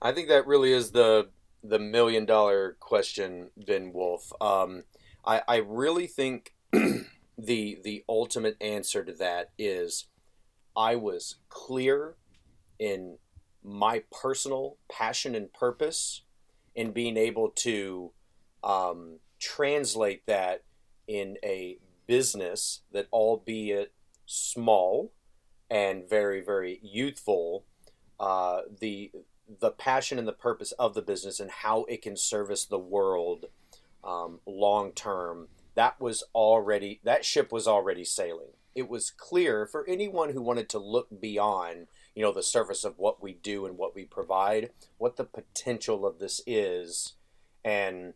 I 0.02 0.12
think 0.12 0.28
that 0.30 0.48
really 0.48 0.74
is 0.74 0.92
the 0.92 1.30
the 1.64 1.80
million 1.80 2.26
dollar 2.26 2.78
question, 2.80 3.50
Ben 3.56 3.94
Wolf. 3.94 4.32
Um, 4.42 4.84
I, 5.26 5.42
I 5.48 5.58
really 5.58 6.08
think 6.08 6.54
the 6.72 7.80
the 7.84 8.04
ultimate 8.08 8.58
answer 8.62 9.04
to 9.04 9.14
that 9.14 9.52
is 9.58 10.06
I 10.76 10.96
was 10.96 11.36
clear 11.50 12.16
in 12.80 13.18
my 13.64 14.04
personal 14.12 14.78
passion 14.92 15.36
and 15.36 15.54
purpose 15.54 16.24
in 16.74 16.92
being 16.92 17.18
able 17.18 17.50
to 17.50 18.12
um, 18.64 19.20
translate 19.40 20.26
that 20.26 20.64
in 21.08 21.38
a 21.44 21.78
business 22.12 22.82
that, 22.92 23.08
albeit 23.14 23.94
small 24.26 25.14
and 25.70 26.10
very, 26.10 26.42
very 26.42 26.78
youthful, 26.84 27.64
uh, 28.20 28.64
the 28.82 29.12
the 29.62 29.72
passion 29.72 30.20
and 30.20 30.28
the 30.28 30.34
purpose 30.34 30.74
of 30.74 30.94
the 30.94 31.02
business 31.02 31.40
and 31.40 31.50
how 31.50 31.86
it 31.86 32.02
can 32.02 32.18
service 32.18 32.66
the 32.66 32.78
world 32.78 33.46
um, 34.04 34.40
long 34.46 34.92
term. 34.92 35.48
That 35.76 36.02
was 36.02 36.22
already 36.36 37.00
that 37.06 37.24
ship 37.24 37.50
was 37.50 37.66
already 37.66 38.04
sailing. 38.04 38.52
It 38.76 38.90
was 38.90 39.10
clear 39.10 39.66
for 39.66 39.88
anyone 39.88 40.34
who 40.34 40.42
wanted 40.42 40.68
to 40.70 40.80
look 40.80 41.08
beyond, 41.22 41.88
you 42.14 42.24
know, 42.24 42.34
the 42.34 42.44
surface 42.44 42.84
of 42.84 43.00
what 43.00 43.24
we 43.24 43.36
do 43.36 43.66
and 43.66 43.78
what 43.78 43.96
we 43.96 44.04
provide, 44.04 44.72
what 44.98 45.16
the 45.16 45.24
potential 45.24 46.06
of 46.06 46.20
this 46.20 46.42
is, 46.46 47.14
and 47.64 48.16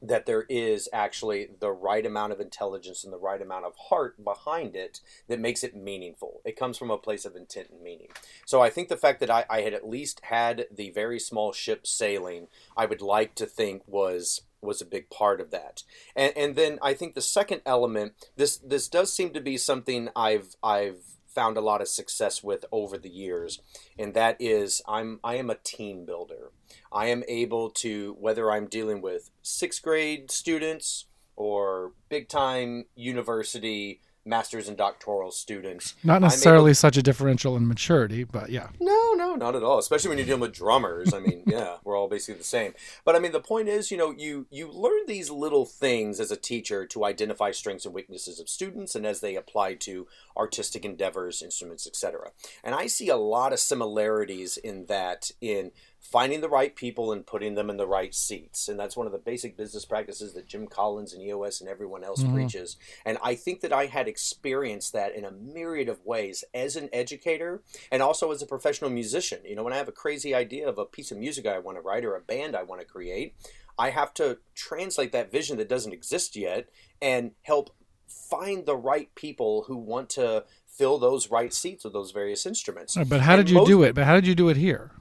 that 0.00 0.26
there 0.26 0.46
is 0.48 0.88
actually 0.92 1.48
the 1.60 1.72
right 1.72 2.06
amount 2.06 2.32
of 2.32 2.40
intelligence 2.40 3.04
and 3.04 3.12
the 3.12 3.18
right 3.18 3.42
amount 3.42 3.64
of 3.64 3.74
heart 3.88 4.22
behind 4.22 4.76
it 4.76 5.00
that 5.28 5.40
makes 5.40 5.64
it 5.64 5.74
meaningful. 5.74 6.40
It 6.44 6.58
comes 6.58 6.78
from 6.78 6.90
a 6.90 6.98
place 6.98 7.24
of 7.24 7.34
intent 7.34 7.70
and 7.70 7.82
meaning. 7.82 8.08
So 8.46 8.60
I 8.60 8.70
think 8.70 8.88
the 8.88 8.96
fact 8.96 9.20
that 9.20 9.30
I, 9.30 9.44
I 9.50 9.62
had 9.62 9.74
at 9.74 9.88
least 9.88 10.20
had 10.24 10.66
the 10.70 10.90
very 10.90 11.18
small 11.18 11.52
ship 11.52 11.86
sailing, 11.86 12.48
I 12.76 12.86
would 12.86 13.02
like 13.02 13.34
to 13.36 13.46
think 13.46 13.82
was 13.86 14.42
was 14.60 14.80
a 14.80 14.86
big 14.86 15.08
part 15.10 15.40
of 15.40 15.50
that. 15.50 15.82
And 16.16 16.32
and 16.36 16.56
then 16.56 16.78
I 16.82 16.94
think 16.94 17.14
the 17.14 17.20
second 17.20 17.62
element, 17.64 18.12
this 18.36 18.56
this 18.58 18.88
does 18.88 19.12
seem 19.12 19.32
to 19.32 19.40
be 19.40 19.56
something 19.56 20.08
I've 20.14 20.56
I've 20.62 21.02
found 21.26 21.56
a 21.56 21.60
lot 21.60 21.80
of 21.80 21.88
success 21.88 22.42
with 22.42 22.64
over 22.72 22.98
the 22.98 23.08
years, 23.08 23.60
and 23.98 24.14
that 24.14 24.36
is 24.40 24.82
I'm 24.88 25.20
I 25.22 25.36
am 25.36 25.50
a 25.50 25.54
team 25.54 26.04
builder. 26.04 26.50
I 26.92 27.06
am 27.06 27.22
able 27.28 27.70
to 27.70 28.16
whether 28.18 28.50
I'm 28.50 28.66
dealing 28.66 29.00
with 29.00 29.30
sixth 29.42 29.82
grade 29.82 30.30
students 30.30 31.06
or 31.36 31.92
big 32.08 32.28
time 32.28 32.86
university 32.94 34.00
master's 34.28 34.68
and 34.68 34.76
doctoral 34.76 35.30
students. 35.30 35.94
Not 36.04 36.20
necessarily 36.20 36.74
such 36.74 36.96
a 36.96 37.02
differential 37.02 37.56
in 37.56 37.66
maturity, 37.66 38.24
but 38.24 38.50
yeah. 38.50 38.68
No, 38.78 39.14
no, 39.14 39.34
not 39.34 39.56
at 39.56 39.62
all. 39.62 39.78
Especially 39.78 40.10
when 40.10 40.18
you're 40.18 40.26
dealing 40.26 40.42
with 40.42 40.52
drummers. 40.52 41.14
I 41.14 41.18
mean, 41.18 41.42
yeah, 41.46 41.76
we're 41.82 41.96
all 41.96 42.08
basically 42.08 42.38
the 42.38 42.44
same. 42.44 42.74
But 43.04 43.16
I 43.16 43.18
mean, 43.18 43.32
the 43.32 43.40
point 43.40 43.68
is, 43.68 43.90
you 43.90 43.96
know, 43.96 44.10
you 44.10 44.46
you 44.50 44.70
learn 44.70 45.06
these 45.06 45.30
little 45.30 45.64
things 45.64 46.20
as 46.20 46.30
a 46.30 46.36
teacher 46.36 46.86
to 46.86 47.04
identify 47.04 47.50
strengths 47.50 47.86
and 47.86 47.94
weaknesses 47.94 48.38
of 48.38 48.48
students, 48.48 48.94
and 48.94 49.06
as 49.06 49.20
they 49.20 49.34
apply 49.34 49.74
to 49.74 50.06
artistic 50.36 50.84
endeavors, 50.84 51.42
instruments, 51.42 51.86
etc. 51.86 52.30
And 52.62 52.74
I 52.74 52.86
see 52.86 53.08
a 53.08 53.16
lot 53.16 53.52
of 53.52 53.58
similarities 53.58 54.56
in 54.58 54.86
that 54.86 55.30
in 55.40 55.72
finding 56.00 56.40
the 56.40 56.48
right 56.48 56.74
people 56.74 57.12
and 57.12 57.26
putting 57.26 57.54
them 57.54 57.68
in 57.68 57.76
the 57.76 57.86
right 57.86 58.14
seats. 58.14 58.68
And 58.68 58.78
that's 58.78 58.96
one 58.96 59.06
of 59.06 59.12
the 59.12 59.18
basic 59.18 59.56
business 59.56 59.84
practices 59.84 60.32
that 60.34 60.46
Jim 60.46 60.66
Collins 60.66 61.12
and 61.12 61.22
EOS 61.22 61.60
and 61.60 61.68
everyone 61.68 62.04
else 62.04 62.22
mm-hmm. 62.22 62.34
preaches. 62.34 62.76
And 63.04 63.18
I 63.22 63.34
think 63.34 63.60
that 63.60 63.72
I 63.72 63.86
had 63.86 64.08
experienced 64.08 64.92
that 64.92 65.14
in 65.14 65.24
a 65.24 65.30
myriad 65.30 65.88
of 65.88 66.04
ways 66.06 66.44
as 66.54 66.76
an 66.76 66.88
educator 66.92 67.62
and 67.90 68.02
also 68.02 68.30
as 68.30 68.40
a 68.42 68.46
professional 68.46 68.90
musician. 68.90 69.40
You 69.44 69.56
know, 69.56 69.62
when 69.62 69.72
I 69.72 69.78
have 69.78 69.88
a 69.88 69.92
crazy 69.92 70.34
idea 70.34 70.68
of 70.68 70.78
a 70.78 70.86
piece 70.86 71.10
of 71.10 71.18
music 71.18 71.46
I 71.46 71.58
want 71.58 71.76
to 71.76 71.82
write 71.82 72.04
or 72.04 72.16
a 72.16 72.20
band 72.20 72.56
I 72.56 72.62
want 72.62 72.80
to 72.80 72.86
create, 72.86 73.34
I 73.78 73.90
have 73.90 74.14
to 74.14 74.38
translate 74.54 75.12
that 75.12 75.30
vision 75.30 75.56
that 75.58 75.68
doesn't 75.68 75.92
exist 75.92 76.36
yet 76.36 76.68
and 77.00 77.32
help 77.42 77.70
find 78.08 78.66
the 78.66 78.76
right 78.76 79.14
people 79.14 79.64
who 79.68 79.76
want 79.76 80.10
to 80.10 80.44
fill 80.66 80.98
those 80.98 81.30
right 81.30 81.52
seats 81.52 81.84
with 81.84 81.92
those 81.92 82.12
various 82.12 82.46
instruments. 82.46 82.96
But 82.96 83.20
how 83.20 83.34
and 83.34 83.44
did 83.44 83.50
you 83.50 83.58
most, 83.58 83.68
do 83.68 83.82
it? 83.82 83.94
But 83.94 84.04
how 84.04 84.14
did 84.14 84.26
you 84.26 84.34
do 84.34 84.48
it 84.48 84.56
here? 84.56 84.92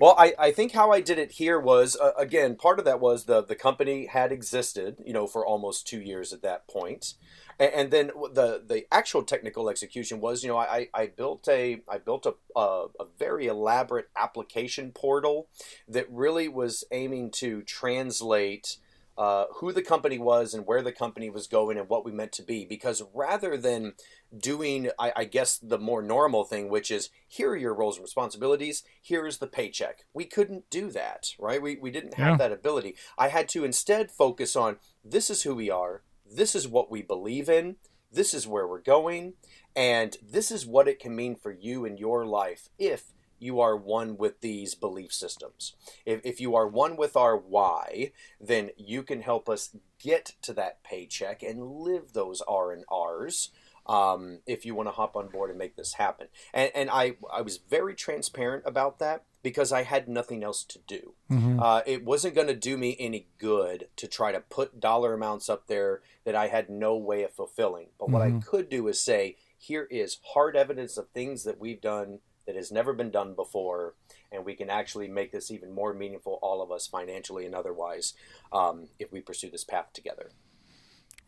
Well, 0.00 0.14
I, 0.18 0.34
I 0.38 0.52
think 0.52 0.72
how 0.72 0.90
I 0.92 1.00
did 1.00 1.18
it 1.18 1.32
here 1.32 1.58
was 1.58 1.96
uh, 1.96 2.12
again 2.16 2.56
part 2.56 2.78
of 2.78 2.84
that 2.84 3.00
was 3.00 3.24
the 3.24 3.42
the 3.42 3.54
company 3.54 4.06
had 4.06 4.32
existed 4.32 4.96
you 5.04 5.12
know 5.12 5.26
for 5.26 5.46
almost 5.46 5.86
two 5.86 6.00
years 6.00 6.32
at 6.32 6.42
that 6.42 6.66
point, 6.68 7.14
and, 7.58 7.72
and 7.72 7.90
then 7.90 8.06
the 8.32 8.62
the 8.66 8.84
actual 8.92 9.22
technical 9.22 9.68
execution 9.68 10.20
was 10.20 10.42
you 10.42 10.48
know 10.48 10.58
I, 10.58 10.88
I 10.94 11.06
built 11.06 11.48
a 11.48 11.82
I 11.88 11.98
built 11.98 12.26
a, 12.26 12.34
a, 12.58 12.86
a 13.00 13.06
very 13.18 13.46
elaborate 13.46 14.08
application 14.16 14.92
portal 14.92 15.48
that 15.88 16.10
really 16.10 16.48
was 16.48 16.84
aiming 16.90 17.30
to 17.32 17.62
translate 17.62 18.78
uh, 19.16 19.44
who 19.56 19.72
the 19.72 19.82
company 19.82 20.18
was 20.18 20.54
and 20.54 20.66
where 20.66 20.82
the 20.82 20.92
company 20.92 21.30
was 21.30 21.46
going 21.46 21.78
and 21.78 21.88
what 21.88 22.04
we 22.04 22.12
meant 22.12 22.32
to 22.32 22.42
be. 22.42 22.64
Because 22.64 23.02
rather 23.14 23.56
than 23.56 23.94
doing, 24.36 24.90
I, 24.98 25.12
I, 25.14 25.24
guess, 25.24 25.58
the 25.58 25.78
more 25.78 26.02
normal 26.02 26.44
thing, 26.44 26.68
which 26.68 26.90
is 26.90 27.10
here 27.28 27.50
are 27.50 27.56
your 27.56 27.74
roles 27.74 27.96
and 27.96 28.02
responsibilities, 28.04 28.82
here's 29.00 29.38
the 29.38 29.46
paycheck, 29.46 30.04
we 30.12 30.24
couldn't 30.24 30.68
do 30.70 30.90
that, 30.90 31.28
right? 31.38 31.62
We, 31.62 31.76
we 31.76 31.90
didn't 31.90 32.14
have 32.14 32.32
yeah. 32.32 32.36
that 32.36 32.52
ability. 32.52 32.96
I 33.16 33.28
had 33.28 33.48
to 33.50 33.64
instead 33.64 34.10
focus 34.10 34.56
on 34.56 34.78
this 35.04 35.30
is 35.30 35.42
who 35.42 35.54
we 35.54 35.70
are, 35.70 36.02
this 36.24 36.54
is 36.54 36.66
what 36.66 36.90
we 36.90 37.02
believe 37.02 37.48
in, 37.48 37.76
this 38.10 38.34
is 38.34 38.46
where 38.46 38.66
we're 38.66 38.80
going, 38.80 39.34
and 39.76 40.16
this 40.22 40.50
is 40.50 40.66
what 40.66 40.88
it 40.88 40.98
can 40.98 41.14
mean 41.14 41.36
for 41.36 41.52
you 41.52 41.84
in 41.84 41.96
your 41.96 42.24
life 42.24 42.68
if 42.78 43.12
you 43.44 43.60
are 43.60 43.76
one 43.76 44.16
with 44.16 44.40
these 44.40 44.74
belief 44.74 45.12
systems. 45.12 45.74
If, 46.06 46.20
if 46.24 46.40
you 46.40 46.56
are 46.56 46.66
one 46.66 46.96
with 46.96 47.16
our 47.16 47.36
why, 47.36 48.12
then 48.40 48.70
you 48.76 49.02
can 49.02 49.20
help 49.20 49.48
us 49.48 49.76
get 49.98 50.32
to 50.42 50.54
that 50.54 50.82
paycheck 50.82 51.42
and 51.42 51.62
live 51.62 52.12
those 52.12 52.40
R 52.42 52.72
and 52.72 52.84
R's. 52.90 53.50
Um, 53.86 54.38
if 54.46 54.64
you 54.64 54.74
want 54.74 54.88
to 54.88 54.92
hop 54.92 55.14
on 55.14 55.28
board 55.28 55.50
and 55.50 55.58
make 55.58 55.76
this 55.76 55.94
happen, 55.94 56.28
and 56.54 56.70
and 56.74 56.88
I 56.90 57.16
I 57.30 57.42
was 57.42 57.58
very 57.58 57.94
transparent 57.94 58.62
about 58.64 58.98
that 59.00 59.24
because 59.42 59.72
I 59.72 59.82
had 59.82 60.08
nothing 60.08 60.42
else 60.42 60.64
to 60.64 60.78
do. 60.86 61.12
Mm-hmm. 61.30 61.60
Uh, 61.60 61.82
it 61.84 62.02
wasn't 62.02 62.34
going 62.34 62.46
to 62.46 62.54
do 62.54 62.78
me 62.78 62.96
any 62.98 63.26
good 63.36 63.88
to 63.96 64.08
try 64.08 64.32
to 64.32 64.40
put 64.40 64.80
dollar 64.80 65.12
amounts 65.12 65.50
up 65.50 65.66
there 65.66 66.00
that 66.24 66.34
I 66.34 66.46
had 66.48 66.70
no 66.70 66.96
way 66.96 67.24
of 67.24 67.32
fulfilling. 67.34 67.88
But 67.98 68.06
mm-hmm. 68.06 68.12
what 68.14 68.22
I 68.22 68.28
mm-hmm. 68.28 68.38
could 68.38 68.70
do 68.70 68.88
is 68.88 68.98
say, 68.98 69.36
here 69.58 69.86
is 69.90 70.18
hard 70.32 70.56
evidence 70.56 70.96
of 70.96 71.10
things 71.10 71.44
that 71.44 71.60
we've 71.60 71.80
done 71.80 72.20
that 72.46 72.56
has 72.56 72.70
never 72.70 72.92
been 72.92 73.10
done 73.10 73.34
before, 73.34 73.94
and 74.32 74.44
we 74.44 74.54
can 74.54 74.70
actually 74.70 75.08
make 75.08 75.32
this 75.32 75.50
even 75.50 75.72
more 75.72 75.94
meaningful, 75.94 76.38
all 76.42 76.62
of 76.62 76.70
us, 76.70 76.86
financially 76.86 77.46
and 77.46 77.54
otherwise, 77.54 78.14
um, 78.52 78.88
if 78.98 79.12
we 79.12 79.20
pursue 79.20 79.50
this 79.50 79.64
path 79.64 79.92
together. 79.92 80.30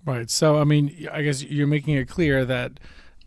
Right. 0.05 0.31
So, 0.31 0.59
I 0.59 0.65
mean, 0.65 1.09
I 1.11 1.23
guess 1.23 1.43
you're 1.43 1.67
making 1.67 1.95
it 1.95 2.09
clear 2.09 2.45
that 2.45 2.79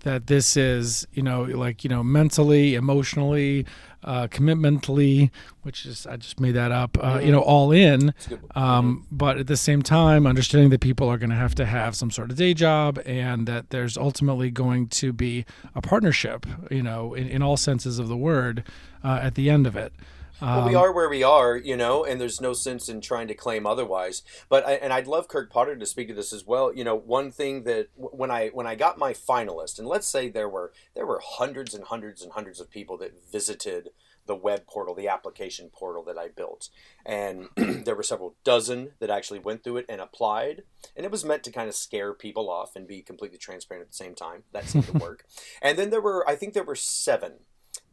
that 0.02 0.28
this 0.28 0.56
is 0.58 1.08
you 1.14 1.24
know 1.24 1.44
like 1.44 1.84
you 1.84 1.90
know 1.90 2.04
mentally, 2.04 2.76
emotionally, 2.76 3.66
uh, 4.04 4.28
commitmentally, 4.28 5.30
which 5.64 5.86
is 5.86 6.08
I 6.08 6.18
just 6.18 6.40
made 6.40 6.54
that 6.54 6.72
up. 6.72 6.98
Uh, 7.02 7.20
you 7.24 7.32
know, 7.32 7.42
all 7.42 7.72
in. 7.72 8.14
Um, 8.56 9.06
but 9.12 9.38
at 9.38 9.48
the 9.48 9.58
same 9.58 9.82
time, 9.82 10.26
understanding 10.26 10.70
that 10.70 10.82
people 10.82 11.10
are 11.10 11.18
going 11.18 11.30
to 11.30 11.36
have 11.36 11.56
to 11.56 11.66
have 11.66 11.96
some 11.96 12.12
sort 12.12 12.32
of 12.32 12.38
day 12.38 12.54
job, 12.54 13.00
and 13.06 13.48
that 13.48 13.70
there's 13.70 13.98
ultimately 13.98 14.52
going 14.52 14.88
to 14.88 15.14
be 15.14 15.46
a 15.76 15.82
partnership. 15.82 16.46
You 16.72 16.84
know, 16.84 17.14
in, 17.14 17.28
in 17.28 17.42
all 17.42 17.58
senses 17.58 18.00
of 18.00 18.08
the 18.08 18.18
word, 18.18 18.64
uh, 19.04 19.20
at 19.22 19.36
the 19.36 19.50
end 19.50 19.68
of 19.68 19.76
it. 19.76 19.94
Well, 20.42 20.68
we 20.68 20.76
um, 20.76 20.84
are 20.84 20.92
where 20.94 21.10
we 21.10 21.24
are, 21.24 21.58
you 21.58 21.76
know, 21.76 22.06
and 22.06 22.20
there's 22.20 22.42
no 22.42 22.54
sense 22.54 22.88
in 22.88 23.02
trying 23.02 23.28
to 23.28 23.34
claim 23.34 23.66
otherwise. 23.66 24.24
But 24.48 24.66
I, 24.68 24.74
and 24.74 24.94
I'd 24.94 25.08
love 25.08 25.28
Kirk 25.28 25.52
Potter 25.52 25.76
to 25.76 25.86
speak 25.86 26.08
to 26.08 26.14
this 26.14 26.34
as 26.34 26.46
well. 26.46 26.74
You 26.74 26.84
know, 26.84 26.96
one 26.96 27.32
thing 27.32 27.64
that 27.64 27.90
when 27.96 28.32
I 28.32 28.50
when 28.50 28.68
I 28.68 28.76
got 28.76 28.98
my 28.98 29.14
finalist, 29.14 29.80
and 29.80 29.88
let's 29.88 30.08
say 30.08 30.30
there 30.30 30.50
were 30.50 30.72
there 30.96 31.06
were 31.06 31.22
hundreds 31.24 31.74
and 31.74 31.86
hundreds 31.86 32.22
and 32.22 32.32
hundreds 32.32 32.60
of 32.60 32.70
people 32.70 32.98
that 32.98 33.14
visited 33.32 33.90
the 34.26 34.36
web 34.36 34.68
portal, 34.68 34.94
the 34.94 35.08
application 35.08 35.70
portal 35.74 36.04
that 36.04 36.18
I 36.18 36.28
built, 36.28 36.70
and 37.04 37.50
there 37.56 37.96
were 37.96 38.04
several 38.04 38.36
dozen 38.44 38.92
that 39.00 39.10
actually 39.10 39.40
went 39.40 39.64
through 39.64 39.78
it 39.78 39.88
and 39.90 40.00
applied, 40.00 40.62
and 40.96 41.04
it 41.04 41.12
was 41.12 41.26
meant 41.26 41.44
to 41.46 41.52
kind 41.52 41.68
of 41.68 41.76
scare 41.76 42.14
people 42.14 42.50
off 42.50 42.76
and 42.76 42.88
be 42.88 43.02
completely 43.02 43.40
transparent 43.40 43.82
at 43.82 43.90
the 43.90 43.96
same 43.96 44.14
time. 44.14 44.44
That 44.54 44.70
seemed 44.70 44.86
to 44.86 44.94
work. 44.94 45.26
And 45.62 45.78
then 45.78 45.90
there 45.90 46.02
were, 46.02 46.28
I 46.30 46.36
think 46.36 46.54
there 46.54 46.64
were 46.64 46.76
seven 46.76 47.40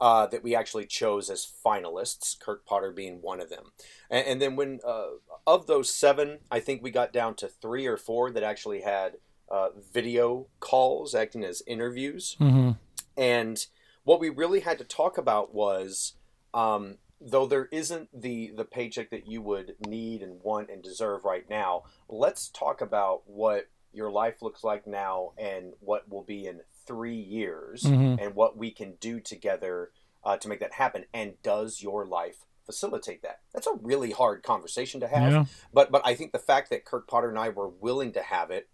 uh, 0.00 0.26
that 0.26 0.42
we 0.42 0.54
actually 0.54 0.86
chose 0.86 1.30
as 1.30 1.46
finalists, 1.64 2.38
Kirk 2.38 2.66
Potter 2.66 2.90
being 2.90 3.22
one 3.22 3.40
of 3.40 3.50
them. 3.50 3.72
And, 4.10 4.26
and 4.26 4.42
then 4.42 4.56
when 4.56 4.80
uh, 4.86 5.06
of 5.46 5.66
those 5.66 5.92
seven, 5.92 6.38
I 6.50 6.60
think 6.60 6.82
we 6.82 6.90
got 6.90 7.12
down 7.12 7.34
to 7.36 7.48
three 7.48 7.86
or 7.86 7.96
four 7.96 8.30
that 8.30 8.42
actually 8.42 8.82
had 8.82 9.16
uh, 9.50 9.68
video 9.92 10.48
calls 10.60 11.14
acting 11.14 11.44
as 11.44 11.62
interviews. 11.66 12.36
Mm-hmm. 12.40 12.72
And 13.16 13.66
what 14.04 14.20
we 14.20 14.28
really 14.28 14.60
had 14.60 14.78
to 14.78 14.84
talk 14.84 15.18
about 15.18 15.54
was, 15.54 16.14
um, 16.52 16.98
though 17.20 17.46
there 17.46 17.68
isn't 17.72 18.08
the 18.12 18.52
the 18.54 18.64
paycheck 18.64 19.10
that 19.10 19.26
you 19.26 19.40
would 19.40 19.76
need 19.86 20.22
and 20.22 20.42
want 20.42 20.70
and 20.70 20.82
deserve 20.82 21.24
right 21.24 21.48
now, 21.48 21.84
let's 22.08 22.48
talk 22.48 22.80
about 22.80 23.22
what 23.26 23.68
your 23.92 24.10
life 24.10 24.42
looks 24.42 24.62
like 24.62 24.86
now 24.86 25.32
and 25.38 25.72
what 25.80 26.08
will 26.08 26.22
be 26.22 26.46
in 26.46 26.60
three 26.86 27.16
years 27.20 27.82
Mhm. 27.84 28.20
and 28.20 28.34
what 28.34 28.56
we 28.56 28.70
can 28.70 28.94
do 28.96 29.20
together 29.20 29.92
uh, 30.24 30.36
to 30.38 30.48
make 30.48 30.60
that 30.60 30.72
happen. 30.74 31.04
And 31.14 31.40
does 31.42 31.82
your 31.82 32.04
life 32.04 32.44
facilitate 32.64 33.22
that? 33.22 33.40
That's 33.52 33.66
a 33.68 33.74
really 33.74 34.10
hard 34.10 34.42
conversation 34.42 34.98
to 35.00 35.06
have. 35.08 35.32
Yeah. 35.32 35.44
But 35.72 35.90
but 35.92 36.02
I 36.04 36.14
think 36.14 36.32
the 36.32 36.38
fact 36.38 36.70
that 36.70 36.84
Kirk 36.84 37.06
Potter 37.06 37.28
and 37.28 37.38
I 37.38 37.48
were 37.50 37.68
willing 37.68 38.12
to 38.12 38.22
have 38.22 38.50
it, 38.50 38.68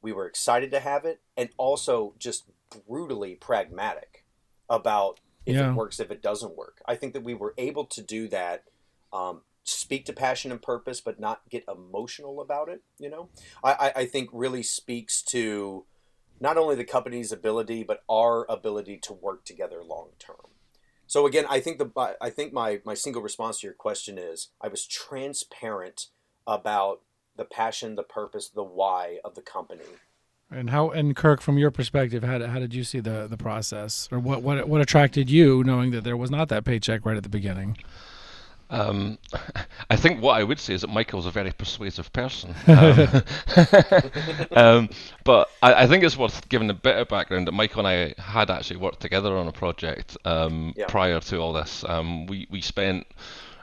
we 0.00 0.12
were 0.12 0.26
excited 0.26 0.70
to 0.70 0.80
have 0.80 1.04
it, 1.04 1.20
and 1.36 1.50
also 1.58 2.14
just 2.18 2.44
brutally 2.86 3.34
pragmatic 3.34 4.24
about 4.70 5.20
if 5.44 5.56
Yeah. 5.56 5.70
it 5.70 5.74
works, 5.74 6.00
if 6.00 6.10
it 6.10 6.22
doesn't 6.22 6.56
work. 6.56 6.80
I 6.86 6.96
think 6.96 7.12
that 7.12 7.22
we 7.22 7.34
were 7.34 7.52
able 7.58 7.84
to 7.86 8.02
do 8.02 8.28
that. 8.28 8.64
Um, 9.12 9.42
speak 9.66 10.04
to 10.06 10.12
passion 10.12 10.50
and 10.52 10.60
purpose 10.60 11.00
but 11.00 11.18
not 11.18 11.48
get 11.48 11.64
emotional 11.66 12.42
about 12.42 12.68
it 12.68 12.82
you 12.98 13.08
know 13.08 13.30
I, 13.62 13.72
I, 13.72 13.92
I 14.00 14.06
think 14.06 14.28
really 14.30 14.62
speaks 14.62 15.22
to 15.22 15.86
not 16.44 16.56
only 16.56 16.76
the 16.76 16.84
company's 16.84 17.32
ability 17.32 17.82
but 17.82 18.04
our 18.08 18.46
ability 18.48 18.96
to 18.98 19.12
work 19.12 19.44
together 19.44 19.82
long 19.82 20.10
term 20.18 20.52
so 21.06 21.26
again 21.26 21.44
i 21.50 21.58
think 21.58 21.78
the 21.78 22.16
i 22.20 22.30
think 22.30 22.52
my 22.52 22.80
my 22.84 22.94
single 22.94 23.22
response 23.22 23.60
to 23.60 23.66
your 23.66 23.74
question 23.74 24.18
is 24.18 24.50
i 24.60 24.68
was 24.68 24.86
transparent 24.86 26.06
about 26.46 27.00
the 27.36 27.44
passion 27.44 27.94
the 27.94 28.02
purpose 28.02 28.48
the 28.48 28.62
why 28.62 29.18
of 29.24 29.34
the 29.34 29.42
company. 29.42 29.84
And 30.50 30.70
how 30.70 30.90
and 30.90 31.16
Kirk, 31.16 31.40
from 31.40 31.58
your 31.58 31.70
perspective, 31.70 32.22
how 32.22 32.38
did, 32.38 32.50
how 32.50 32.58
did 32.58 32.74
you 32.74 32.84
see 32.84 33.00
the 33.00 33.26
the 33.28 33.36
process, 33.36 34.08
or 34.12 34.18
what 34.18 34.42
what 34.42 34.68
what 34.68 34.80
attracted 34.80 35.30
you, 35.30 35.64
knowing 35.64 35.90
that 35.92 36.04
there 36.04 36.16
was 36.16 36.30
not 36.30 36.48
that 36.50 36.64
paycheck 36.64 37.04
right 37.04 37.16
at 37.16 37.22
the 37.22 37.28
beginning? 37.28 37.76
Um, 38.74 39.18
I 39.90 39.96
think 39.96 40.20
what 40.20 40.38
I 40.38 40.44
would 40.44 40.58
say 40.58 40.74
is 40.74 40.80
that 40.80 40.90
Michael's 40.90 41.26
a 41.26 41.30
very 41.30 41.52
persuasive 41.52 42.12
person. 42.12 42.54
Um, 42.66 43.22
um, 44.52 44.88
but 45.24 45.48
I, 45.62 45.84
I 45.84 45.86
think 45.86 46.02
it's 46.02 46.16
worth 46.16 46.48
giving 46.48 46.70
a 46.70 46.74
bit 46.74 46.96
of 46.96 47.08
background 47.08 47.46
that 47.46 47.52
Michael 47.52 47.86
and 47.86 48.14
I 48.18 48.20
had 48.20 48.50
actually 48.50 48.78
worked 48.78 49.00
together 49.00 49.36
on 49.36 49.46
a 49.46 49.52
project 49.52 50.16
um, 50.24 50.74
Yeah. 50.76 50.86
prior 50.88 51.20
to 51.20 51.38
all 51.38 51.52
this. 51.52 51.84
Um, 51.88 52.26
we, 52.26 52.46
we 52.50 52.60
spent, 52.60 53.06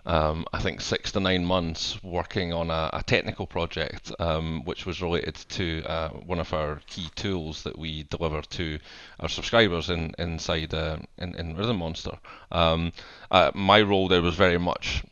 um, 0.06 0.46
I 0.54 0.60
think, 0.60 0.82
six 0.82 1.12
to 1.14 1.20
nine 1.20 1.46
months 1.46 2.02
working 2.04 2.54
on 2.54 2.70
a, 2.70 2.90
a 2.94 3.04
technical 3.04 3.48
project 3.48 4.12
um, 4.20 4.64
which 4.66 4.86
was 4.86 5.02
related 5.02 5.36
to 5.36 5.84
uh, 5.86 6.10
one 6.10 6.40
of 6.40 6.54
our 6.54 6.82
key 6.88 7.08
tools 7.16 7.64
that 7.64 7.78
we 7.78 8.04
deliver 8.04 8.42
to 8.42 8.80
our 9.20 9.30
subscribers 9.30 9.90
in, 9.90 10.14
inside 10.18 10.74
uh, 10.74 10.98
in, 11.18 11.36
in 11.36 11.56
Rhythm 11.56 11.78
Monster. 11.78 12.18
Um, 12.52 12.94
uh, 13.30 13.52
my 13.54 13.82
role 13.82 14.08
there 14.08 14.22
was 14.22 14.36
very 14.36 14.58
much 14.58 15.04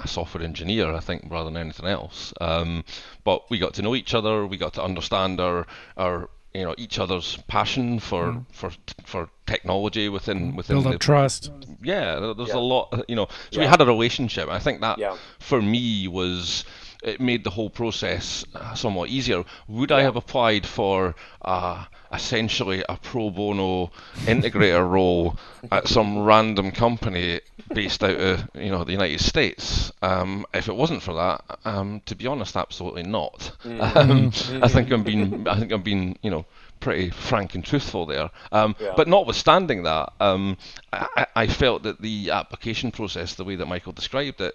a 0.00 0.08
software 0.08 0.42
engineer, 0.42 0.92
I 0.94 1.00
think, 1.00 1.26
rather 1.30 1.50
than 1.50 1.56
anything 1.56 1.86
else. 1.86 2.32
Um, 2.40 2.84
but 3.24 3.48
we 3.50 3.58
got 3.58 3.74
to 3.74 3.82
know 3.82 3.94
each 3.94 4.14
other. 4.14 4.46
We 4.46 4.56
got 4.56 4.74
to 4.74 4.82
understand 4.82 5.40
our 5.40 5.66
our 5.96 6.30
you 6.58 6.64
know 6.64 6.74
each 6.76 6.98
other's 6.98 7.36
passion 7.46 7.98
for 8.00 8.32
mm. 8.32 8.44
for 8.52 8.70
for 9.04 9.28
technology 9.46 10.08
within 10.08 10.56
within 10.56 10.82
Build 10.82 10.94
the, 10.94 10.98
trust. 10.98 11.50
yeah, 11.82 12.32
there's 12.36 12.48
Yeah. 12.48 12.56
a 12.56 12.64
lot, 12.74 13.04
you 13.08 13.16
know. 13.16 13.28
So 13.52 13.60
we 13.60 13.66
had 13.66 13.80
a 13.80 13.86
relationship. 13.86 14.48
I 14.48 14.58
think 14.58 14.80
that 14.80 14.98
Yeah. 14.98 15.16
for 15.38 15.62
me 15.62 16.08
was 16.08 16.64
it 17.02 17.20
made 17.20 17.44
the 17.44 17.50
whole 17.50 17.70
process 17.70 18.44
uh, 18.54 18.74
somewhat 18.74 19.08
easier. 19.08 19.44
Would 19.68 19.92
I 19.92 20.02
have 20.02 20.16
applied 20.16 20.66
for 20.66 21.14
uh, 21.42 21.84
essentially 22.12 22.82
a 22.88 22.96
pro 22.96 23.30
bono 23.30 23.92
integrator 24.24 24.88
role 24.90 25.38
at 25.70 25.86
some 25.88 26.18
random 26.24 26.70
company 26.72 27.40
based 27.72 28.02
out 28.02 28.16
of 28.18 28.48
you 28.54 28.70
know 28.70 28.84
the 28.84 28.92
United 28.92 29.20
States? 29.20 29.92
Um, 30.02 30.44
if 30.52 30.68
it 30.68 30.74
wasn't 30.76 31.02
for 31.02 31.14
that, 31.14 31.58
um, 31.64 32.02
to 32.06 32.14
be 32.14 32.26
honest, 32.26 32.56
absolutely 32.56 33.04
not. 33.04 33.52
Um, 33.98 34.32
I 34.62 34.68
think 34.68 34.90
I'm 34.90 35.02
being 35.02 35.46
I 35.48 35.58
think 35.58 35.72
I'm 35.72 35.82
being 35.82 36.18
you 36.22 36.30
know 36.30 36.44
pretty 36.80 37.10
frank 37.10 37.54
and 37.54 37.64
truthful 37.64 38.06
there. 38.06 38.30
Um, 38.52 38.76
Yeah. 38.78 38.92
But 38.96 39.08
notwithstanding 39.08 39.82
that, 39.84 40.12
um, 40.20 40.56
I 40.92 41.26
I 41.34 41.46
felt 41.46 41.82
that 41.84 42.00
the 42.00 42.30
application 42.30 42.90
process, 42.90 43.34
the 43.34 43.44
way 43.44 43.56
that 43.56 43.66
Michael 43.66 43.92
described 43.92 44.40
it, 44.40 44.54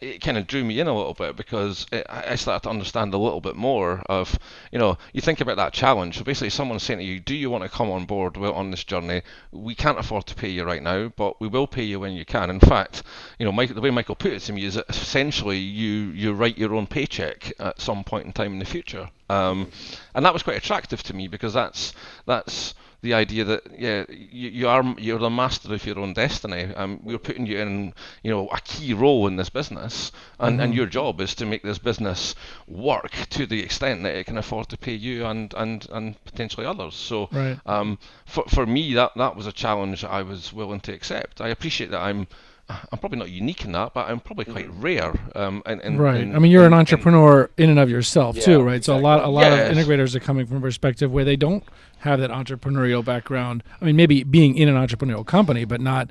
it, 0.00 0.20
kind 0.20 0.36
of 0.36 0.46
drew 0.46 0.64
me 0.64 0.80
in 0.80 0.86
a 0.86 0.96
little 0.96 1.14
bit 1.14 1.36
because 1.36 1.86
it, 1.92 2.06
I 2.08 2.32
I 2.32 2.34
started 2.34 2.64
to 2.64 2.70
understand 2.70 3.14
a 3.14 3.18
little 3.18 3.40
bit 3.40 3.56
more 3.56 4.02
of, 4.06 4.38
you 4.72 4.78
know, 4.78 4.98
you 5.12 5.20
think 5.20 5.40
about 5.40 5.56
that 5.56 5.72
challenge. 5.72 6.18
So 6.18 6.24
basically, 6.24 6.50
someone's 6.50 6.82
saying 6.82 6.98
to 6.98 7.04
you, 7.04 7.20
"Do 7.20 7.34
you 7.34 7.50
want 7.50 7.64
to 7.64 7.70
come 7.70 7.90
on 7.90 8.04
board 8.04 8.36
on 8.36 8.70
this 8.70 8.84
journey? 8.84 9.22
We 9.52 9.74
can't 9.74 9.98
afford 9.98 10.26
to 10.26 10.34
pay 10.34 10.48
you 10.48 10.64
right 10.64 10.82
now, 10.82 11.08
but 11.16 11.40
we 11.40 11.48
will 11.48 11.66
pay 11.66 11.84
you 11.84 12.00
when 12.00 12.12
you 12.12 12.24
can." 12.24 12.50
In 12.50 12.60
fact, 12.60 13.02
you 13.38 13.46
know, 13.46 13.52
Mike, 13.52 13.74
the 13.74 13.80
way 13.80 13.90
Michael 13.90 14.16
put 14.16 14.32
it 14.32 14.40
to 14.40 14.52
me 14.52 14.64
is 14.64 14.74
that 14.74 14.86
essentially 14.88 15.58
you 15.58 16.10
you 16.10 16.32
write 16.32 16.58
your 16.58 16.74
own 16.74 16.86
paycheck 16.86 17.52
at 17.58 17.80
some 17.80 18.04
point 18.04 18.26
in 18.26 18.32
time 18.32 18.52
in 18.52 18.58
the 18.58 18.64
future, 18.64 19.10
um, 19.28 19.70
and 20.14 20.24
that 20.24 20.32
was 20.32 20.42
quite 20.42 20.56
attractive 20.56 21.02
to 21.04 21.14
me 21.14 21.28
because 21.28 21.54
that's 21.54 21.92
that's 22.26 22.74
the 23.06 23.14
idea 23.14 23.44
that 23.44 23.62
yeah 23.78 24.04
you, 24.10 24.48
you 24.60 24.68
are 24.68 24.84
you're 24.98 25.18
the 25.20 25.30
master 25.30 25.72
of 25.74 25.86
your 25.86 25.98
own 25.98 26.12
destiny. 26.14 26.62
Um, 26.74 27.00
we're 27.04 27.18
putting 27.28 27.46
you 27.46 27.58
in 27.58 27.94
you 28.22 28.30
know 28.32 28.48
a 28.48 28.60
key 28.60 28.92
role 28.94 29.26
in 29.28 29.36
this 29.36 29.50
business, 29.50 30.12
and, 30.38 30.60
and 30.60 30.74
your 30.74 30.86
job 30.86 31.20
is 31.20 31.34
to 31.36 31.46
make 31.46 31.62
this 31.62 31.78
business 31.78 32.34
work 32.66 33.12
to 33.30 33.46
the 33.46 33.62
extent 33.62 34.02
that 34.02 34.14
it 34.16 34.26
can 34.26 34.38
afford 34.38 34.68
to 34.68 34.76
pay 34.76 34.94
you 34.94 35.24
and 35.26 35.54
and, 35.56 35.86
and 35.92 36.22
potentially 36.24 36.66
others. 36.66 36.94
So 36.94 37.28
Right. 37.32 37.58
um, 37.66 37.98
for 38.26 38.44
for 38.48 38.66
me 38.66 38.94
that 38.94 39.12
that 39.16 39.36
was 39.36 39.46
a 39.46 39.52
challenge 39.52 40.04
I 40.04 40.22
was 40.22 40.52
willing 40.52 40.80
to 40.80 40.92
accept. 40.92 41.40
I 41.40 41.48
appreciate 41.48 41.90
that 41.92 42.00
I'm. 42.02 42.26
I'm 42.68 42.98
probably 42.98 43.18
not 43.18 43.30
unique 43.30 43.64
in 43.64 43.72
that, 43.72 43.94
but 43.94 44.08
I'm 44.08 44.18
probably 44.18 44.44
quite 44.44 44.68
rare. 44.74 45.12
Um, 45.36 45.62
in, 45.66 45.80
in, 45.82 45.98
Right. 45.98 46.20
in- 46.20 46.34
I 46.34 46.40
mean, 46.40 46.50
you're 46.50 46.62
an 46.62 46.68
in- 46.68 46.72
in- 46.72 46.78
entrepreneur 46.80 47.48
in 47.56 47.70
and 47.70 47.78
of 47.78 47.88
yourself 47.88 48.38
too, 48.40 48.58
Yeah, 48.58 48.64
right? 48.64 48.84
So 48.84 48.96
a 48.96 48.98
lot, 48.98 49.22
a 49.22 49.28
lot 49.28 49.42
Yes. 49.42 49.70
of 49.70 49.76
integrators 49.78 50.14
are 50.16 50.20
coming 50.20 50.46
from 50.46 50.56
a 50.56 50.60
perspective 50.60 51.12
where 51.12 51.24
they 51.24 51.36
don't 51.36 51.62
have 51.98 52.18
that 52.20 52.30
entrepreneurial 52.30 53.04
background. 53.04 53.62
I 53.80 53.84
mean, 53.84 53.94
maybe 53.94 54.24
being 54.24 54.56
in 54.56 54.68
an 54.68 54.74
entrepreneurial 54.74 55.24
company, 55.26 55.64
but 55.64 55.80
not 55.80 56.10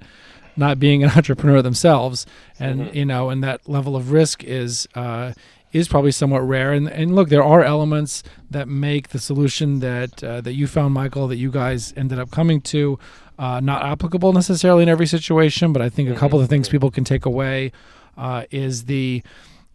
not 0.58 0.80
being 0.80 1.03
an 1.03 1.10
entrepreneur 1.18 1.62
themselves, 1.62 2.26
and 2.58 2.93
you 2.95 3.03
know, 3.03 3.30
and 3.30 3.43
that 3.43 3.68
level 3.68 3.95
of 3.97 4.12
risk 4.12 4.41
is. 4.43 4.88
Uh, 4.95 5.34
is 5.76 5.88
probably 5.88 6.11
somewhat 6.11 6.39
rare, 6.47 6.71
and 6.71 6.88
and 6.88 7.15
look, 7.15 7.30
there 7.30 7.43
are 7.43 7.61
elements 7.63 8.23
that 8.49 8.67
make 8.67 9.09
the 9.09 9.19
solution 9.19 9.80
that 9.80 10.23
uh, 10.23 10.41
that 10.41 10.53
you 10.53 10.67
found, 10.67 10.93
Michael, 10.93 11.28
that 11.28 11.36
you 11.38 11.51
guys 11.51 11.93
ended 11.97 12.17
up 12.17 12.32
coming 12.32 12.61
to, 12.61 12.97
uh, 13.38 13.59
not 13.59 13.84
applicable 13.84 14.32
necessarily 14.34 14.84
in 14.84 14.89
every 14.89 15.07
situation. 15.07 15.73
But 15.73 15.82
I 15.82 15.89
think 15.89 16.09
a 16.09 16.15
couple 16.15 16.39
of 16.39 16.47
the 16.47 16.51
things 16.53 16.69
people 16.69 16.91
can 16.91 17.03
take 17.03 17.26
away 17.26 17.71
uh, 18.17 18.45
is 18.51 18.86
the 18.86 19.21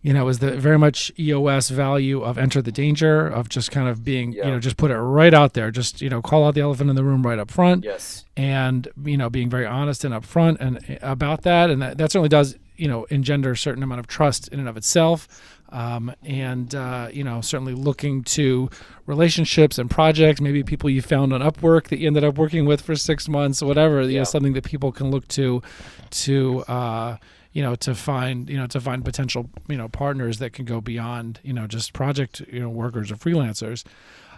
you 0.02 0.14
know, 0.14 0.26
is 0.28 0.38
the 0.38 0.52
very 0.52 0.78
much 0.78 1.12
EOS 1.18 1.68
value 1.68 2.22
of 2.22 2.38
enter 2.38 2.62
the 2.62 2.72
danger 2.72 3.26
of 3.26 3.50
just 3.50 3.70
kind 3.70 3.86
of 3.86 4.02
being, 4.02 4.32
Yeah. 4.32 4.46
you 4.46 4.50
know, 4.52 4.58
just 4.58 4.78
put 4.78 4.90
it 4.90 4.96
right 4.96 5.34
out 5.34 5.52
there, 5.52 5.70
just 5.70 6.00
you 6.00 6.08
know, 6.08 6.22
call 6.22 6.46
out 6.46 6.54
the 6.54 6.62
elephant 6.62 6.88
in 6.88 6.96
the 6.96 7.04
room 7.04 7.22
right 7.22 7.38
up 7.38 7.50
front, 7.50 7.84
yes 7.84 8.24
and 8.34 8.88
you 9.04 9.18
know, 9.18 9.28
being 9.28 9.50
very 9.50 9.66
honest 9.66 10.02
and 10.02 10.14
upfront 10.14 10.56
and 10.58 10.98
about 11.02 11.42
that, 11.42 11.68
and 11.68 11.82
that, 11.82 11.98
that 11.98 12.10
certainly 12.10 12.30
does 12.30 12.56
you 12.76 12.88
know 12.88 13.04
engender 13.10 13.50
a 13.50 13.56
certain 13.58 13.82
amount 13.82 14.00
of 14.00 14.06
trust 14.06 14.48
in 14.48 14.58
and 14.58 14.68
of 14.70 14.76
itself. 14.78 15.28
Um, 15.72 16.12
and 16.24 16.74
uh, 16.74 17.08
you 17.12 17.22
know 17.24 17.40
certainly 17.40 17.74
looking 17.74 18.24
to 18.24 18.68
relationships 19.06 19.78
and 19.78 19.90
projects 19.90 20.40
maybe 20.40 20.62
people 20.62 20.88
you 20.90 21.02
found 21.02 21.32
on 21.32 21.40
upwork 21.40 21.88
that 21.88 21.98
you 21.98 22.06
ended 22.06 22.24
up 22.24 22.36
working 22.38 22.64
with 22.66 22.80
for 22.80 22.94
six 22.96 23.28
months 23.28 23.62
or 23.62 23.66
whatever 23.66 24.02
you 24.02 24.08
Yeah. 24.10 24.18
know 24.20 24.24
something 24.24 24.52
that 24.54 24.64
people 24.64 24.92
can 24.92 25.10
look 25.10 25.26
to 25.28 25.62
to 26.10 26.60
uh, 26.68 27.16
you 27.52 27.62
know 27.62 27.74
to 27.76 27.94
find 27.94 28.48
you 28.50 28.56
know 28.56 28.66
to 28.68 28.80
find 28.80 29.04
potential 29.04 29.48
you 29.68 29.76
know 29.76 29.88
partners 29.88 30.38
that 30.38 30.52
can 30.52 30.64
go 30.64 30.80
beyond 30.80 31.40
you 31.42 31.52
know 31.52 31.66
just 31.66 31.92
project 31.92 32.40
you 32.52 32.60
know 32.60 32.68
workers 32.68 33.10
or 33.10 33.16
freelancers 33.16 33.84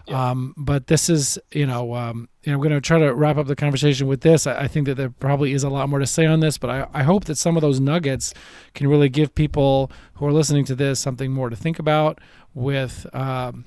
um, 0.08 0.54
but 0.56 0.86
this 0.86 1.08
is, 1.08 1.38
you 1.52 1.66
know, 1.66 1.94
um, 1.94 2.28
you 2.42 2.50
know, 2.50 2.56
I'm 2.56 2.62
going 2.62 2.74
to 2.74 2.80
try 2.80 2.98
to 2.98 3.14
wrap 3.14 3.36
up 3.36 3.46
the 3.46 3.56
conversation 3.56 4.06
with 4.06 4.20
this. 4.22 4.46
I, 4.46 4.62
I 4.62 4.68
think 4.68 4.86
that 4.86 4.96
there 4.96 5.10
probably 5.10 5.52
is 5.52 5.62
a 5.62 5.68
lot 5.68 5.88
more 5.88 5.98
to 5.98 6.06
say 6.06 6.26
on 6.26 6.40
this, 6.40 6.58
but 6.58 6.70
I, 6.70 6.86
I 6.92 7.02
hope 7.02 7.24
that 7.26 7.36
some 7.36 7.56
of 7.56 7.60
those 7.60 7.80
nuggets 7.80 8.34
can 8.74 8.88
really 8.88 9.08
give 9.08 9.34
people 9.34 9.90
who 10.14 10.26
are 10.26 10.32
listening 10.32 10.64
to 10.66 10.74
this 10.74 11.00
something 11.00 11.30
more 11.30 11.50
to 11.50 11.56
think 11.56 11.78
about 11.78 12.20
with, 12.54 13.06
um, 13.14 13.64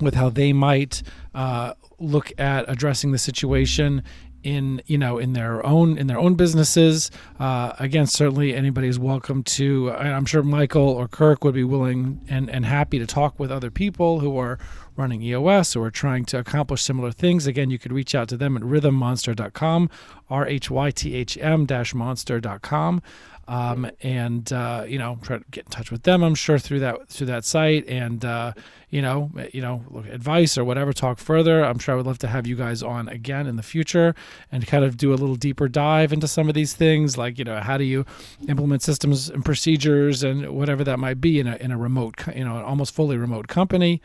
with 0.00 0.14
how 0.14 0.30
they 0.30 0.52
might 0.52 1.02
uh, 1.34 1.74
look 1.98 2.32
at 2.38 2.64
addressing 2.68 3.12
the 3.12 3.18
situation 3.18 4.02
in 4.46 4.80
you 4.86 4.96
know 4.96 5.18
in 5.18 5.32
their 5.32 5.64
own 5.66 5.98
in 5.98 6.06
their 6.06 6.18
own 6.18 6.34
businesses 6.34 7.10
uh, 7.40 7.72
again 7.80 8.06
certainly 8.06 8.54
anybody 8.54 8.86
is 8.86 8.96
welcome 8.96 9.42
to 9.42 9.90
i'm 9.92 10.24
sure 10.24 10.42
michael 10.42 10.88
or 10.88 11.08
kirk 11.08 11.42
would 11.42 11.54
be 11.54 11.64
willing 11.64 12.20
and, 12.28 12.48
and 12.48 12.64
happy 12.64 12.96
to 12.98 13.06
talk 13.06 13.40
with 13.40 13.50
other 13.50 13.72
people 13.72 14.20
who 14.20 14.38
are 14.38 14.56
running 14.96 15.22
eos 15.22 15.76
or 15.76 15.90
trying 15.90 16.24
to 16.24 16.38
accomplish 16.38 16.82
similar 16.82 17.12
things 17.12 17.46
again 17.46 17.70
you 17.70 17.78
could 17.78 17.92
reach 17.92 18.14
out 18.14 18.28
to 18.28 18.36
them 18.36 18.56
at 18.56 18.62
rhythmmonster.com 18.62 19.90
r-h-y-t-h-m 20.28 21.66
dash 21.66 21.94
monster.com 21.94 23.02
um, 23.48 23.88
and 24.02 24.52
uh, 24.52 24.84
you 24.86 24.98
know 24.98 25.18
try 25.22 25.38
to 25.38 25.44
get 25.50 25.66
in 25.66 25.70
touch 25.70 25.90
with 25.90 26.02
them. 26.02 26.22
I'm 26.22 26.34
sure 26.34 26.58
through 26.58 26.80
that 26.80 27.08
through 27.08 27.28
that 27.28 27.44
site, 27.44 27.86
and 27.86 28.24
uh, 28.24 28.52
you 28.90 29.00
know 29.00 29.30
you 29.52 29.60
know 29.60 29.84
advice 30.10 30.58
or 30.58 30.64
whatever. 30.64 30.92
Talk 30.92 31.18
further. 31.18 31.64
I'm 31.64 31.78
sure 31.78 31.94
I 31.94 31.96
would 31.96 32.06
love 32.06 32.18
to 32.18 32.28
have 32.28 32.46
you 32.46 32.56
guys 32.56 32.82
on 32.82 33.08
again 33.08 33.46
in 33.46 33.56
the 33.56 33.62
future 33.62 34.14
and 34.50 34.66
kind 34.66 34.84
of 34.84 34.96
do 34.96 35.12
a 35.12 35.16
little 35.16 35.36
deeper 35.36 35.68
dive 35.68 36.12
into 36.12 36.26
some 36.26 36.48
of 36.48 36.54
these 36.54 36.74
things, 36.74 37.16
like 37.16 37.38
you 37.38 37.44
know 37.44 37.60
how 37.60 37.78
do 37.78 37.84
you 37.84 38.04
implement 38.48 38.82
systems 38.82 39.30
and 39.30 39.44
procedures 39.44 40.24
and 40.24 40.50
whatever 40.50 40.82
that 40.82 40.98
might 40.98 41.20
be 41.20 41.38
in 41.38 41.46
a 41.46 41.56
in 41.56 41.70
a 41.70 41.78
remote 41.78 42.16
you 42.34 42.44
know 42.44 42.62
almost 42.64 42.94
fully 42.94 43.16
remote 43.16 43.46
company. 43.46 44.00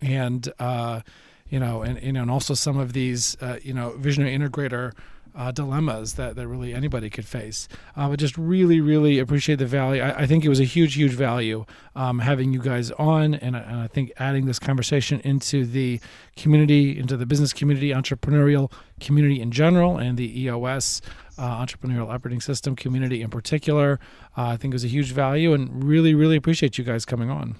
And 0.00 0.50
uh, 0.58 1.00
you 1.48 1.58
know, 1.58 1.82
and 1.82 2.00
you 2.02 2.12
know, 2.12 2.22
and 2.22 2.30
also 2.30 2.54
some 2.54 2.78
of 2.78 2.92
these 2.92 3.36
uh, 3.40 3.58
you 3.62 3.72
know 3.74 3.90
visionary 3.98 4.36
integrator 4.36 4.92
uh, 5.36 5.52
dilemmas 5.52 6.14
that, 6.14 6.34
that 6.34 6.48
really 6.48 6.74
anybody 6.74 7.08
could 7.08 7.24
face. 7.24 7.68
Uh, 7.96 8.08
but 8.08 8.18
just 8.18 8.36
really, 8.36 8.80
really 8.80 9.20
appreciate 9.20 9.56
the 9.56 9.66
value. 9.66 10.02
I, 10.02 10.22
I 10.22 10.26
think 10.26 10.44
it 10.44 10.48
was 10.48 10.58
a 10.58 10.64
huge, 10.64 10.94
huge 10.96 11.12
value 11.12 11.64
um, 11.94 12.18
having 12.18 12.52
you 12.52 12.60
guys 12.60 12.90
on, 12.92 13.34
and, 13.36 13.56
I- 13.56 13.60
and 13.60 13.76
I 13.76 13.86
think 13.86 14.10
adding 14.16 14.46
this 14.46 14.58
conversation 14.58 15.20
into 15.20 15.64
the 15.64 16.00
community, 16.36 16.98
into 16.98 17.16
the 17.16 17.24
business 17.24 17.52
community, 17.52 17.90
entrepreneurial 17.90 18.72
community 19.00 19.40
in 19.40 19.52
general, 19.52 19.96
and 19.98 20.16
the 20.18 20.40
EOS. 20.42 21.00
Uh, 21.40 21.64
entrepreneurial 21.64 22.12
operating 22.12 22.40
system 22.40 22.74
community 22.74 23.22
in 23.22 23.30
particular, 23.30 24.00
uh, 24.36 24.46
I 24.46 24.56
think 24.56 24.72
it 24.72 24.74
was 24.74 24.82
a 24.84 24.88
huge 24.88 25.12
value, 25.12 25.52
and 25.52 25.84
really, 25.84 26.12
really 26.12 26.34
appreciate 26.34 26.78
you 26.78 26.82
guys 26.82 27.04
coming 27.04 27.30
on. 27.30 27.54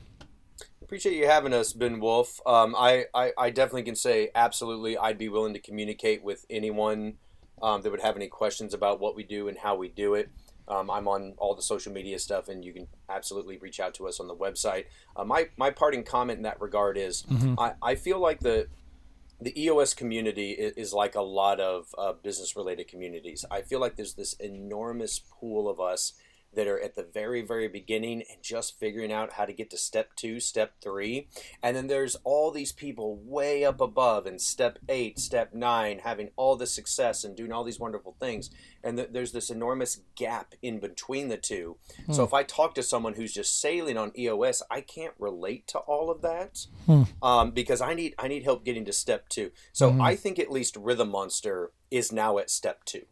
Appreciate 0.89 1.18
you 1.18 1.26
having 1.26 1.53
us, 1.53 1.74
Ben 1.74 2.01
Wolf. 2.01 2.41
Um, 2.47 2.74
I, 2.74 3.05
I, 3.12 3.32
I 3.36 3.51
definitely 3.51 3.82
can 3.82 3.95
say 3.95 4.30
absolutely. 4.34 4.97
I'd 4.97 5.18
be 5.18 5.28
willing 5.28 5.53
to 5.53 5.61
communicate 5.61 6.24
with 6.24 6.47
anyone 6.49 7.18
um, 7.61 7.82
that 7.82 7.91
would 7.91 8.01
have 8.01 8.16
any 8.16 8.26
questions 8.26 8.72
about 8.72 8.99
what 8.99 9.14
we 9.14 9.22
do 9.22 9.49
and 9.49 9.59
how 9.59 9.76
we 9.76 9.89
do 9.89 10.14
it. 10.14 10.30
Um, 10.66 10.91
I'm 10.91 11.07
on 11.07 11.34
all 11.36 11.55
the 11.55 11.61
social 11.61 11.93
media 11.93 12.18
stuff, 12.18 12.49
and 12.49 12.64
you 12.64 12.72
can 12.72 12.89
absolutely 13.11 13.59
reach 13.59 13.80
out 13.80 13.93
to 13.97 14.09
us 14.09 14.18
on 14.18 14.28
the 14.28 14.34
website. 14.34 14.86
Uh, 15.14 15.24
my 15.24 15.51
my 15.59 15.68
parting 15.68 16.05
comment 16.05 16.39
in 16.39 16.45
that 16.45 16.59
regard 16.59 16.97
is, 16.97 17.26
I, 17.59 17.72
I 17.82 17.95
feel 17.95 18.18
like 18.18 18.41
the 18.41 18.68
the 19.43 19.62
EOS 19.62 19.93
community 19.93 20.53
is, 20.53 20.72
is 20.72 20.95
like 20.95 21.14
a 21.14 21.20
lot 21.20 21.61
of 21.61 21.95
uh, 21.99 22.14
business 22.14 22.57
related 22.57 22.89
communities. 22.89 23.45
I 23.51 23.61
feel 23.61 23.78
like 23.78 23.97
there's 23.97 24.14
this 24.14 24.32
enormous 24.32 25.18
pool 25.18 25.68
of 25.68 25.80
us 25.80 26.14
that 26.59 26.66
are 26.66 26.80
at 26.80 26.96
the 26.96 27.04
very, 27.14 27.40
very 27.40 27.68
beginning 27.68 28.24
and 28.28 28.42
just 28.42 28.80
figuring 28.80 29.12
out 29.12 29.34
how 29.34 29.44
to 29.44 29.52
get 29.52 29.70
to 29.70 29.76
step 29.76 30.16
two, 30.16 30.40
step 30.40 30.72
three. 30.82 31.28
And 31.62 31.76
then 31.76 31.86
there's 31.86 32.16
all 32.24 32.50
these 32.50 32.72
people 32.72 33.14
way 33.14 33.64
up 33.64 33.80
above 33.80 34.26
in 34.26 34.40
step 34.40 34.80
eight, 34.88 35.20
step 35.20 35.54
nine, 35.54 36.00
having 36.00 36.30
all 36.34 36.56
this 36.56 36.74
success 36.74 37.22
and 37.22 37.36
doing 37.36 37.52
all 37.52 37.62
these 37.62 37.78
wonderful 37.78 38.16
things. 38.18 38.50
And 38.82 38.96
th- 38.96 39.11
there's 39.12 39.30
this 39.30 39.50
enormous 39.50 40.00
gap 40.16 40.56
in 40.61 40.80
between 40.80 41.28
the 41.28 41.36
two. 41.36 41.76
So 42.11 42.22
hmm. 42.22 42.26
if 42.26 42.34
I 42.34 42.42
talk 42.42 42.74
to 42.74 42.82
someone 42.82 43.14
who's 43.14 43.32
just 43.32 43.61
sailing 43.61 43.96
on 43.96 44.11
EOS, 44.18 44.61
I 44.68 44.80
can't 44.80 45.14
relate 45.16 45.68
to 45.68 45.78
all 45.78 46.11
of 46.11 46.22
that 46.22 46.66
hmm. 46.86 47.04
um, 47.22 47.52
because 47.52 47.80
I 47.80 47.94
need 47.94 48.16
I 48.18 48.26
need 48.26 48.42
help 48.42 48.64
getting 48.64 48.84
to 48.86 48.92
step 48.92 49.28
two. 49.28 49.52
So 49.72 49.92
hmm. 49.92 50.02
I 50.02 50.16
think 50.16 50.40
at 50.40 50.50
least 50.50 50.74
Rhythm 50.76 51.11
Monster 51.11 51.70
is 51.88 52.11
now 52.11 52.38
at 52.38 52.50
step 52.50 52.84
two. 52.84 53.06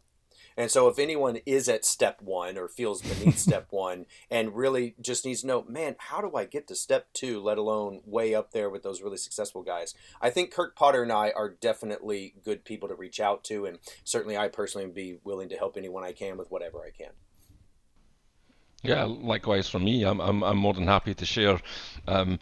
And 0.57 0.71
so 0.71 0.87
if 0.87 0.97
anyone 0.97 1.37
is 1.45 1.69
at 1.69 1.85
step 1.85 2.19
one 2.21 2.57
or 2.57 2.67
feels 2.67 3.01
beneath 3.01 3.37
step 3.47 3.67
one 3.69 4.07
and 4.29 4.55
really 4.55 4.95
just 4.99 5.23
needs 5.23 5.41
to 5.41 5.47
know, 5.47 5.63
man, 5.69 5.95
how 5.99 6.19
do 6.19 6.35
I 6.35 6.45
get 6.45 6.67
to 6.67 6.75
step 6.75 7.07
two, 7.13 7.39
let 7.39 7.59
alone 7.59 8.01
way 8.05 8.33
up 8.33 8.51
there 8.51 8.69
with 8.69 8.81
those 8.81 9.01
really 9.01 9.17
successful 9.17 9.61
guys? 9.61 9.93
I 10.19 10.31
think 10.31 10.51
Kirk 10.51 10.75
Potter 10.75 11.03
and 11.03 11.11
I 11.11 11.31
are 11.35 11.49
definitely 11.49 12.33
good 12.43 12.65
people 12.65 12.89
to 12.89 12.95
reach 12.95 13.19
out 13.19 13.43
to. 13.45 13.65
And 13.65 13.77
certainly 14.03 14.35
I 14.35 14.47
personally 14.47 14.87
would 14.87 14.95
be 14.95 15.19
willing 15.23 15.49
to 15.49 15.57
help 15.57 15.77
anyone 15.77 16.03
I 16.03 16.11
can 16.11 16.37
with 16.37 16.49
whatever 16.49 16.79
I 16.83 16.89
can. 16.89 17.11
Yeah, 18.83 19.05
likewise 19.05 19.67
for 19.67 19.79
me. 19.79 20.03
I'm 20.03 20.21
I'm, 20.21 20.43
I'm 20.43 20.57
more 20.57 20.73
than 20.73 20.87
happy 20.87 21.13
to 21.13 21.25
share 21.25 21.59
um, 22.07 22.39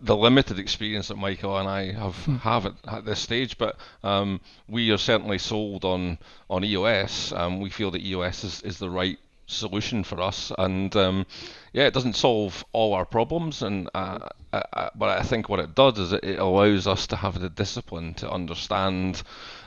the 0.00 0.16
limited 0.16 0.58
experience 0.58 1.08
that 1.08 1.16
Michael 1.16 1.56
and 1.58 1.68
I 1.68 1.92
have 1.92 2.16
have 2.42 2.66
at, 2.66 2.74
at 2.86 3.04
this 3.04 3.20
stage, 3.20 3.58
but 3.58 3.76
um, 4.02 4.40
we 4.68 4.90
are 4.90 4.98
certainly 4.98 5.38
sold 5.38 5.84
on 5.84 6.18
on 6.48 6.64
EOS. 6.64 7.32
Um, 7.32 7.60
we 7.60 7.70
feel 7.70 7.90
that 7.92 8.02
EOS 8.02 8.44
is, 8.44 8.62
is 8.62 8.78
the 8.78 8.90
right 8.90 9.18
solution 9.46 10.04
for 10.04 10.20
us, 10.20 10.52
and 10.58 10.94
um, 10.96 11.26
yeah, 11.72 11.84
it 11.84 11.94
doesn't 11.94 12.16
solve 12.16 12.64
all 12.72 12.94
our 12.94 13.04
problems, 13.04 13.62
and 13.62 13.88
uh, 13.94 14.28
uh, 14.52 14.62
uh, 14.72 14.90
but 14.94 15.18
I 15.18 15.22
think 15.22 15.48
what 15.48 15.60
it 15.60 15.74
does 15.74 15.98
is 15.98 16.12
it, 16.12 16.24
it 16.24 16.38
allows 16.38 16.86
us 16.86 17.06
to 17.08 17.16
have 17.16 17.40
the 17.40 17.50
discipline 17.50 18.14
to 18.14 18.30
understand 18.30 19.22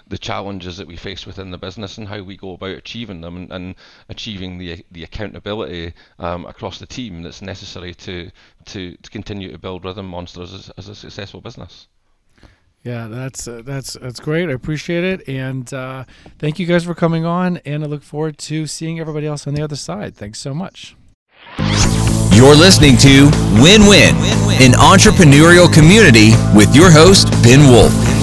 the 0.08 0.18
challenges 0.18 0.78
that 0.78 0.88
we 0.88 0.96
face 0.96 1.26
within 1.26 1.52
the 1.52 1.58
business 1.58 1.98
and 1.98 2.08
how 2.08 2.22
we 2.22 2.38
go 2.38 2.54
about 2.54 2.70
achieving 2.70 3.22
them 3.22 3.38
and, 3.38 3.52
and 3.52 3.76
achieving 4.10 4.58
the 4.58 4.84
the 4.92 5.04
accountability 5.04 5.94
um, 6.20 6.46
across 6.46 6.80
the 6.80 6.86
team 6.86 7.24
that's 7.24 7.42
necessary 7.42 7.94
to, 7.94 8.30
to 8.66 8.96
to 8.98 9.10
continue 9.10 9.52
to 9.52 9.58
build 9.58 9.84
Rhythm 9.84 10.08
Monsters 10.08 10.54
as, 10.54 10.72
as 10.78 10.90
a 10.90 10.96
successful 10.96 11.42
business. 11.42 11.88
Yeah, 12.84 13.08
that's 13.08 13.48
uh, 13.48 13.64
that's 13.66 13.94
that's 13.94 14.20
great. 14.20 14.48
I 14.48 14.54
appreciate 14.54 15.04
it, 15.04 15.28
and 15.28 15.74
uh, 15.74 16.06
thank 16.38 16.60
you 16.60 16.68
guys 16.68 16.84
for 16.84 16.94
coming 16.94 17.26
on. 17.26 17.58
And 17.66 17.84
I 17.84 17.88
look 17.88 18.04
forward 18.04 18.38
to 18.40 18.68
seeing 18.68 19.00
everybody 19.00 19.26
else 19.26 19.48
on 19.48 19.56
the 19.56 19.64
other 19.64 19.76
side. 19.76 20.16
Thanks 20.16 20.40
so 20.40 20.54
much. 20.54 20.96
You're 22.32 22.54
listening 22.54 22.98
to 22.98 23.32
Win 23.64 23.88
Win, 23.88 24.16
an 24.62 24.74
entrepreneurial 24.74 25.72
community 25.74 26.32
with 26.54 26.76
your 26.76 26.92
host, 26.92 27.32
Ben 27.42 27.72
Wolf. 27.72 28.15